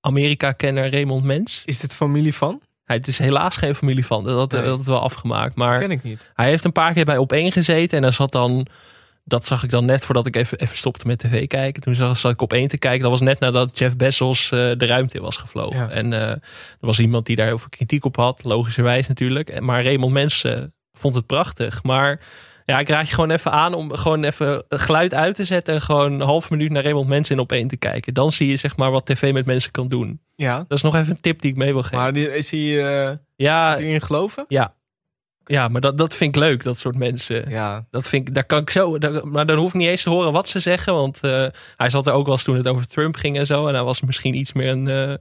[0.00, 1.62] Amerika-kenner Raymond Mens?
[1.64, 2.62] Is dit familie van?
[2.96, 4.24] Het is helaas geen familie van.
[4.24, 4.62] Dat, nee.
[4.62, 5.54] dat wel afgemaakt.
[5.54, 6.30] Maar ken ik niet.
[6.34, 7.96] Hij heeft een paar keer bij op één gezeten.
[7.96, 8.66] En dan zat dan.
[9.24, 11.82] Dat zag ik dan net voordat ik even, even stopte met tv kijken.
[11.82, 13.00] Toen zag, zat ik op één te kijken.
[13.00, 15.78] Dat was net nadat Jeff Bezos uh, de ruimte in was gevlogen.
[15.78, 15.88] Ja.
[15.88, 16.40] En uh, er
[16.80, 18.44] was iemand die daar heel veel kritiek op had.
[18.44, 19.60] Logischerwijs natuurlijk.
[19.60, 20.62] Maar Raymond Mens uh,
[20.92, 21.82] vond het prachtig.
[21.82, 22.20] Maar
[22.64, 25.74] ja, ik raad je gewoon even aan om gewoon even geluid uit te zetten.
[25.74, 28.14] En gewoon een half minuut naar Raymond Mensen in op één te kijken.
[28.14, 30.20] Dan zie je zeg maar wat tv met mensen kan doen.
[30.36, 30.56] Ja.
[30.56, 31.98] Dat is nog even een tip die ik mee wil geven.
[31.98, 34.44] Maar is hij uh, ja, erin geloven?
[34.48, 34.74] Ja.
[35.44, 37.50] Ja, maar dat, dat vind ik leuk, dat soort mensen.
[37.50, 37.86] Ja.
[37.90, 40.10] Dat vind ik, daar kan ik zo, daar, maar dan hoef ik niet eens te
[40.10, 40.94] horen wat ze zeggen.
[40.94, 41.46] Want uh,
[41.76, 43.66] hij zat er ook wel eens toen het over Trump ging en zo.
[43.66, 45.14] En hij was misschien iets meer een uh,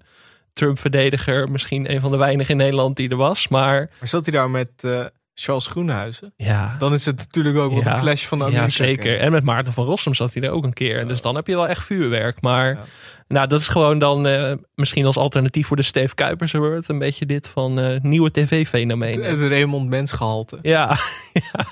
[0.54, 1.52] Trump-verdediger.
[1.52, 3.48] Misschien een van de weinigen in Nederland die er was.
[3.48, 4.88] Maar, maar zat hij daar met
[5.34, 6.34] Charles Groenhuizen.
[6.38, 6.76] Ja.
[6.80, 7.94] Dan is het natuurlijk ook Ja.
[7.96, 9.20] een clash van de Ja, zeker.
[9.20, 11.08] En met Maarten van Rossum zat hij er ook een keer.
[11.08, 12.42] Dus dan heb je wel echt vuurwerk.
[12.42, 12.80] Maar
[13.28, 16.90] nou, dat is gewoon dan eh, misschien als alternatief voor de Steve Kuipers Award.
[16.90, 19.26] Een beetje dit van eh, nieuwe tv-fenomenen.
[19.26, 20.58] Het Raymond Mensgehalte.
[20.62, 20.98] Ja,
[21.34, 21.66] ja,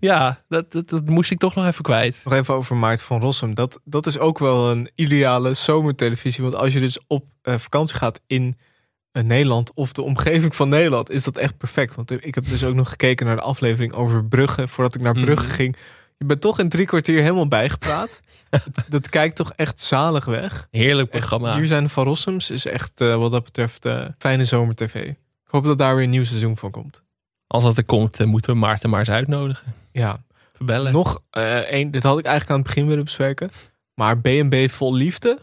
[0.00, 2.20] ja dat, dat, dat moest ik toch nog even kwijt.
[2.24, 3.54] Nog even over Maarten van Rossum.
[3.54, 6.42] Dat, dat is ook wel een ideale zomertelevisie.
[6.42, 8.58] Want als je dus op eh, vakantie gaat in
[9.12, 11.94] Nederland of de omgeving van Nederland, is dat echt perfect.
[11.94, 15.12] Want ik heb dus ook nog gekeken naar de aflevering over Brugge, voordat ik naar
[15.14, 15.54] Brugge Mhm.
[15.54, 15.76] ging.
[16.18, 18.20] Je bent toch in drie kwartier helemaal bijgepraat.
[18.88, 20.66] dat, kijkt toch echt zalig weg.
[20.70, 21.56] Heerlijk Echt, programma.
[21.56, 24.94] hier zijn de Van Rossums is echt wat dat betreft eh, fijne zomer-tv.
[24.94, 25.16] Ik
[25.50, 27.02] hoop dat daar weer een nieuw seizoen van komt.
[27.46, 29.74] Als dat er komt, eh, moeten we Maarten maar eens uitnodigen.
[29.92, 30.22] Ja.
[30.52, 30.92] Verbellen.
[30.92, 33.50] Nog eh één, dit had ik eigenlijk aan het begin willen bespreken.
[33.94, 35.38] Maar B&B Vol Liefde,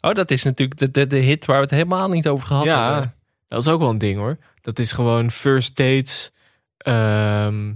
[0.00, 2.64] Oh, dat is natuurlijk de, de, de hit waar we het helemaal niet over gehad
[2.64, 3.14] ja, hebben.
[3.48, 4.38] dat is ook wel een ding hoor.
[4.60, 6.32] Dat is gewoon first dates,
[6.76, 7.72] ehm,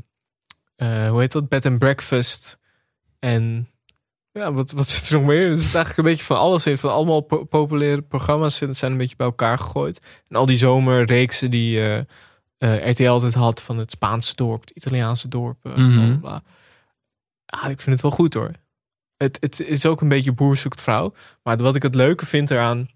[0.77, 2.59] eh, hoe heet dat, bed and breakfast.
[3.19, 3.69] En
[4.33, 5.51] ja, wat, wat zit er nog meer?
[5.51, 6.79] Er zit eigenlijk een beetje van alles in.
[6.79, 10.01] Van allemaal po- populaire programma's zijn zijn een beetje bij elkaar gegooid.
[10.29, 11.99] En al die zomerreeksen die eh,
[12.59, 15.65] eh, RTL altijd had van het Spaanse dorp, het Italiaanse dorp.
[15.65, 16.21] Mhm.
[16.21, 16.43] bla.
[17.47, 18.51] Ah, ik vind het wel goed hoor.
[19.23, 21.13] Het, het is ook een beetje boer zoekt vrouw.
[21.43, 22.89] Maar wat ik het leuke vind eraan,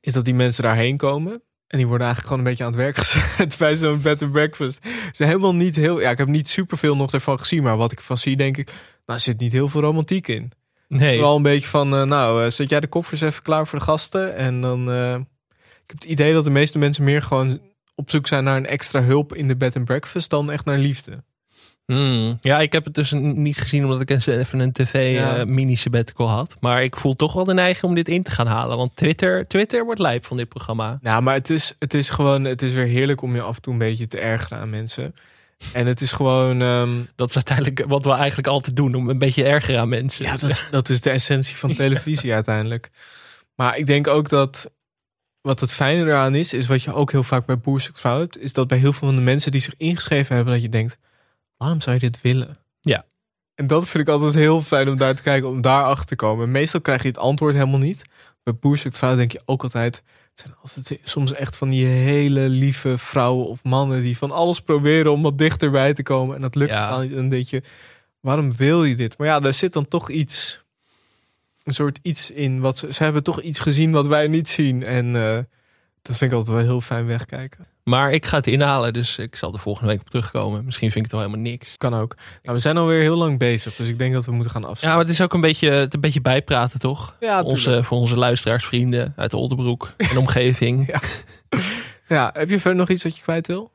[0.00, 1.42] is dat die mensen daarheen komen.
[1.66, 2.96] En die worden eigenlijk gewoon een beetje aan het werk
[3.36, 4.86] gezet bij zo'n bed and breakfast.
[5.12, 6.00] Ze helemaal niet heel.
[6.00, 7.62] Ja, ik heb niet superveel nog ervan gezien.
[7.62, 8.70] Maar wat ik ervan zie, denk ik.
[9.06, 10.52] Nou, zit niet heel veel romantiek in.
[10.88, 11.14] Nee.
[11.16, 11.94] Vooral een beetje van.
[11.94, 14.34] eh, nou, eh, zet jij de koffers even klaar voor de gasten.
[14.36, 14.90] En dan.
[14.90, 15.14] eh,
[15.82, 17.60] ik heb het idee dat de meeste mensen meer gewoon
[17.94, 20.30] op zoek zijn naar een extra hulp in de bed and breakfast.
[20.30, 21.24] dan echt naar liefde.
[21.92, 22.38] Hmm.
[22.40, 25.36] Ja, ik heb het dus niet gezien omdat ik even een tv Ja.
[25.36, 25.44] eh,
[26.28, 26.56] had.
[26.60, 28.76] Maar ik voel toch wel de neiging om dit in te gaan halen.
[28.76, 30.98] Want Twitter, Twitter wordt lijp van dit programma.
[31.02, 32.44] Nou, maar het is, het is gewoon.
[32.44, 35.14] Het is weer heerlijk om je af en toe een beetje te ergeren aan mensen.
[35.72, 36.62] En het is gewoon.
[36.62, 38.94] ehm, Dat is uiteindelijk wat we eigenlijk altijd doen.
[38.94, 40.24] Om een beetje erger aan mensen.
[40.24, 42.90] Ja, dat, dat is de essentie van televisie uiteindelijk.
[43.54, 44.70] Maar ik denk ook dat
[45.40, 48.18] wat het fijne eraan is, is wat je ook heel vaak bij Boer Zoekt Vrouw
[48.18, 50.68] hebt, is dat bij heel veel van de mensen die zich ingeschreven hebben, dat je
[50.68, 50.98] denkt,
[51.58, 52.56] waarom zou je dit willen?
[52.80, 53.04] Ja.
[53.54, 56.16] En dat vind ik altijd heel fijn om daar te kijken, om daar achter te
[56.16, 56.50] komen.
[56.50, 58.04] Meestal krijg je het antwoord helemaal niet.
[58.42, 59.96] Bij Boer Zoekt Vrouw denk je ook altijd,
[60.30, 64.60] het zijn altijd soms echt van die hele lieve vrouwen of mannen die van alles
[64.60, 66.36] proberen om wat dichterbij te komen.
[66.36, 66.84] En dat lukt Ja.
[66.84, 67.10] totaal niet.
[67.10, 67.62] En dan denk je,
[68.20, 69.18] waarom wil je dit?
[69.18, 70.64] Maar ja, er zit dan toch iets,
[71.64, 72.60] een soort iets in.
[72.60, 74.82] Wat ze, ze hebben toch iets gezien wat wij niet zien.
[74.82, 75.38] En eh,
[76.02, 77.66] dat vind ik altijd wel heel fijn wegkijken.
[77.88, 80.64] Maar ik ga het inhalen, dus ik zal er volgende week op terugkomen.
[80.64, 81.76] Misschien vind ik het wel helemaal niks.
[81.76, 82.16] Kan ook.
[82.42, 84.68] Nou, we zijn alweer heel lang bezig, dus ik denk dat we moeten gaan Ja,
[84.68, 84.98] afsluiten.
[85.00, 87.16] maar het is ook een beetje, het een beetje bijpraten, toch?
[87.20, 90.86] Ja, onze, voor onze luisteraars, vrienden uit Oldenbroek en omgeving.
[90.92, 91.00] Ja.
[92.08, 93.70] Ja, heb je verder nog iets wat je kwijt wil?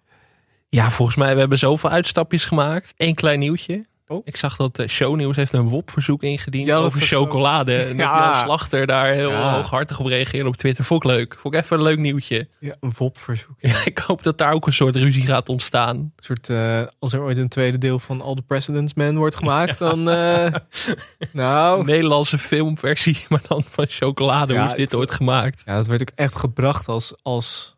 [0.69, 2.93] Ja, volgens mij, we hebben zoveel uitstapjes gemaakt.
[2.97, 3.85] Eén klein nieuwtje.
[4.07, 4.21] Oh.
[4.25, 7.75] Ik zag dat uh, Shownieuws heeft een WOP-verzoek ingediend Ja, over chocolade.
[7.75, 8.31] En dat Ja.
[8.31, 9.53] Jan Slachter daar heel Ja.
[9.55, 10.83] hooghartig op reageerde op Twitter.
[10.83, 11.35] Vond ik leuk.
[11.39, 12.47] Vond ik even een leuk nieuwtje.
[12.59, 13.55] Ja, een WOP-verzoek.
[13.57, 15.95] Ja, ik hoop dat daar ook een soort ruzie gaat ontstaan.
[15.95, 19.35] Een soort, eh, als er ooit een tweede deel van All the President's Men wordt
[19.35, 20.09] gemaakt, dan...
[20.09, 20.53] eh,
[21.31, 21.85] nou...
[21.85, 24.57] Nederlandse filmversie, maar dan van chocolade.
[24.57, 25.61] Hoe is dit ooit gemaakt?
[25.65, 27.75] Ja, dat werd ook echt gebracht als, als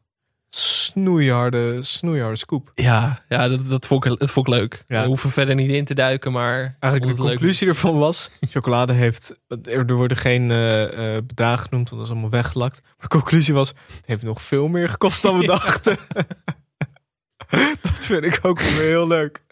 [0.57, 2.71] snoeiharde, snoeiharde scoop.
[2.75, 4.83] Ja, ja dat, dat, vond ik, dat vond ik leuk.
[4.85, 5.01] Ja.
[5.01, 6.77] We hoeven verder niet in te duiken, maar...
[6.79, 7.31] Eigenlijk de leuk.
[7.31, 12.29] conclusie ervan was, chocolade heeft, er worden geen eh, bedragen genoemd, want dat is allemaal
[12.29, 12.81] weggelakt.
[12.83, 15.97] Maar de conclusie was, het heeft nog veel meer gekost dan we dachten.
[17.81, 19.43] dat vind ik ook heel leuk.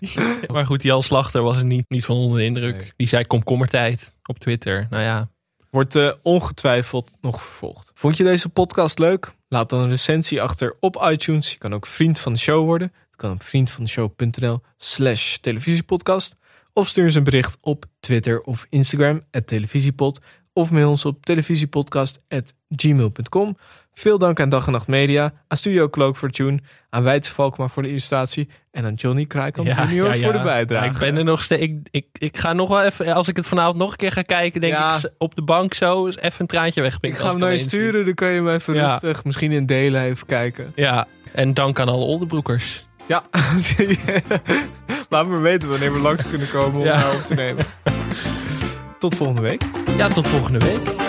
[0.47, 2.75] Maar goed, Jan Slachter was er niet, niet van onder de indruk.
[2.75, 2.91] Nee.
[2.95, 4.87] Die zei komkommertijd op Twitter.
[4.89, 5.29] Nou ja,
[5.73, 7.91] Wordt eh, ongetwijfeld nog vervolgd.
[7.93, 9.33] Vond je deze podcast leuk?
[9.47, 11.51] Laat dan een recensie achter op iTunes.
[11.51, 12.93] Je kan ook vriend van de show worden.
[13.07, 16.35] Het kan op vriendvandeshow.nl slash televisiepodcast.
[16.73, 20.19] Of stuur eens een bericht op Twitter of Instagram, televisiepod.
[20.53, 23.57] Of mail ons op televisiepodcast.gmail.com.
[23.93, 26.59] Veel dank aan Dag en Nacht Media, aan Studio Cloak voor de tune,
[26.89, 30.85] aan Weidse Valkma voor de illustratie en aan Johnny Kruikamp junior voor de bijdrage.
[30.87, 31.61] Ik ben er nog steeds.
[31.61, 33.13] Ik, ik, ik ga nog wel even.
[33.13, 34.95] Als ik het vanavond nog een keer ga kijken, denk Ja.
[34.97, 37.19] ik op de bank zo eens even een traantje Ik wegpikken.
[37.19, 38.81] ga als hem naar je sturen, dan kan je hem even Ja.
[38.87, 40.71] rustig, misschien in delen even kijken.
[40.75, 42.85] Ja, en dank aan alle Oldenbroekers.
[43.07, 43.23] Ja,
[45.09, 47.11] laat me weten wanneer we langs kunnen komen om Ja.
[47.11, 47.65] op te nemen.
[48.99, 49.61] Tot volgende week.
[49.97, 51.02] Ja, tot volgende week.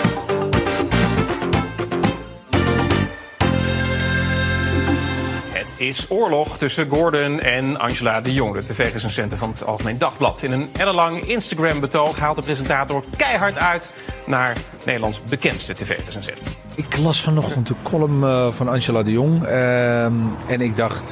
[5.77, 10.43] Is oorlog tussen Gordon en Angela de Jong, de tv-recensenten van het Algemeen Dagblad.
[10.43, 13.93] In een ellenlang Instagram-betoog haalt de presentator keihard uit
[14.25, 16.37] naar Nederlands bekendste tv-recensent.
[16.75, 19.43] Ik las vanochtend de column eh, van Angela de Jong.
[19.43, 20.13] ehm,
[20.47, 21.03] en ik dacht,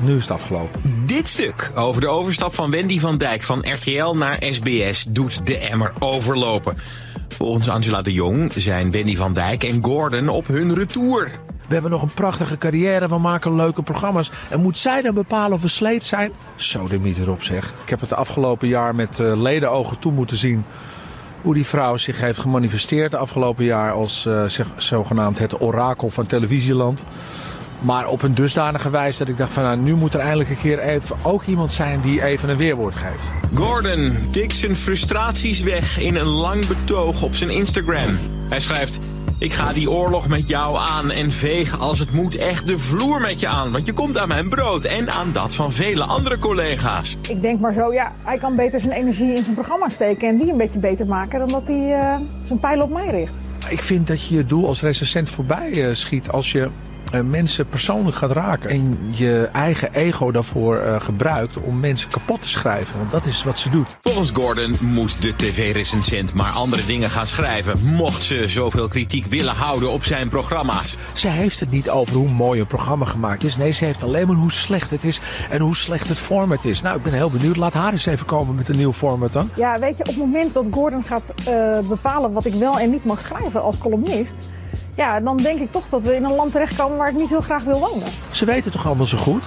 [0.00, 0.80] nu is het afgelopen.
[1.06, 5.58] Dit stuk over de overstap van Wendy van Dijk van RTL naar SBS doet de
[5.58, 6.76] emmer overlopen.
[7.28, 11.30] Volgens Angela de Jong zijn Wendy van Dijk en Gordon op hun retour.
[11.68, 14.30] We hebben nog een prachtige carrière, we maken leuke programma's.
[14.48, 16.32] En moet zij dan bepalen of we sleet zijn?
[16.56, 17.74] Zo de niet erop zeg.
[17.82, 20.64] Ik heb het de afgelopen jaar met uh, ledenogen toe moeten zien...
[21.42, 23.92] hoe die vrouw zich heeft gemanifesteerd de afgelopen jaar...
[23.92, 24.42] als uh,
[24.76, 27.04] zogenaamd het orakel van televisieland.
[27.80, 30.58] Maar op een dusdanige wijze dat ik dacht van nou, nu moet er eindelijk een
[30.58, 33.32] keer even ook iemand zijn die even een weerwoord geeft.
[33.54, 38.18] Gordon tikt zijn frustraties weg in een lang betoog op zijn Instagram.
[38.48, 38.98] Hij schrijft...
[39.40, 43.20] Ik ga die oorlog met jou aan en veeg als het moet echt de vloer
[43.20, 43.72] met je aan.
[43.72, 47.16] Want je komt aan mijn brood en aan dat van vele andere collega's.
[47.28, 50.28] Ik denk maar zo, ja, hij kan beter zijn energie in zijn programma steken...
[50.28, 53.40] en die een beetje beter maken dan dat hij uh, zijn pijl op mij richt.
[53.68, 56.70] Ik vind dat je je doel als recensent voorbij uh, schiet als je
[57.12, 58.70] mensen persoonlijk gaat raken.
[58.70, 62.98] En je eigen ego daarvoor uh, gebruikt om mensen kapot te schrijven.
[62.98, 63.96] Want dat is wat ze doet.
[64.00, 67.84] Volgens Gordon moet de tv-recensent maar andere dingen gaan schrijven.
[67.84, 70.96] Mocht ze zoveel kritiek willen houden op zijn programma's.
[71.12, 73.56] Ze heeft het niet over hoe mooi een programma gemaakt is.
[73.56, 75.20] Nee, ze heeft alleen maar hoe slecht het is.
[75.50, 76.82] En hoe slecht het format is.
[76.82, 77.56] Nou, ik ben heel benieuwd.
[77.56, 79.50] Laat haar eens even komen met een nieuw format dan.
[79.54, 82.90] Ja, weet je, op het moment dat Gordon gaat uh, bepalen wat ik wel en
[82.90, 84.36] niet mag schrijven als columnist
[84.98, 87.40] ja, dan denk ik toch dat we in een land terechtkomen waar ik niet heel
[87.40, 88.08] graag wil wonen.
[88.30, 89.44] Ze weten toch allemaal zo goed?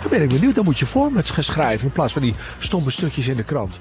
[0.00, 0.54] Dan ben ik benieuwd.
[0.54, 3.80] Dan moet je formats gaan schrijven in plaats van die stomme stukjes in de krant.